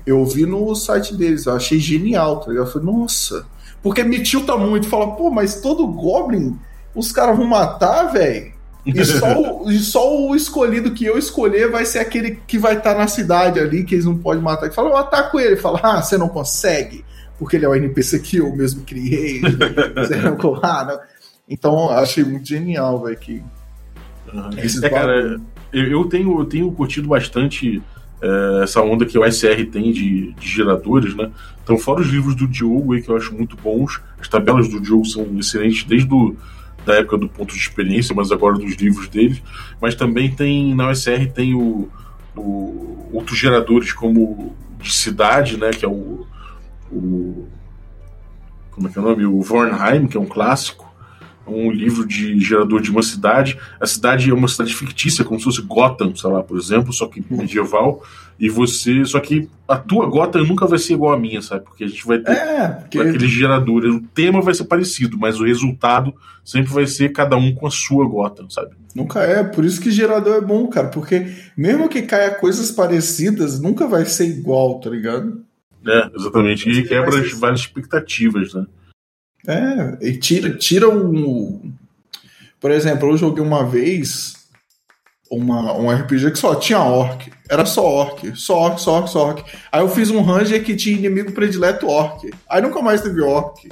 Eu 0.07 0.25
vi 0.25 0.47
no 0.47 0.75
site 0.75 1.15
deles, 1.15 1.47
eu 1.47 1.55
achei 1.55 1.79
genial, 1.79 2.41
tá 2.41 2.51
ligado? 2.51 2.67
Eu 2.67 2.73
falei, 2.73 2.87
nossa. 2.87 3.47
Porque 3.83 4.03
me 4.03 4.23
tilta 4.23 4.57
muito, 4.57 4.89
fala, 4.89 5.15
pô, 5.15 5.31
mas 5.31 5.61
todo 5.61 5.87
Goblin 5.87 6.59
os 6.95 7.11
caras 7.11 7.37
vão 7.37 7.47
matar, 7.47 8.05
velho. 8.13 8.55
E 8.87 9.05
só, 9.05 9.41
o, 9.41 9.71
e 9.73 9.79
só 9.79 10.29
o 10.29 10.37
escolhido 10.37 10.93
que 10.93 11.05
eu 11.05 11.19
escolher 11.19 11.71
vai 11.71 11.85
ser 11.85 11.99
aquele 11.99 12.39
que 12.47 12.59
vai 12.59 12.77
estar 12.77 12.93
tá 12.93 12.99
na 12.99 13.09
cidade 13.09 13.59
ali, 13.59 13.85
que 13.85 13.95
eles 13.95 14.05
não 14.05 14.17
podem 14.17 14.43
matar. 14.43 14.69
Que 14.69 14.75
fala, 14.75 14.91
eu 14.91 14.97
ataco 14.97 15.41
ele. 15.41 15.57
Fala, 15.57 15.81
ah, 15.83 16.03
você 16.03 16.17
não 16.17 16.29
consegue, 16.29 17.05
porque 17.39 17.57
ele 17.57 17.65
é 17.65 17.69
o 17.69 17.75
NPC 17.75 18.21
que 18.21 18.37
eu 18.37 18.55
mesmo 18.55 18.83
criei. 18.85 19.41
você 19.97 20.17
não, 20.17 20.37
ah, 20.63 20.85
não. 20.85 21.01
Então, 21.49 21.91
achei 21.91 22.25
muito 22.25 22.47
genial, 22.47 23.03
velho, 23.03 23.17
que. 23.17 23.43
Uhum. 24.33 24.51
É, 24.83 24.91
cara, 24.91 25.41
eu, 25.73 25.85
eu, 25.85 26.05
tenho, 26.05 26.41
eu 26.41 26.45
tenho 26.45 26.73
curtido 26.73 27.09
bastante 27.09 27.83
é, 28.25 28.63
essa 28.63 28.81
onda 28.81 29.05
que 29.05 29.19
o 29.19 29.31
SR 29.31 29.67
tem 29.71 29.93
de, 29.93 30.33
de, 30.33 30.49
geradores, 30.49 31.15
né? 31.15 31.31
Então, 31.63 31.77
fora 31.77 32.01
os 32.01 32.09
livros 32.09 32.35
do 32.35 32.49
Diogo 32.49 32.95
aí, 32.95 33.03
que 33.03 33.11
eu 33.11 33.17
acho 33.17 33.35
muito 33.35 33.55
bons, 33.55 34.01
as 34.19 34.27
tabelas 34.27 34.67
do 34.67 34.81
Diogo 34.81 35.05
são 35.05 35.27
excelentes 35.39 35.85
desde 35.85 36.09
do, 36.09 36.35
da 36.87 36.95
época 36.95 37.19
do 37.19 37.29
ponto 37.29 37.53
de 37.53 37.61
experiência, 37.61 38.15
mas 38.15 38.33
agora 38.33 38.57
dos 38.57 38.77
livros 38.77 39.09
dele. 39.09 39.43
Mas 39.79 39.95
também 39.95 40.35
tem, 40.35 40.75
na 40.75 40.89
OSR 40.89 41.31
tem 41.35 41.55
o, 41.55 41.91
o 42.35 43.11
outros 43.13 43.39
geradores 43.39 43.93
como 43.93 44.57
de 44.81 44.91
cidade, 44.91 45.59
né? 45.59 45.71
Que 45.71 45.85
é 45.85 45.89
o, 45.89 46.27
o 46.91 47.47
como 48.71 48.89
é 48.89 48.91
que 48.91 48.99
é 48.99 49.03
o 49.03 49.05
nome? 49.05 49.27
O 49.27 49.43
Vornheim, 49.43 50.07
que 50.07 50.17
é 50.17 50.21
um 50.21 50.27
clássico 50.27 50.84
um 51.47 51.71
livro 51.71 52.07
de 52.07 52.39
gerador 52.41 52.81
de 52.81 52.91
uma 52.91 53.03
cidade. 53.03 53.59
A 53.81 53.87
cidade 53.87 54.31
é 54.31 54.35
uma 54.35 54.49
cidade 54.49 54.75
fictícia, 54.75 55.25
como 55.25 55.39
se 55.39 55.45
fosse 55.45 55.63
Gotham, 55.63 56.15
sei 56.15 56.31
lá, 56.31 56.43
por 56.43 56.59
exemplo, 56.59 56.93
só 56.93 57.07
que 57.07 57.25
medieval. 57.31 58.03
E 58.39 58.49
você. 58.49 59.05
Só 59.05 59.21
que 59.21 59.49
a 59.69 59.77
tua 59.77 60.07
Gotham 60.07 60.45
nunca 60.45 60.67
vai 60.67 60.79
ser 60.79 60.95
igual 60.95 61.13
a 61.13 61.19
minha, 61.19 61.41
sabe? 61.41 61.65
Porque 61.65 61.85
a 61.85 61.87
gente 61.87 62.05
vai 62.05 62.19
ter 62.19 62.33
é, 62.33 62.69
porque... 62.69 62.99
aqueles 62.99 63.31
geradores. 63.31 63.95
O 63.95 64.01
tema 64.01 64.41
vai 64.41 64.55
ser 64.55 64.65
parecido, 64.65 65.17
mas 65.17 65.39
o 65.39 65.45
resultado 65.45 66.13
sempre 66.45 66.73
vai 66.73 66.87
ser 66.87 67.13
cada 67.13 67.37
um 67.37 67.55
com 67.55 67.67
a 67.67 67.71
sua 67.71 68.07
Gotham, 68.09 68.51
sabe? 68.51 68.73
Nunca 68.95 69.21
é, 69.21 69.43
por 69.45 69.65
isso 69.65 69.81
que 69.81 69.91
gerador 69.91 70.37
é 70.37 70.41
bom, 70.41 70.67
cara. 70.67 70.89
Porque 70.89 71.29
mesmo 71.57 71.89
que 71.89 72.03
caia 72.03 72.35
coisas 72.35 72.71
parecidas, 72.73 73.61
nunca 73.61 73.87
vai 73.87 74.05
ser 74.05 74.27
igual, 74.27 74.81
tá 74.81 74.91
ligado? 74.91 75.45
É, 75.87 76.11
exatamente. 76.17 76.69
E 76.69 76.83
quebra 76.83 77.21
as 77.21 77.33
várias 77.33 77.61
expectativas, 77.61 78.55
né? 78.55 78.67
É, 79.47 80.09
e 80.09 80.17
tira, 80.17 80.57
tira 80.57 80.89
um. 80.89 81.73
Por 82.61 82.71
exemplo, 82.71 83.11
eu 83.11 83.17
joguei 83.17 83.45
uma 83.45 83.65
vez 83.65 84.35
uma, 85.31 85.77
um 85.77 85.91
RPG 85.91 86.31
que 86.31 86.39
só 86.39 86.55
tinha 86.55 86.81
orc. 86.81 87.31
Era 87.49 87.67
só 87.67 87.85
orc. 87.85 88.33
Só 88.37 88.59
orc, 88.59 88.81
só 88.81 88.93
orc, 88.99 89.11
só 89.11 89.27
orc. 89.29 89.45
Aí 89.71 89.81
eu 89.81 89.89
fiz 89.89 90.11
um 90.11 90.23
ranger 90.23 90.63
que 90.65 90.77
tinha 90.77 90.97
inimigo 90.97 91.33
predileto 91.33 91.87
orc. 91.87 92.31
Aí 92.49 92.63
nunca 92.63 92.81
mais 92.81 93.03
teve 93.03 93.21
orc. 93.21 93.69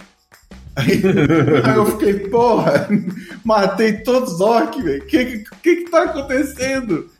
Aí, 0.74 1.02
aí 1.64 1.76
eu 1.76 1.86
fiquei, 1.86 2.14
porra, 2.28 2.88
matei 3.44 3.98
todos 3.98 4.34
os 4.34 4.40
orcs, 4.40 4.82
velho. 4.82 5.02
O 5.02 5.06
que, 5.06 5.44
que 5.62 5.76
que 5.76 5.90
tá 5.90 6.04
acontecendo? 6.04 7.10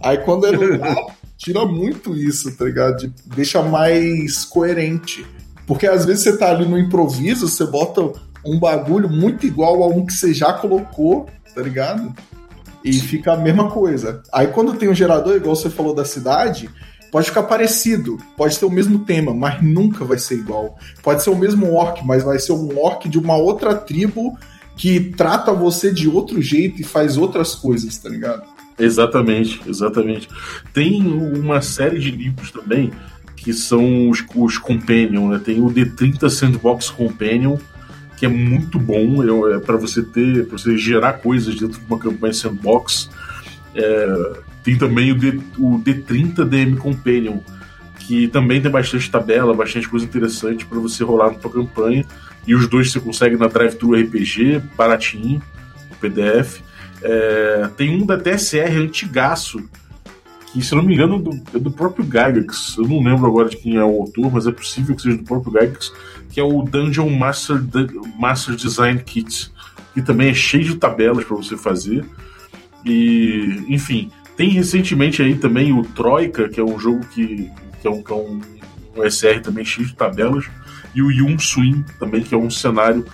Aí 0.00 0.18
quando 0.18 0.46
ele 0.46 0.80
tira 1.36 1.64
muito 1.64 2.16
isso, 2.16 2.56
tá 2.56 2.64
ligado? 2.64 2.96
De, 2.98 3.12
deixa 3.26 3.62
mais 3.62 4.44
coerente. 4.44 5.24
Porque 5.68 5.86
às 5.86 6.06
vezes 6.06 6.24
você 6.24 6.36
tá 6.36 6.50
ali 6.50 6.66
no 6.66 6.78
improviso, 6.78 7.46
você 7.46 7.66
bota 7.66 8.10
um 8.44 8.58
bagulho 8.58 9.08
muito 9.08 9.46
igual 9.46 9.82
a 9.82 9.86
um 9.86 10.06
que 10.06 10.14
você 10.14 10.32
já 10.32 10.50
colocou, 10.54 11.26
tá 11.54 11.60
ligado? 11.60 12.14
E 12.82 12.94
fica 12.94 13.34
a 13.34 13.36
mesma 13.36 13.70
coisa. 13.70 14.22
Aí 14.32 14.46
quando 14.46 14.72
tem 14.72 14.88
um 14.88 14.94
gerador, 14.94 15.36
igual 15.36 15.54
você 15.54 15.68
falou 15.68 15.94
da 15.94 16.06
cidade, 16.06 16.70
pode 17.12 17.26
ficar 17.26 17.42
parecido, 17.42 18.16
pode 18.34 18.58
ter 18.58 18.64
o 18.64 18.70
mesmo 18.70 19.00
tema, 19.00 19.34
mas 19.34 19.62
nunca 19.62 20.06
vai 20.06 20.16
ser 20.16 20.36
igual. 20.36 20.78
Pode 21.02 21.22
ser 21.22 21.28
o 21.28 21.36
mesmo 21.36 21.70
orc, 21.74 22.02
mas 22.02 22.22
vai 22.22 22.38
ser 22.38 22.52
um 22.52 22.78
orc 22.82 23.06
de 23.06 23.18
uma 23.18 23.36
outra 23.36 23.74
tribo 23.74 24.38
que 24.74 24.98
trata 25.18 25.52
você 25.52 25.92
de 25.92 26.08
outro 26.08 26.40
jeito 26.40 26.80
e 26.80 26.84
faz 26.84 27.18
outras 27.18 27.54
coisas, 27.54 27.98
tá 27.98 28.08
ligado? 28.08 28.42
Exatamente, 28.78 29.60
exatamente. 29.66 30.28
Tem 30.72 31.02
uma 31.02 31.60
série 31.60 31.98
de 31.98 32.10
livros 32.10 32.50
também 32.52 32.90
que 33.42 33.52
são 33.52 34.10
os, 34.10 34.24
os 34.34 34.58
Companion, 34.58 35.28
né? 35.28 35.40
Tem 35.42 35.60
o 35.60 35.66
D30 35.66 36.28
Sandbox 36.28 36.90
Companion, 36.90 37.56
que 38.16 38.26
é 38.26 38.28
muito 38.28 38.78
bom 38.78 39.22
é, 39.22 39.56
é 39.56 39.58
para 39.58 39.76
você 39.76 40.02
ter, 40.02 40.46
para 40.46 40.58
você 40.58 40.76
gerar 40.76 41.14
coisas 41.14 41.54
dentro 41.54 41.78
de 41.80 41.86
uma 41.86 41.98
campanha 41.98 42.32
sandbox. 42.32 43.08
É, 43.74 44.32
tem 44.64 44.76
também 44.76 45.12
o, 45.12 45.14
D, 45.14 45.40
o 45.56 45.78
D30 45.78 46.44
DM 46.44 46.76
Companion, 46.76 47.38
que 48.00 48.26
também 48.28 48.60
tem 48.60 48.70
bastante 48.70 49.10
tabela, 49.10 49.54
bastante 49.54 49.88
coisa 49.88 50.04
interessante 50.04 50.66
para 50.66 50.78
você 50.78 51.04
rolar 51.04 51.32
na 51.32 51.40
sua 51.40 51.50
campanha. 51.50 52.04
E 52.46 52.54
os 52.54 52.68
dois 52.68 52.90
você 52.90 52.98
consegue 52.98 53.36
na 53.36 53.46
Drive-Thru 53.46 53.94
RPG, 53.94 54.62
baratinho, 54.76 55.40
PDF. 56.00 56.60
É, 57.02 57.68
tem 57.76 57.90
um 57.90 58.04
da 58.04 58.18
TSR 58.18 58.76
antigaço, 58.78 59.62
que, 60.52 60.62
se 60.62 60.74
não 60.74 60.82
me 60.82 60.94
engano, 60.94 61.18
do, 61.18 61.30
é 61.54 61.58
do 61.58 61.70
próprio 61.70 62.04
Gygax. 62.04 62.76
Eu 62.78 62.88
não 62.88 63.02
lembro 63.02 63.26
agora 63.26 63.48
de 63.48 63.56
quem 63.56 63.76
é 63.76 63.84
o 63.84 64.02
autor, 64.02 64.32
mas 64.32 64.46
é 64.46 64.52
possível 64.52 64.94
que 64.96 65.02
seja 65.02 65.16
do 65.16 65.24
próprio 65.24 65.52
Gygax, 65.52 65.92
que 66.30 66.40
é 66.40 66.42
o 66.42 66.62
Dungeon 66.62 67.10
Master, 67.10 67.62
Master 68.18 68.54
Design 68.54 69.00
Kit, 69.00 69.52
que 69.94 70.02
também 70.02 70.30
é 70.30 70.34
cheio 70.34 70.64
de 70.64 70.76
tabelas 70.76 71.24
para 71.24 71.36
você 71.36 71.56
fazer. 71.56 72.04
E, 72.84 73.64
enfim, 73.68 74.10
tem 74.36 74.50
recentemente 74.50 75.20
aí 75.22 75.34
também 75.34 75.72
o 75.72 75.82
Troika, 75.82 76.48
que 76.48 76.60
é 76.60 76.64
um 76.64 76.78
jogo 76.78 77.04
que, 77.06 77.50
que 77.80 77.86
é, 77.88 77.90
um, 77.90 78.02
que 78.02 78.12
é 78.12 78.16
um, 78.16 78.40
um 78.96 79.10
SR 79.10 79.40
também 79.42 79.64
cheio 79.64 79.86
de 79.86 79.94
tabelas, 79.94 80.46
e 80.94 81.02
o 81.02 81.10
Yun 81.10 81.38
Swing 81.38 81.84
também, 81.98 82.22
que 82.22 82.34
é 82.34 82.38
um 82.38 82.50
cenário 82.50 83.04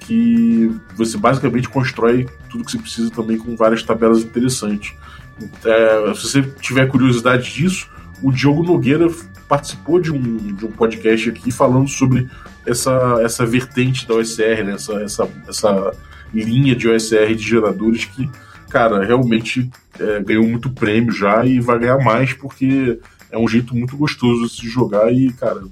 que 0.00 0.70
você 0.96 1.18
basicamente 1.18 1.68
constrói 1.68 2.26
tudo 2.48 2.64
que 2.64 2.70
você 2.70 2.78
precisa 2.78 3.10
também 3.10 3.36
com 3.36 3.54
várias 3.54 3.82
tabelas 3.82 4.22
interessantes. 4.22 4.94
É, 5.64 6.14
se 6.14 6.22
você 6.22 6.42
tiver 6.60 6.86
curiosidade 6.88 7.52
disso, 7.52 7.88
o 8.22 8.32
Diogo 8.32 8.62
Nogueira 8.62 9.08
participou 9.48 10.00
de 10.00 10.12
um, 10.12 10.36
de 10.54 10.66
um 10.66 10.70
podcast 10.70 11.30
aqui 11.30 11.50
falando 11.50 11.88
sobre 11.88 12.28
essa, 12.66 13.20
essa 13.22 13.46
vertente 13.46 14.06
da 14.06 14.14
OSR, 14.14 14.64
né? 14.64 14.72
essa, 14.74 14.94
essa, 15.02 15.28
essa 15.48 15.92
linha 16.32 16.76
de 16.76 16.88
OSR 16.88 17.34
de 17.34 17.42
geradores 17.42 18.04
que, 18.04 18.28
cara, 18.68 19.04
realmente 19.04 19.70
é, 19.98 20.20
ganhou 20.22 20.46
muito 20.46 20.70
prêmio 20.70 21.12
já 21.12 21.44
e 21.44 21.60
vai 21.60 21.78
ganhar 21.78 21.98
mais 21.98 22.32
porque 22.34 22.98
é 23.30 23.38
um 23.38 23.48
jeito 23.48 23.74
muito 23.74 23.96
gostoso 23.96 24.46
de 24.46 24.52
se 24.52 24.68
jogar 24.68 25.12
e, 25.12 25.32
cara, 25.32 25.60
não 25.60 25.70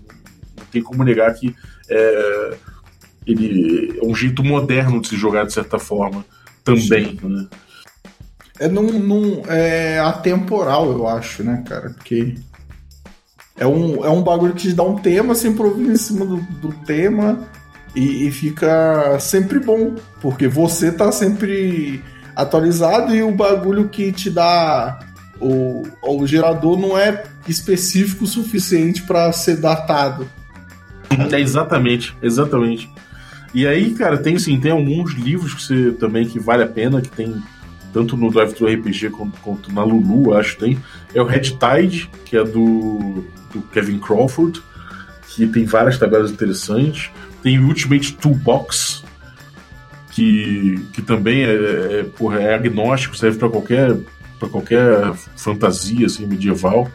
tem 0.70 0.83
como 0.83 1.05
negar 1.05 1.33
que 1.35 1.55
é, 1.88 2.57
ele 3.26 3.98
é 4.02 4.07
um 4.07 4.14
jeito 4.14 4.42
moderno 4.42 5.00
de 5.00 5.09
se 5.09 5.16
jogar 5.16 5.44
de 5.44 5.52
certa 5.52 5.79
forma 5.79 6.24
também, 6.64 7.18
né? 7.22 7.46
É, 8.59 8.69
num, 8.69 8.99
num, 8.99 9.42
é 9.49 9.99
atemporal, 9.99 10.90
eu 10.90 11.07
acho, 11.07 11.42
né, 11.42 11.62
cara? 11.66 11.90
Porque 11.90 12.37
é 13.59 13.66
um, 13.66 14.05
é 14.05 14.11
um 14.11 14.23
bagulho 14.23 14.55
que 14.55 14.69
te 14.69 14.75
dá 14.75 14.83
um 14.83 14.97
tema, 14.97 15.35
se 15.35 15.49
improvisa 15.49 15.92
em 15.92 15.97
cima 15.97 16.25
do, 16.25 16.37
do 16.37 16.73
tema 16.85 17.47
e, 17.95 18.27
e, 18.27 18.31
fica 18.31 19.19
sempre 19.19 19.59
bom, 19.59 19.95
porque 20.21 20.47
você 20.47 20.92
tá 20.92 21.11
sempre 21.11 22.03
atualizado 22.35 23.14
e 23.14 23.23
o 23.23 23.33
bagulho 23.33 23.88
que 23.88 24.12
te 24.12 24.31
dá 24.31 24.99
o, 25.40 25.83
o 26.03 26.27
gerador 26.27 26.79
não 26.79 26.97
é 26.97 27.25
específico 27.49 28.25
o 28.25 28.27
suficiente 28.27 29.03
para 29.03 29.33
ser 29.33 29.57
datado. 29.57 30.29
É 31.33 31.40
exatamente, 31.40 32.14
exatamente. 32.21 32.90
E 33.55 33.66
aí, 33.66 33.95
cara, 33.95 34.19
tem 34.19 34.38
sim, 34.38 34.59
tem 34.59 34.73
alguns 34.73 35.14
livros 35.14 35.55
que 35.55 35.62
você 35.62 35.92
também 35.92 36.27
que 36.27 36.38
vale 36.38 36.64
a 36.64 36.66
pena, 36.66 37.01
que 37.01 37.09
tem 37.09 37.40
tanto 37.96 38.14
no 38.14 38.30
Drive 38.30 38.52
Thru 38.52 38.68
RPG 38.68 39.09
quanto, 39.09 39.40
quanto, 39.40 39.72
na 39.72 39.82
Lulu, 39.82 40.35
acho 40.35 40.52
que 40.54 40.61
tem. 40.66 40.78
É 41.14 41.22
o 41.22 41.24
Red 41.24 41.56
Tide, 41.59 42.11
que 42.26 42.37
é 42.37 42.44
do, 42.44 43.24
do 43.50 43.62
Kevin 43.72 43.98
Crawford, 43.98 44.62
que 45.30 45.46
tem 45.46 45.64
várias 45.64 45.98
tabelas 45.98 46.30
interessantes. 46.30 47.11
Tem 47.42 47.59
o 47.59 47.66
Ultimate 47.66 48.12
Toolbox, 48.12 49.02
que, 50.11 50.78
que 50.92 51.00
também 51.00 51.44
é, 51.44 51.54
é, 51.54 52.02
porra, 52.18 52.38
é 52.38 52.54
agnóstico, 52.54 53.16
serve 53.16 53.38
para 53.38 53.48
qualquer, 53.48 53.96
qualquer 54.50 55.14
fantasia 55.35 56.04
assim, 56.04 56.26
medieval. 56.26 56.90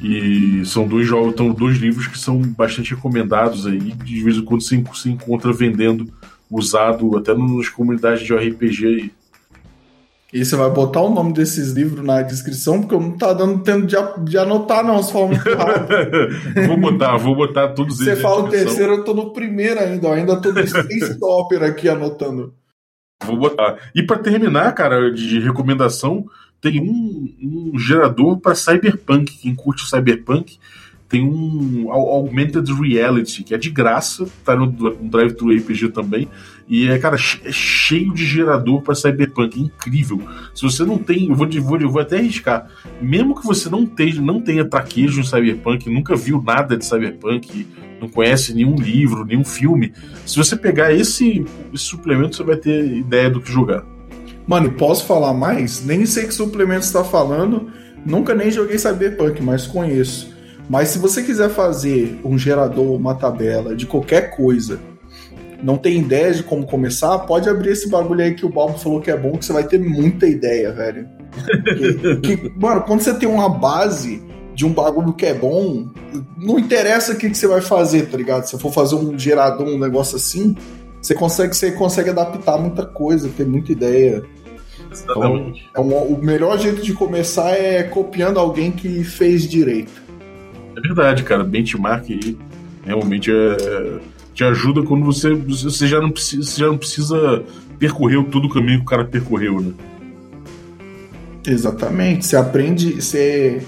E 0.00 0.64
são 0.64 0.88
dois 0.88 1.06
jogos, 1.06 1.34
são 1.36 1.50
dois 1.50 1.76
livros 1.76 2.06
que 2.06 2.18
são 2.18 2.40
bastante 2.40 2.94
recomendados 2.94 3.66
aí. 3.66 3.78
De 3.78 4.24
vez 4.24 4.38
em 4.38 4.42
quando 4.42 4.62
se, 4.62 4.82
se 4.94 5.10
encontra 5.10 5.52
vendendo 5.52 6.10
usado 6.50 7.14
até 7.18 7.34
nas 7.34 7.68
comunidades 7.68 8.24
de 8.24 8.34
RPG. 8.34 9.12
E 10.32 10.44
você 10.44 10.56
vai 10.56 10.70
botar 10.70 11.02
o 11.02 11.12
nome 11.12 11.34
desses 11.34 11.72
livros 11.72 12.02
na 12.02 12.22
descrição, 12.22 12.80
porque 12.80 12.94
eu 12.94 13.00
não 13.00 13.18
tá 13.18 13.34
dando 13.34 13.62
tempo 13.62 13.86
de, 13.86 13.96
de 14.24 14.38
anotar, 14.38 14.82
não. 14.82 15.02
Você 15.02 15.12
fala 15.12 15.26
muito 15.26 15.50
rápido. 15.50 16.66
vou 16.68 16.76
botar, 16.78 17.16
vou 17.18 17.36
botar 17.36 17.68
todos 17.68 18.00
eles. 18.00 18.14
Você 18.14 18.22
fala 18.22 18.44
o 18.44 18.48
terceiro, 18.48 18.94
eu 18.94 19.04
tô 19.04 19.12
no 19.12 19.32
primeiro 19.34 19.78
ainda. 19.78 20.08
Eu 20.08 20.12
ainda 20.12 20.40
tô 20.40 20.50
no 20.50 20.60
Opera 21.38 21.66
aqui 21.66 21.86
anotando. 21.86 22.54
Vou 23.22 23.36
botar. 23.36 23.76
E 23.94 24.02
para 24.02 24.18
terminar, 24.18 24.72
cara, 24.72 25.12
de 25.12 25.38
recomendação, 25.38 26.24
tem 26.62 26.80
um, 26.80 27.72
um 27.74 27.78
gerador 27.78 28.38
para 28.38 28.54
Cyberpunk. 28.54 29.36
Quem 29.36 29.54
curte 29.54 29.86
Cyberpunk 29.86 30.58
tem 31.12 31.22
um 31.22 31.92
Augmented 31.92 32.72
Reality, 32.72 33.44
que 33.44 33.54
é 33.54 33.58
de 33.58 33.68
graça, 33.68 34.26
tá 34.42 34.56
no, 34.56 34.64
no 34.64 35.10
Drive 35.10 35.34
Thru 35.34 35.54
RPG 35.54 35.90
também. 35.90 36.26
E 36.66 36.88
é, 36.88 36.98
cara, 36.98 37.16
é 37.16 37.52
cheio 37.52 38.14
de 38.14 38.24
gerador 38.24 38.80
para 38.80 38.94
Cyberpunk, 38.94 39.60
é 39.60 39.62
incrível. 39.62 40.22
Se 40.54 40.62
você 40.62 40.86
não 40.86 40.96
tem, 40.96 41.28
eu 41.28 41.34
vou, 41.34 41.46
vou, 41.46 41.78
vou 41.90 42.00
até 42.00 42.16
arriscar, 42.16 42.66
mesmo 42.98 43.38
que 43.38 43.46
você 43.46 43.68
não 43.68 43.84
tenha, 43.84 44.22
não 44.22 44.40
tenha 44.40 44.64
traquejo 44.64 45.20
em 45.20 45.24
Cyberpunk, 45.24 45.90
nunca 45.90 46.16
viu 46.16 46.40
nada 46.40 46.78
de 46.78 46.86
Cyberpunk, 46.86 47.66
não 48.00 48.08
conhece 48.08 48.54
nenhum 48.54 48.76
livro, 48.76 49.26
nenhum 49.26 49.44
filme, 49.44 49.92
se 50.24 50.38
você 50.38 50.56
pegar 50.56 50.94
esse, 50.94 51.44
esse 51.74 51.84
suplemento, 51.84 52.36
você 52.36 52.42
vai 52.42 52.56
ter 52.56 52.86
ideia 52.86 53.28
do 53.28 53.38
que 53.38 53.52
jogar. 53.52 53.84
Mano, 54.46 54.72
posso 54.72 55.04
falar 55.04 55.34
mais? 55.34 55.84
Nem 55.84 56.06
sei 56.06 56.24
que 56.24 56.32
suplemento 56.32 56.86
está 56.86 57.04
falando, 57.04 57.70
nunca 58.02 58.34
nem 58.34 58.50
joguei 58.50 58.78
Cyberpunk, 58.78 59.42
mas 59.42 59.66
conheço. 59.66 60.31
Mas 60.68 60.88
se 60.88 60.98
você 60.98 61.22
quiser 61.22 61.50
fazer 61.50 62.20
um 62.24 62.38
gerador, 62.38 62.94
uma 62.94 63.14
tabela 63.14 63.74
de 63.74 63.86
qualquer 63.86 64.34
coisa, 64.34 64.80
não 65.62 65.76
tem 65.76 65.98
ideia 65.98 66.32
de 66.32 66.42
como 66.42 66.66
começar, 66.66 67.18
pode 67.20 67.48
abrir 67.48 67.70
esse 67.70 67.88
bagulho 67.88 68.22
aí 68.22 68.34
que 68.34 68.44
o 68.44 68.48
Bob 68.48 68.78
falou 68.78 69.00
que 69.00 69.10
é 69.10 69.16
bom, 69.16 69.32
que 69.32 69.44
você 69.44 69.52
vai 69.52 69.64
ter 69.64 69.78
muita 69.78 70.26
ideia, 70.26 70.72
velho. 70.72 71.08
que, 72.22 72.36
que, 72.36 72.52
mano, 72.56 72.82
quando 72.82 73.00
você 73.00 73.14
tem 73.14 73.28
uma 73.28 73.48
base 73.48 74.22
de 74.54 74.66
um 74.66 74.72
bagulho 74.72 75.14
que 75.14 75.24
é 75.24 75.34
bom, 75.34 75.88
não 76.36 76.58
interessa 76.58 77.12
o 77.12 77.16
que, 77.16 77.30
que 77.30 77.36
você 77.36 77.46
vai 77.46 77.60
fazer, 77.60 78.08
tá 78.08 78.16
ligado? 78.16 78.44
Se 78.44 78.58
for 78.58 78.72
fazer 78.72 78.96
um 78.96 79.18
gerador, 79.18 79.66
um 79.66 79.78
negócio 79.78 80.16
assim, 80.16 80.56
você 81.00 81.14
consegue, 81.14 81.56
você 81.56 81.72
consegue 81.72 82.10
adaptar 82.10 82.58
muita 82.58 82.84
coisa, 82.84 83.30
ter 83.34 83.46
muita 83.46 83.72
ideia. 83.72 84.22
Então, 85.02 85.54
é 85.74 85.80
um, 85.80 85.96
o 85.96 86.22
melhor 86.22 86.58
jeito 86.58 86.82
de 86.82 86.92
começar 86.92 87.50
é 87.52 87.82
copiando 87.84 88.38
alguém 88.38 88.70
que 88.70 89.02
fez 89.04 89.48
direito. 89.48 90.01
Verdade, 90.82 91.22
cara. 91.22 91.44
Benchmark 91.44 92.10
aí 92.10 92.36
realmente 92.84 93.30
é, 93.30 94.00
te 94.34 94.44
ajuda 94.44 94.82
quando 94.82 95.04
você, 95.04 95.32
você, 95.32 95.86
já 95.86 96.00
não 96.00 96.10
precisa, 96.10 96.42
você 96.42 96.60
já 96.60 96.66
não 96.66 96.78
precisa 96.78 97.42
percorrer 97.78 98.22
todo 98.24 98.46
o 98.46 98.50
caminho 98.50 98.78
que 98.78 98.84
o 98.84 98.88
cara 98.88 99.04
percorreu, 99.04 99.60
né? 99.60 99.72
Exatamente. 101.46 102.26
Você 102.26 102.36
aprende. 102.36 103.00
Você. 103.00 103.62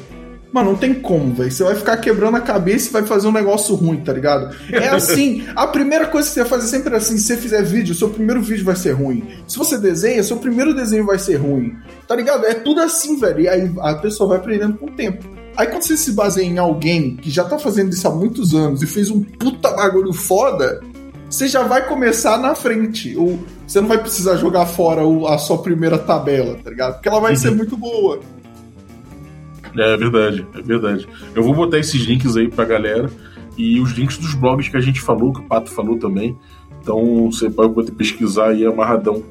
Mano, 0.53 0.71
não 0.71 0.79
tem 0.79 0.95
como, 0.95 1.35
velho. 1.35 1.51
Você 1.51 1.65
vai 1.65 1.75
ficar 1.75 1.97
quebrando 1.97 2.37
a 2.37 2.41
cabeça 2.41 2.89
e 2.89 2.93
vai 2.93 3.03
fazer 3.03 3.27
um 3.27 3.33
negócio 3.33 3.75
ruim, 3.75 3.97
tá 3.97 4.13
ligado? 4.13 4.55
É 4.71 4.87
assim. 4.95 5.45
a 5.57 5.67
primeira 5.67 6.07
coisa 6.07 6.29
que 6.29 6.35
você 6.35 6.41
vai 6.41 6.49
fazer 6.49 6.69
sempre 6.69 6.95
é 6.95 6.97
assim: 6.97 7.17
se 7.19 7.25
você 7.25 7.37
fizer 7.37 7.63
vídeo, 7.63 7.95
seu 7.95 8.09
primeiro 8.09 8.41
vídeo 8.41 8.65
vai 8.65 8.77
ser 8.77 8.93
ruim. 8.93 9.25
Se 9.49 9.59
você 9.59 9.77
desenha, 9.77 10.23
seu 10.23 10.37
primeiro 10.37 10.73
desenho 10.73 11.05
vai 11.05 11.19
ser 11.19 11.37
ruim. 11.37 11.75
Tá 12.07 12.15
ligado? 12.15 12.45
É 12.47 12.55
tudo 12.55 12.81
assim, 12.81 13.19
velho. 13.19 13.41
E 13.41 13.49
aí 13.49 13.73
a 13.81 13.95
pessoa 13.95 14.29
vai 14.29 14.39
aprendendo 14.39 14.79
com 14.79 14.87
o 14.87 14.93
tempo. 14.93 15.44
Aí 15.57 15.67
quando 15.69 15.83
você 15.83 15.97
se 15.97 16.13
baseia 16.13 16.47
em 16.47 16.59
alguém 16.59 17.17
que 17.17 17.31
já 17.31 17.45
tá 17.45 17.59
fazendo 17.59 17.93
isso 17.93 18.07
há 18.09 18.11
muitos 18.11 18.55
anos 18.55 18.83
e 18.83 18.87
fez 18.87 19.11
um 19.11 19.23
puta 19.23 19.71
bagulho 19.71 20.13
foda, 20.13 20.81
você 21.31 21.49
já 21.49 21.63
vai 21.63 21.87
começar 21.87 22.39
na 22.39 22.55
frente. 22.55 23.17
Ou 23.17 23.39
você 23.67 23.81
não 23.81 23.89
vai 23.89 23.99
precisar 23.99 24.37
jogar 24.37 24.67
fora 24.67 25.03
a 25.33 25.39
sua 25.39 25.59
primeira 25.59 25.99
tabela, 25.99 26.57
tá 26.57 26.71
ligado? 26.71 26.95
Porque 26.95 27.09
ela 27.09 27.21
vai 27.21 27.33
uhum. 27.33 27.39
ser 27.39 27.51
muito 27.51 27.77
boa. 27.77 28.21
É 29.77 29.97
verdade, 29.97 30.47
é 30.55 30.63
verdade. 30.63 31.09
Eu 31.35 31.43
vou 31.43 31.55
botar 31.55 31.79
esses 31.79 32.03
links 32.03 32.37
aí 32.37 32.49
pra 32.49 32.65
galera 32.65 33.11
e 33.57 33.81
os 33.81 33.93
links 33.93 34.19
dos 34.19 34.35
blogs 34.35 34.69
que 34.69 34.77
a 34.77 34.81
gente 34.81 35.01
falou, 35.01 35.33
que 35.33 35.41
o 35.41 35.45
Pato 35.45 35.71
falou 35.71 35.99
também. 35.99 36.37
Então 36.81 37.31
você 37.31 37.49
pode 37.49 37.91
pesquisar 37.93 38.51
aí 38.51 38.65
amarradão 38.65 39.23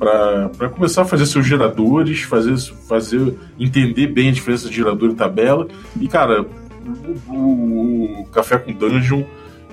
para 0.00 0.70
começar 0.70 1.02
a 1.02 1.04
fazer 1.04 1.26
seus 1.26 1.46
geradores, 1.46 2.22
fazer, 2.22 2.56
fazer 2.88 3.34
entender 3.58 4.06
bem 4.06 4.30
a 4.30 4.32
diferença 4.32 4.66
de 4.66 4.74
gerador 4.74 5.10
e 5.10 5.14
tabela. 5.14 5.68
E, 6.00 6.08
cara, 6.08 6.46
o, 7.28 7.32
o, 7.32 8.20
o 8.22 8.24
Café 8.32 8.56
com 8.56 8.72
Dungeon 8.72 9.24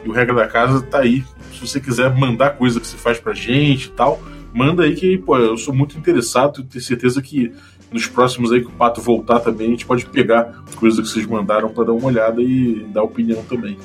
e 0.03 0.09
o 0.09 0.11
Regra 0.11 0.35
da 0.35 0.47
Casa 0.47 0.81
tá 0.81 0.99
aí. 0.99 1.23
Se 1.53 1.61
você 1.65 1.79
quiser 1.79 2.13
mandar 2.13 2.57
coisa 2.57 2.77
que 2.77 2.85
você 2.85 2.97
faz 2.97 3.17
pra 3.17 3.33
gente 3.33 3.85
e 3.85 3.91
tal, 3.91 4.21
manda 4.53 4.83
aí 4.83 4.95
que, 4.95 5.17
pô, 5.17 5.37
eu 5.37 5.57
sou 5.57 5.73
muito 5.73 5.97
interessado 5.97 6.59
e 6.59 6.63
tenho 6.65 6.83
certeza 6.83 7.21
que 7.21 7.53
nos 7.89 8.05
próximos 8.05 8.51
aí 8.51 8.59
que 8.59 8.67
o 8.67 8.71
Pato 8.71 8.99
voltar 8.99 9.39
também, 9.39 9.67
a 9.67 9.71
gente 9.71 9.85
pode 9.85 10.05
pegar 10.07 10.61
coisas 10.75 10.99
que 10.99 11.07
vocês 11.07 11.25
mandaram 11.25 11.69
para 11.69 11.85
dar 11.85 11.93
uma 11.93 12.07
olhada 12.07 12.41
e 12.41 12.85
dar 12.91 13.01
opinião 13.01 13.41
também. 13.43 13.77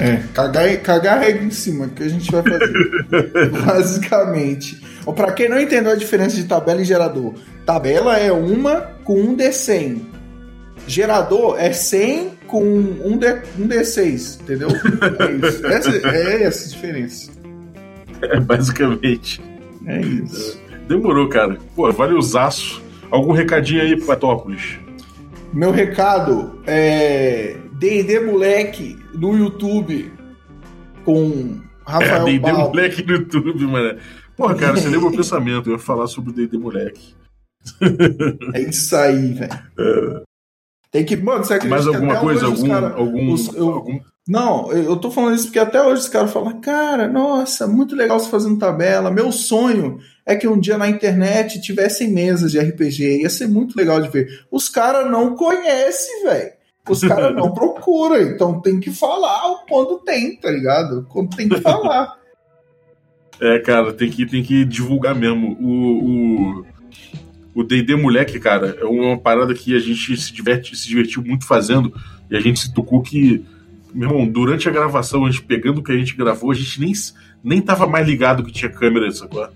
É, 0.00 0.22
cagar, 0.32 0.76
cagar 0.78 1.20
regra 1.20 1.44
em 1.44 1.50
cima, 1.50 1.88
que 1.88 2.02
a 2.02 2.08
gente 2.08 2.30
vai 2.30 2.42
fazer. 2.42 3.50
Basicamente. 3.66 4.80
Para 5.14 5.32
quem 5.32 5.48
não 5.48 5.60
entendeu 5.60 5.92
a 5.92 5.96
diferença 5.96 6.36
de 6.36 6.44
tabela 6.44 6.80
e 6.80 6.84
gerador, 6.84 7.34
tabela 7.66 8.18
é 8.18 8.32
uma 8.32 8.80
com 9.04 9.20
um 9.20 9.36
D100. 9.36 10.00
Gerador 10.86 11.56
é 11.58 11.72
100 11.72 12.30
com 12.46 12.62
um, 12.62 13.16
D, 13.16 13.32
um 13.58 13.66
D6, 13.66 14.42
entendeu? 14.42 14.68
É 14.68 15.48
isso. 15.48 15.64
Essa, 15.66 16.08
é 16.08 16.42
essa 16.42 16.66
a 16.66 16.68
diferença. 16.68 17.30
É, 18.20 18.40
basicamente. 18.40 19.40
É 19.86 20.00
isso. 20.00 20.60
Demorou, 20.88 21.28
cara. 21.28 21.56
Pô, 21.74 21.90
vale 21.92 22.14
os 22.14 22.36
aços. 22.36 22.82
Algum 23.10 23.32
recadinho 23.32 23.82
aí, 23.82 24.00
Patópolis? 24.00 24.78
Meu 25.52 25.70
recado 25.70 26.58
é 26.66 27.56
D&D 27.82 28.20
Moleque 28.20 28.96
no 29.12 29.36
YouTube 29.36 30.12
com 31.04 31.60
Rafael 31.84 32.28
é, 32.28 32.38
D&D 32.38 32.52
Moleque 32.52 33.02
no 33.02 33.14
YouTube, 33.14 33.66
mano. 33.66 33.98
Porra, 34.36 34.54
cara, 34.54 34.76
você 34.76 34.88
lembra 34.88 35.08
o 35.08 35.16
pensamento, 35.16 35.68
eu 35.68 35.72
ia 35.72 35.78
falar 35.80 36.06
sobre 36.06 36.30
o 36.30 36.32
D&D 36.32 36.56
Moleque. 36.58 37.16
É 38.54 38.60
isso 38.60 38.94
aí, 38.94 39.32
velho. 39.32 39.52
É. 39.52 40.22
Tem 40.92 41.04
que, 41.04 41.16
mano, 41.16 41.42
você 41.42 41.54
acredita 41.54 41.74
Mais 41.74 41.86
alguma 41.88 42.20
coisa? 42.20 42.46
Algum, 42.46 42.68
cara, 42.68 42.94
algum, 42.94 43.32
os, 43.32 43.52
eu, 43.52 43.68
algum... 43.68 43.98
Não, 44.28 44.70
eu 44.70 44.96
tô 44.96 45.10
falando 45.10 45.34
isso 45.34 45.46
porque 45.46 45.58
até 45.58 45.82
hoje 45.82 46.02
os 46.02 46.08
caras 46.08 46.32
falam, 46.32 46.60
cara, 46.60 47.08
nossa, 47.08 47.66
muito 47.66 47.96
legal 47.96 48.20
você 48.20 48.30
fazendo 48.30 48.60
tabela. 48.60 49.10
Meu 49.10 49.32
sonho 49.32 49.98
é 50.24 50.36
que 50.36 50.46
um 50.46 50.60
dia 50.60 50.78
na 50.78 50.88
internet 50.88 51.60
tivessem 51.60 52.12
mesas 52.12 52.52
de 52.52 52.60
RPG. 52.60 53.22
Ia 53.22 53.30
ser 53.30 53.48
muito 53.48 53.76
legal 53.76 54.00
de 54.00 54.08
ver. 54.08 54.46
Os 54.52 54.68
caras 54.68 55.10
não 55.10 55.34
conhecem, 55.34 56.22
velho. 56.22 56.61
Os 56.88 57.00
caras 57.02 57.34
não 57.34 57.52
procuram, 57.52 58.20
então 58.20 58.60
tem 58.60 58.80
que 58.80 58.90
falar 58.90 59.64
quando 59.68 59.98
tem, 59.98 60.36
tá 60.36 60.50
ligado? 60.50 61.06
Quando 61.08 61.36
tem 61.36 61.48
que 61.48 61.60
falar. 61.60 62.20
É, 63.40 63.58
cara, 63.58 63.92
tem 63.92 64.08
que, 64.08 64.24
tem 64.24 64.40
que 64.40 64.64
divulgar 64.64 65.16
mesmo. 65.16 65.56
O, 65.60 66.60
o, 66.60 66.66
o 67.56 67.64
D&D 67.64 67.96
Moleque, 67.96 68.38
cara, 68.38 68.76
é 68.80 68.84
uma 68.84 69.18
parada 69.18 69.52
que 69.52 69.74
a 69.74 69.80
gente 69.80 70.16
se, 70.16 70.32
diverte, 70.32 70.76
se 70.76 70.86
divertiu 70.86 71.24
muito 71.24 71.44
fazendo 71.44 71.92
e 72.30 72.36
a 72.36 72.40
gente 72.40 72.60
se 72.60 72.72
tocou 72.72 73.02
que, 73.02 73.44
meu 73.92 74.10
irmão, 74.10 74.28
durante 74.28 74.68
a 74.68 74.72
gravação, 74.72 75.26
a 75.26 75.30
gente 75.30 75.42
pegando 75.42 75.78
o 75.78 75.82
que 75.82 75.90
a 75.90 75.96
gente 75.96 76.16
gravou, 76.16 76.52
a 76.52 76.54
gente 76.54 76.78
nem, 76.78 76.92
nem 77.42 77.60
tava 77.60 77.84
mais 77.84 78.06
ligado 78.06 78.44
que 78.44 78.52
tinha 78.52 78.70
câmera, 78.70 79.10
sacou? 79.10 79.48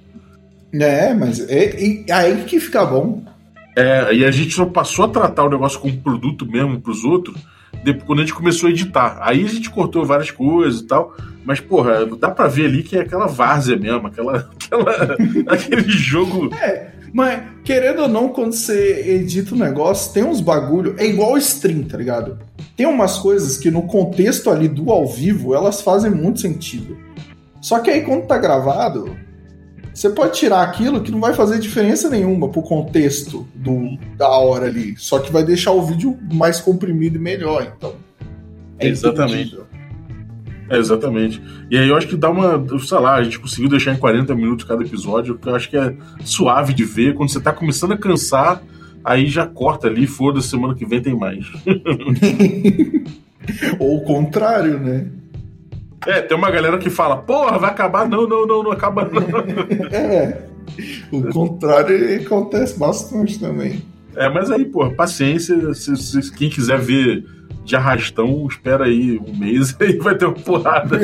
É, 0.73 1.15
mas 1.15 1.39
é, 1.49 2.03
é 2.09 2.13
aí 2.13 2.45
que 2.45 2.59
fica 2.59 2.85
bom. 2.85 3.23
É, 3.77 4.15
e 4.15 4.25
a 4.25 4.31
gente 4.31 4.55
só 4.55 4.65
passou 4.65 5.05
a 5.05 5.09
tratar 5.09 5.45
o 5.45 5.51
negócio 5.51 5.79
como 5.79 6.01
produto 6.01 6.47
mesmo 6.47 6.81
pros 6.81 7.05
outros 7.05 7.37
depois, 7.85 8.05
quando 8.07 8.19
a 8.21 8.23
gente 8.23 8.35
começou 8.35 8.69
a 8.69 8.73
editar. 8.73 9.19
Aí 9.21 9.45
a 9.45 9.49
gente 9.49 9.71
cortou 9.71 10.05
várias 10.05 10.31
coisas 10.31 10.81
e 10.81 10.87
tal, 10.87 11.15
mas, 11.45 11.61
porra, 11.61 12.07
dá 12.19 12.31
pra 12.31 12.49
ver 12.49 12.67
ali 12.67 12.83
que 12.83 12.97
é 12.97 13.01
aquela 13.01 13.27
várzea 13.27 13.77
mesmo, 13.77 14.07
aquela, 14.07 14.51
aquela 14.55 15.17
aquele 15.47 15.91
jogo. 15.91 16.55
É, 16.55 16.91
mas 17.13 17.43
querendo 17.65 18.03
ou 18.03 18.09
não, 18.09 18.29
quando 18.29 18.53
você 18.53 19.15
edita 19.15 19.55
o 19.55 19.57
um 19.57 19.61
negócio, 19.61 20.13
tem 20.13 20.25
uns 20.25 20.41
bagulho. 20.41 20.95
É 20.99 21.07
igual 21.07 21.37
stream, 21.39 21.83
tá 21.83 21.97
ligado? 21.97 22.39
Tem 22.77 22.87
umas 22.87 23.19
coisas 23.19 23.57
que 23.57 23.71
no 23.71 23.83
contexto 23.83 24.51
ali 24.51 24.69
do 24.69 24.91
ao 24.91 25.07
vivo 25.07 25.55
elas 25.55 25.81
fazem 25.81 26.11
muito 26.11 26.41
sentido. 26.41 26.97
Só 27.61 27.79
que 27.81 27.91
aí 27.91 28.03
quando 28.03 28.27
tá 28.27 28.39
gravado, 28.39 29.17
você 29.97 30.11
pode 30.11 30.39
tirar 30.39 30.61
aquilo 30.61 31.01
que 31.01 31.11
não 31.11 31.19
vai 31.19 31.33
fazer 31.33 31.59
diferença 31.59 32.11
nenhuma 32.11 32.51
pro 32.51 32.61
contexto 32.61 33.49
do, 33.55 33.97
da 34.15 34.29
hora 34.29 34.67
ali. 34.67 34.95
Só 34.99 35.19
que 35.19 35.33
vai 35.33 35.43
deixar 35.43 35.73
o 35.73 35.81
vídeo 35.81 36.19
mais 36.31 36.61
comprimido 36.61 37.17
e 37.17 37.19
melhor. 37.19 37.73
Então. 37.75 37.95
É 38.79 38.89
Exatamente. 38.89 39.59
É, 40.69 40.77
exatamente. 40.77 41.41
E 41.71 41.79
aí 41.79 41.89
eu 41.89 41.97
acho 41.97 42.09
que 42.09 42.17
dá 42.17 42.29
uma. 42.29 42.63
Sei 42.79 42.99
lá, 42.99 43.15
a 43.15 43.23
gente 43.23 43.41
conseguiu 43.41 43.71
deixar 43.71 43.95
em 43.95 43.97
40 43.97 44.35
minutos 44.35 44.67
cada 44.67 44.85
episódio, 44.85 45.39
que 45.39 45.49
eu 45.49 45.55
acho 45.55 45.71
que 45.71 45.79
é 45.79 45.95
suave 46.23 46.75
de 46.75 46.85
ver. 46.85 47.15
Quando 47.15 47.31
você 47.31 47.41
tá 47.41 47.51
começando 47.51 47.93
a 47.93 47.97
cansar, 47.97 48.63
aí 49.03 49.29
já 49.29 49.47
corta 49.47 49.87
ali, 49.87 50.07
foda-se, 50.07 50.49
semana 50.49 50.75
que 50.75 50.85
vem 50.85 51.01
tem 51.01 51.17
mais. 51.17 51.47
Ou 53.81 53.97
o 53.97 54.05
contrário, 54.05 54.79
né? 54.79 55.07
É, 56.07 56.23
tem 56.23 56.37
uma 56.37 56.51
galera 56.51 56.79
que 56.79 56.89
fala, 56.89 57.17
porra, 57.17 57.59
vai 57.59 57.71
acabar. 57.71 58.09
Não, 58.09 58.27
não, 58.27 58.47
não, 58.47 58.63
não 58.63 58.71
acaba 58.71 59.05
não. 59.05 59.23
é. 59.93 60.47
O 61.11 61.23
contrário 61.33 62.21
acontece 62.21 62.79
bastante 62.79 63.39
também. 63.39 63.83
É, 64.15 64.29
mas 64.29 64.51
aí, 64.51 64.65
porra, 64.65 64.91
paciência. 64.91 65.75
Se, 65.75 65.97
se, 65.97 66.33
quem 66.33 66.49
quiser 66.49 66.79
ver 66.79 67.25
de 67.65 67.77
arrastão, 67.77 68.47
espera 68.49 68.85
aí 68.85 69.19
um 69.19 69.37
mês 69.37 69.77
e 69.81 69.99
vai 69.99 70.17
ter 70.17 70.27
uma 70.27 70.35
porrada. 70.35 70.99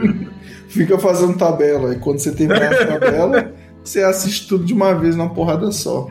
Fica 0.68 0.98
fazendo 0.98 1.36
tabela. 1.36 1.94
E 1.94 1.98
quando 1.98 2.18
você 2.18 2.32
terminar 2.32 2.72
a 2.72 2.86
tabela, 2.86 3.52
você 3.82 4.02
assiste 4.02 4.48
tudo 4.48 4.64
de 4.64 4.72
uma 4.72 4.94
vez 4.94 5.16
numa 5.16 5.32
porrada 5.32 5.70
só. 5.70 6.10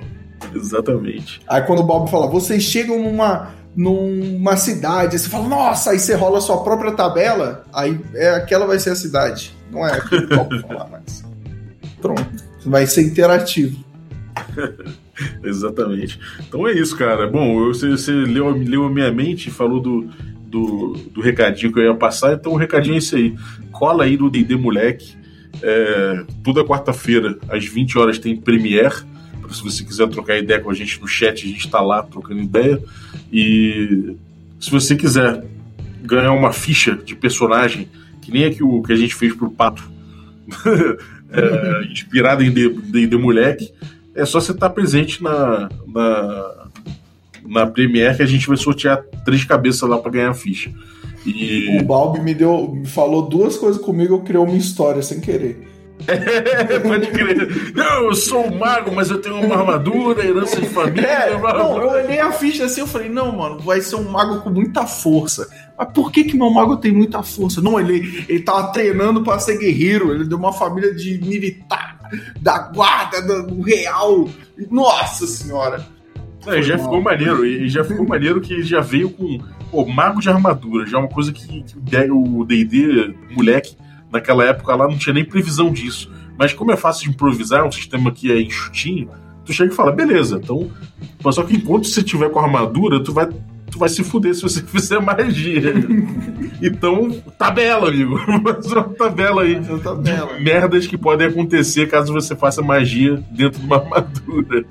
Exatamente. 0.54 1.42
Aí 1.48 1.62
quando 1.64 1.80
o 1.80 1.84
Bob 1.84 2.10
fala, 2.10 2.28
vocês 2.28 2.64
chegam 2.64 3.02
numa 3.02 3.54
numa 3.80 4.58
cidade, 4.58 5.18
você 5.18 5.30
fala, 5.30 5.48
nossa, 5.48 5.92
aí 5.92 6.00
você 6.00 6.14
rola 6.14 6.40
a 6.40 6.42
sua 6.42 6.62
própria 6.66 6.92
tabela, 6.92 7.64
aí 7.74 7.98
é, 8.14 8.32
aquela 8.32 8.68
vai 8.68 8.78
ser 8.78 8.90
a 8.90 8.96
cidade. 8.96 9.56
Não 9.72 9.88
é 9.88 9.94
aquilo 9.94 10.28
que 10.28 10.34
eu 10.34 10.62
falar 10.68 10.90
mais. 10.90 11.26
Pronto. 12.02 12.44
Vai 12.66 12.86
ser 12.86 13.04
interativo. 13.04 13.82
Exatamente. 15.42 16.20
Então 16.46 16.68
é 16.68 16.74
isso, 16.74 16.98
cara. 16.98 17.26
Bom, 17.26 17.68
você, 17.68 17.92
você 17.92 18.12
leu, 18.12 18.50
leu 18.50 18.84
a 18.84 18.90
minha 18.90 19.14
mente 19.14 19.50
falou 19.50 19.80
do, 19.80 20.10
do, 20.44 20.98
do, 21.14 21.22
recadinho 21.22 21.72
que 21.72 21.80
eu 21.80 21.86
ia 21.86 21.96
passar, 21.96 22.34
então 22.34 22.52
o 22.52 22.58
recadinho 22.58 22.96
é 22.96 22.98
esse 22.98 23.16
aí. 23.16 23.36
Cola 23.72 24.04
aí 24.04 24.18
no 24.18 24.30
D&D 24.30 24.58
Moleque. 24.58 25.18
É, 25.64 26.26
toda 26.44 26.66
quarta-feira, 26.66 27.38
às 27.48 27.64
20 27.66 27.98
horas, 27.98 28.20
tem 28.20 28.36
Premiere 28.36 29.08
se 29.52 29.64
você 29.64 29.84
quiser 29.84 30.08
trocar 30.08 30.38
ideia 30.38 30.60
com 30.60 30.70
a 30.70 30.74
gente 30.74 31.00
no 31.00 31.08
chat, 31.08 31.46
a 31.46 31.50
gente 31.50 31.66
está 31.66 31.82
lá 31.82 32.04
trocando 32.04 32.42
ideia. 32.42 32.82
E 33.32 34.16
se 34.60 34.70
você 34.70 34.96
quiser 34.96 35.44
ganhar 36.04 36.34
uma 36.34 36.52
ficha 36.52 36.96
de 36.96 37.16
personagem, 37.16 37.88
que 38.22 38.32
nem 38.32 38.44
é 38.44 38.50
que, 38.50 38.64
o, 38.64 38.82
que 38.82 38.94
a 38.94 38.96
gente 38.96 39.16
fez 39.16 39.34
pro 39.34 39.52
Pato, 39.52 39.84
é, 41.32 41.92
inspirado 41.92 42.44
em 42.44 42.52
The, 42.52 43.08
The 43.08 43.18
Moleque, 43.18 43.72
é 44.16 44.26
só 44.26 44.40
você 44.40 44.52
estar 44.52 44.70
tá 44.70 44.74
presente 44.74 45.22
na, 45.24 45.70
na, 45.88 46.68
na 47.46 47.68
Premiere 47.68 48.18
que 48.18 48.24
a 48.24 48.28
gente 48.28 48.48
vai 48.48 48.58
sortear 48.58 49.04
três 49.24 49.44
cabeças 49.44 49.88
lá 49.88 49.98
para 49.98 50.12
ganhar 50.12 50.30
a 50.30 50.34
ficha. 50.34 50.72
E... 51.26 51.80
O 51.80 51.84
Balbi 51.84 52.22
me 52.22 52.34
deu, 52.34 52.72
me 52.74 52.88
falou 52.88 53.30
duas 53.30 53.58
coisas 53.58 53.82
comigo, 53.82 54.16
eu 54.16 54.22
criou 54.22 54.46
uma 54.46 54.58
história 54.58 55.02
sem 55.02 55.20
querer. 55.20 55.69
É, 56.08 56.80
pode 56.80 57.08
crer. 57.08 57.74
Não, 57.76 58.06
eu 58.06 58.16
sou 58.16 58.46
um 58.46 58.58
mago, 58.58 58.92
mas 58.94 59.10
eu 59.10 59.20
tenho 59.20 59.40
uma 59.40 59.56
armadura, 59.56 60.26
herança 60.26 60.60
de 60.60 60.68
família. 60.68 61.08
É, 61.08 61.38
não, 61.38 61.78
eu 61.78 61.90
olhei 61.90 62.20
a 62.20 62.32
ficha 62.32 62.66
assim, 62.66 62.82
eu 62.82 62.88
falei, 62.88 63.10
não, 63.10 63.36
mano, 63.36 63.60
vai 63.60 63.82
ser 63.82 63.96
um 63.96 64.10
mago 64.10 64.42
com 64.42 64.50
muita 64.50 64.86
força. 64.86 65.48
Mas 65.78 65.92
por 65.94 66.12
que 66.12 66.24
que 66.24 66.38
meu 66.38 66.50
mago 66.50 66.78
tem 66.78 66.92
muita 66.92 67.22
força? 67.24 67.62
Não, 67.62 67.80
ele, 67.80 68.26
ele 68.28 68.42
tava 68.42 68.72
treinando 68.72 69.24
para 69.24 69.40
ser 69.40 69.58
guerreiro, 69.58 70.14
ele 70.14 70.26
deu 70.26 70.38
uma 70.38 70.54
família 70.54 70.94
de 70.94 71.20
militar, 71.20 72.00
da 72.40 72.60
guarda, 72.60 73.44
do 73.44 73.62
real. 73.62 74.30
Nossa 74.70 75.28
senhora. 75.28 75.86
É, 76.48 76.62
já 76.62 76.78
mal. 76.78 76.86
ficou 76.86 77.02
maneiro, 77.02 77.46
e 77.46 77.68
já 77.70 77.84
ficou 77.84 78.06
maneiro 78.08 78.40
que 78.40 78.64
já 78.64 78.80
veio 78.80 79.10
com 79.10 79.40
pô, 79.70 79.86
mago 79.86 80.20
de 80.20 80.30
armadura, 80.30 80.86
já 80.86 80.98
é 80.98 81.00
uma 81.00 81.10
coisa 81.10 81.32
que, 81.32 81.64
que 81.64 81.76
o 82.12 82.46
D&D, 82.46 83.14
moleque, 83.32 83.76
naquela 84.12 84.46
época 84.46 84.76
lá 84.76 84.88
não 84.88 84.98
tinha 84.98 85.14
nem 85.14 85.26
previsão 85.26 85.72
disso. 85.72 86.12
Mas 86.38 86.54
como 86.54 86.72
é 86.72 86.78
fácil 86.78 87.04
de 87.04 87.10
improvisar, 87.10 87.60
é 87.60 87.64
um 87.64 87.72
sistema 87.72 88.12
que 88.12 88.32
é 88.32 88.42
enxutinho, 88.42 89.10
tu 89.46 89.54
chega 89.54 89.74
e 89.74 89.76
fala, 89.76 89.92
beleza, 89.92 90.40
então. 90.42 90.70
Mas 91.24 91.36
só 91.36 91.44
que 91.44 91.56
enquanto 91.56 91.88
você 91.88 92.04
tiver 92.04 92.30
com 92.30 92.40
a 92.40 92.44
armadura, 92.44 93.04
tu 93.04 93.12
vai, 93.12 93.28
tu 93.70 93.80
vai 93.80 93.90
se 93.90 94.04
fuder 94.04 94.34
se 94.36 94.44
você 94.44 94.62
fizer 94.64 95.00
magia. 95.00 95.74
então, 96.62 97.12
tabela, 97.38 97.90
amigo. 97.90 98.20
Mas 98.44 98.66
uma 98.72 98.84
tabela 98.84 99.42
aí. 99.42 99.56
Uma 99.56 99.80
tabela. 99.80 100.40
merdas 100.40 100.88
que 100.88 100.98
podem 100.98 101.28
acontecer 101.28 101.90
caso 101.90 102.14
você 102.14 102.36
faça 102.36 102.62
magia 102.62 103.24
dentro 103.32 103.60
de 103.60 103.66
uma 103.66 103.78
armadura. 103.78 104.66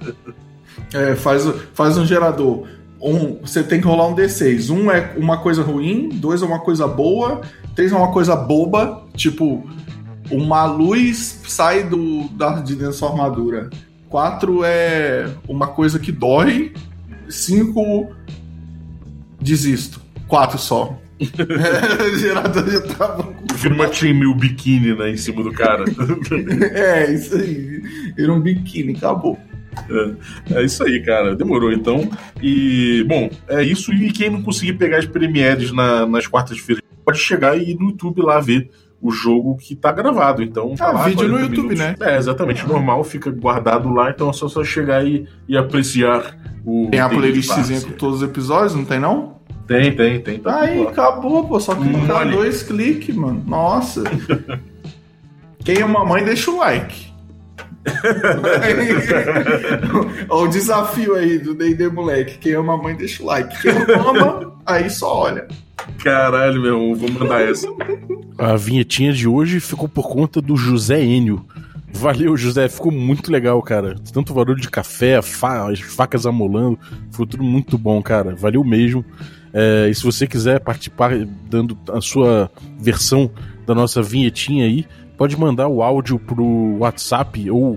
É, 0.94 1.14
faz, 1.16 1.46
faz 1.74 1.98
um 1.98 2.06
gerador. 2.06 2.66
Um, 3.00 3.38
você 3.42 3.62
tem 3.62 3.80
que 3.80 3.86
rolar 3.86 4.08
um 4.08 4.14
D6. 4.14 4.70
Um 4.70 4.90
é 4.90 5.14
uma 5.16 5.38
coisa 5.38 5.62
ruim, 5.62 6.08
dois 6.08 6.42
é 6.42 6.46
uma 6.46 6.60
coisa 6.60 6.86
boa, 6.86 7.42
três 7.78 7.92
é 7.92 7.96
uma 7.96 8.10
coisa 8.10 8.34
boba, 8.34 9.04
tipo, 9.14 9.64
uma 10.32 10.64
luz 10.64 11.42
sai 11.46 11.84
do, 11.84 12.24
da, 12.30 12.58
de 12.58 12.72
dentro 12.72 12.86
da 12.86 12.92
sua 12.92 13.10
armadura. 13.10 13.70
Quatro 14.08 14.64
é 14.64 15.30
uma 15.46 15.68
coisa 15.68 15.96
que 15.96 16.10
dói. 16.10 16.72
Cinco, 17.28 18.10
desisto. 19.40 20.00
Quatro 20.26 20.58
só. 20.58 20.98
o 21.22 22.18
gerador 22.18 22.68
já 22.68 22.80
tava. 22.80 23.32
Vira 23.54 23.74
uma 23.74 23.92
Chainmail 23.92 24.34
biquíni 24.34 24.96
né, 24.96 25.10
em 25.10 25.16
cima 25.16 25.44
do 25.44 25.52
cara. 25.52 25.84
é, 26.74 27.12
isso 27.12 27.36
aí. 27.36 27.80
Vira 28.16 28.32
um 28.32 28.40
biquíni, 28.40 28.96
acabou. 28.96 29.38
É, 30.50 30.56
é, 30.56 30.64
isso 30.64 30.82
aí, 30.82 31.00
cara. 31.04 31.36
Demorou 31.36 31.72
então. 31.72 32.10
E, 32.42 33.04
bom, 33.06 33.30
é 33.46 33.62
isso. 33.62 33.92
E 33.92 34.10
quem 34.10 34.30
não 34.30 34.42
conseguir 34.42 34.72
pegar 34.72 34.98
as 34.98 35.06
premieres 35.06 35.70
na, 35.70 36.04
nas 36.06 36.26
quartas-feiras 36.26 36.87
pode 37.08 37.20
chegar 37.20 37.56
e 37.56 37.70
ir 37.70 37.78
no 37.78 37.88
YouTube 37.88 38.20
lá 38.20 38.38
ver 38.38 38.70
o 39.00 39.10
jogo 39.10 39.56
que 39.56 39.74
tá 39.74 39.90
gravado. 39.90 40.42
Então, 40.42 40.74
tá 40.74 40.88
ah, 40.88 40.92
lá, 40.92 41.04
vídeo 41.04 41.26
no 41.26 41.40
YouTube, 41.40 41.68
minutos. 41.68 41.78
né? 41.78 41.94
É, 42.00 42.18
exatamente. 42.18 42.66
Normal, 42.66 43.02
fica 43.02 43.30
guardado 43.30 43.88
lá, 43.88 44.10
então 44.10 44.28
é 44.28 44.32
só, 44.34 44.46
só 44.46 44.62
chegar 44.62 45.06
e, 45.06 45.26
e 45.48 45.56
apreciar 45.56 46.36
o. 46.66 46.88
Tem 46.90 47.00
a 47.00 47.08
playlistzinha 47.08 47.80
com 47.80 47.92
todos 47.92 48.22
os 48.22 48.28
episódios, 48.28 48.74
não 48.74 48.84
tem 48.84 49.00
não? 49.00 49.38
Tem, 49.66 49.94
tem, 49.94 50.20
tem. 50.20 50.38
Tá 50.38 50.60
Aí, 50.60 50.86
acabou, 50.86 51.48
pô. 51.48 51.58
Só 51.58 51.74
clicar 51.74 52.26
hum, 52.26 52.30
dois 52.30 52.62
cliques, 52.62 53.14
mano. 53.14 53.42
Nossa. 53.46 54.04
Quem 55.64 55.78
é 55.78 55.86
mamãe, 55.86 56.24
deixa 56.24 56.50
o 56.50 56.58
like. 56.58 57.08
Olha 60.28 60.44
o 60.44 60.48
desafio 60.48 61.14
aí 61.14 61.38
do 61.38 61.54
D&D 61.54 61.88
Moleque. 61.88 62.36
Quem 62.38 62.52
ama 62.52 62.74
a 62.74 62.76
mãe, 62.76 62.94
deixa 62.94 63.22
o 63.22 63.26
like. 63.26 63.62
Quem 63.62 63.72
não 63.72 64.10
ama, 64.10 64.60
aí 64.66 64.90
só 64.90 65.14
olha. 65.14 65.48
Caralho, 66.02 66.60
meu 66.60 66.94
vou 66.94 67.10
mandar 67.10 67.42
essa. 67.42 67.68
A 68.36 68.56
vinhetinha 68.56 69.12
de 69.12 69.26
hoje 69.26 69.60
ficou 69.60 69.88
por 69.88 70.08
conta 70.08 70.40
do 70.40 70.56
José 70.56 71.02
Enio. 71.02 71.44
Valeu, 71.92 72.36
José, 72.36 72.68
ficou 72.68 72.92
muito 72.92 73.32
legal, 73.32 73.60
cara. 73.62 73.96
Tanto 74.12 74.34
barulho 74.34 74.60
de 74.60 74.70
café, 74.70 75.20
fa 75.22 75.70
as 75.70 75.80
facas 75.80 76.26
amolando, 76.26 76.78
foi 77.10 77.26
tudo 77.26 77.42
muito 77.42 77.78
bom, 77.78 78.02
cara. 78.02 78.34
Valeu 78.36 78.62
mesmo. 78.62 79.04
É, 79.52 79.88
e 79.90 79.94
se 79.94 80.04
você 80.04 80.26
quiser 80.26 80.60
participar 80.60 81.12
dando 81.48 81.76
a 81.90 82.00
sua 82.00 82.50
versão 82.78 83.30
da 83.66 83.74
nossa 83.74 84.02
vinhetinha 84.02 84.66
aí, 84.66 84.86
pode 85.16 85.38
mandar 85.38 85.68
o 85.68 85.82
áudio 85.82 86.18
pro 86.18 86.76
WhatsApp 86.78 87.50
ou 87.50 87.76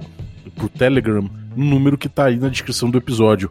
pro 0.56 0.70
Telegram 0.70 1.30
no 1.56 1.66
número 1.66 1.97
que 1.97 2.10
tá 2.10 2.26
aí 2.26 2.38
na 2.38 2.49
descrição 2.49 2.89
do 2.89 2.97
episódio. 2.97 3.49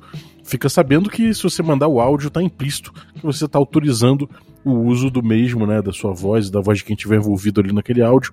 Fica 0.51 0.69
sabendo 0.69 1.09
que 1.09 1.33
se 1.33 1.45
você 1.45 1.63
mandar 1.63 1.87
o 1.87 2.01
áudio, 2.01 2.29
tá 2.29 2.43
implícito 2.43 2.93
que 3.15 3.23
você 3.23 3.47
tá 3.47 3.57
autorizando 3.57 4.29
o 4.65 4.73
uso 4.73 5.09
do 5.09 5.23
mesmo, 5.23 5.65
né, 5.65 5.81
da 5.81 5.93
sua 5.93 6.13
voz, 6.13 6.51
da 6.51 6.61
voz 6.61 6.79
de 6.79 6.85
quem 6.85 6.97
estiver 6.97 7.19
envolvido 7.19 7.61
ali 7.61 7.73
naquele 7.73 8.03
áudio, 8.03 8.33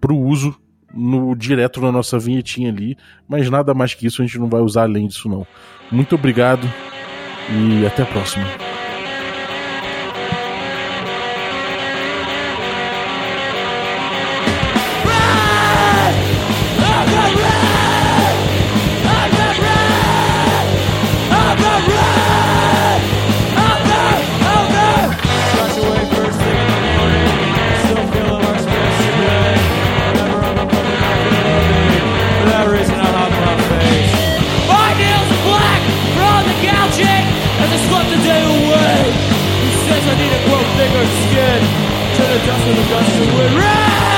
pro 0.00 0.16
uso 0.16 0.56
no 0.92 1.36
direto 1.36 1.80
na 1.80 1.92
nossa 1.92 2.18
vinhetinha 2.18 2.70
ali, 2.70 2.96
mas 3.28 3.48
nada 3.48 3.72
mais 3.72 3.94
que 3.94 4.04
isso 4.04 4.20
a 4.20 4.26
gente 4.26 4.36
não 4.36 4.48
vai 4.48 4.60
usar 4.60 4.82
além 4.82 5.06
disso 5.06 5.28
não. 5.28 5.46
Muito 5.92 6.16
obrigado 6.16 6.66
e 7.52 7.86
até 7.86 8.02
a 8.02 8.06
próxima. 8.06 8.44
Dust 42.48 42.66
of 42.66 42.76
the 42.76 42.82
dust 42.88 43.10
and. 43.20 43.58
Red! 43.58 44.17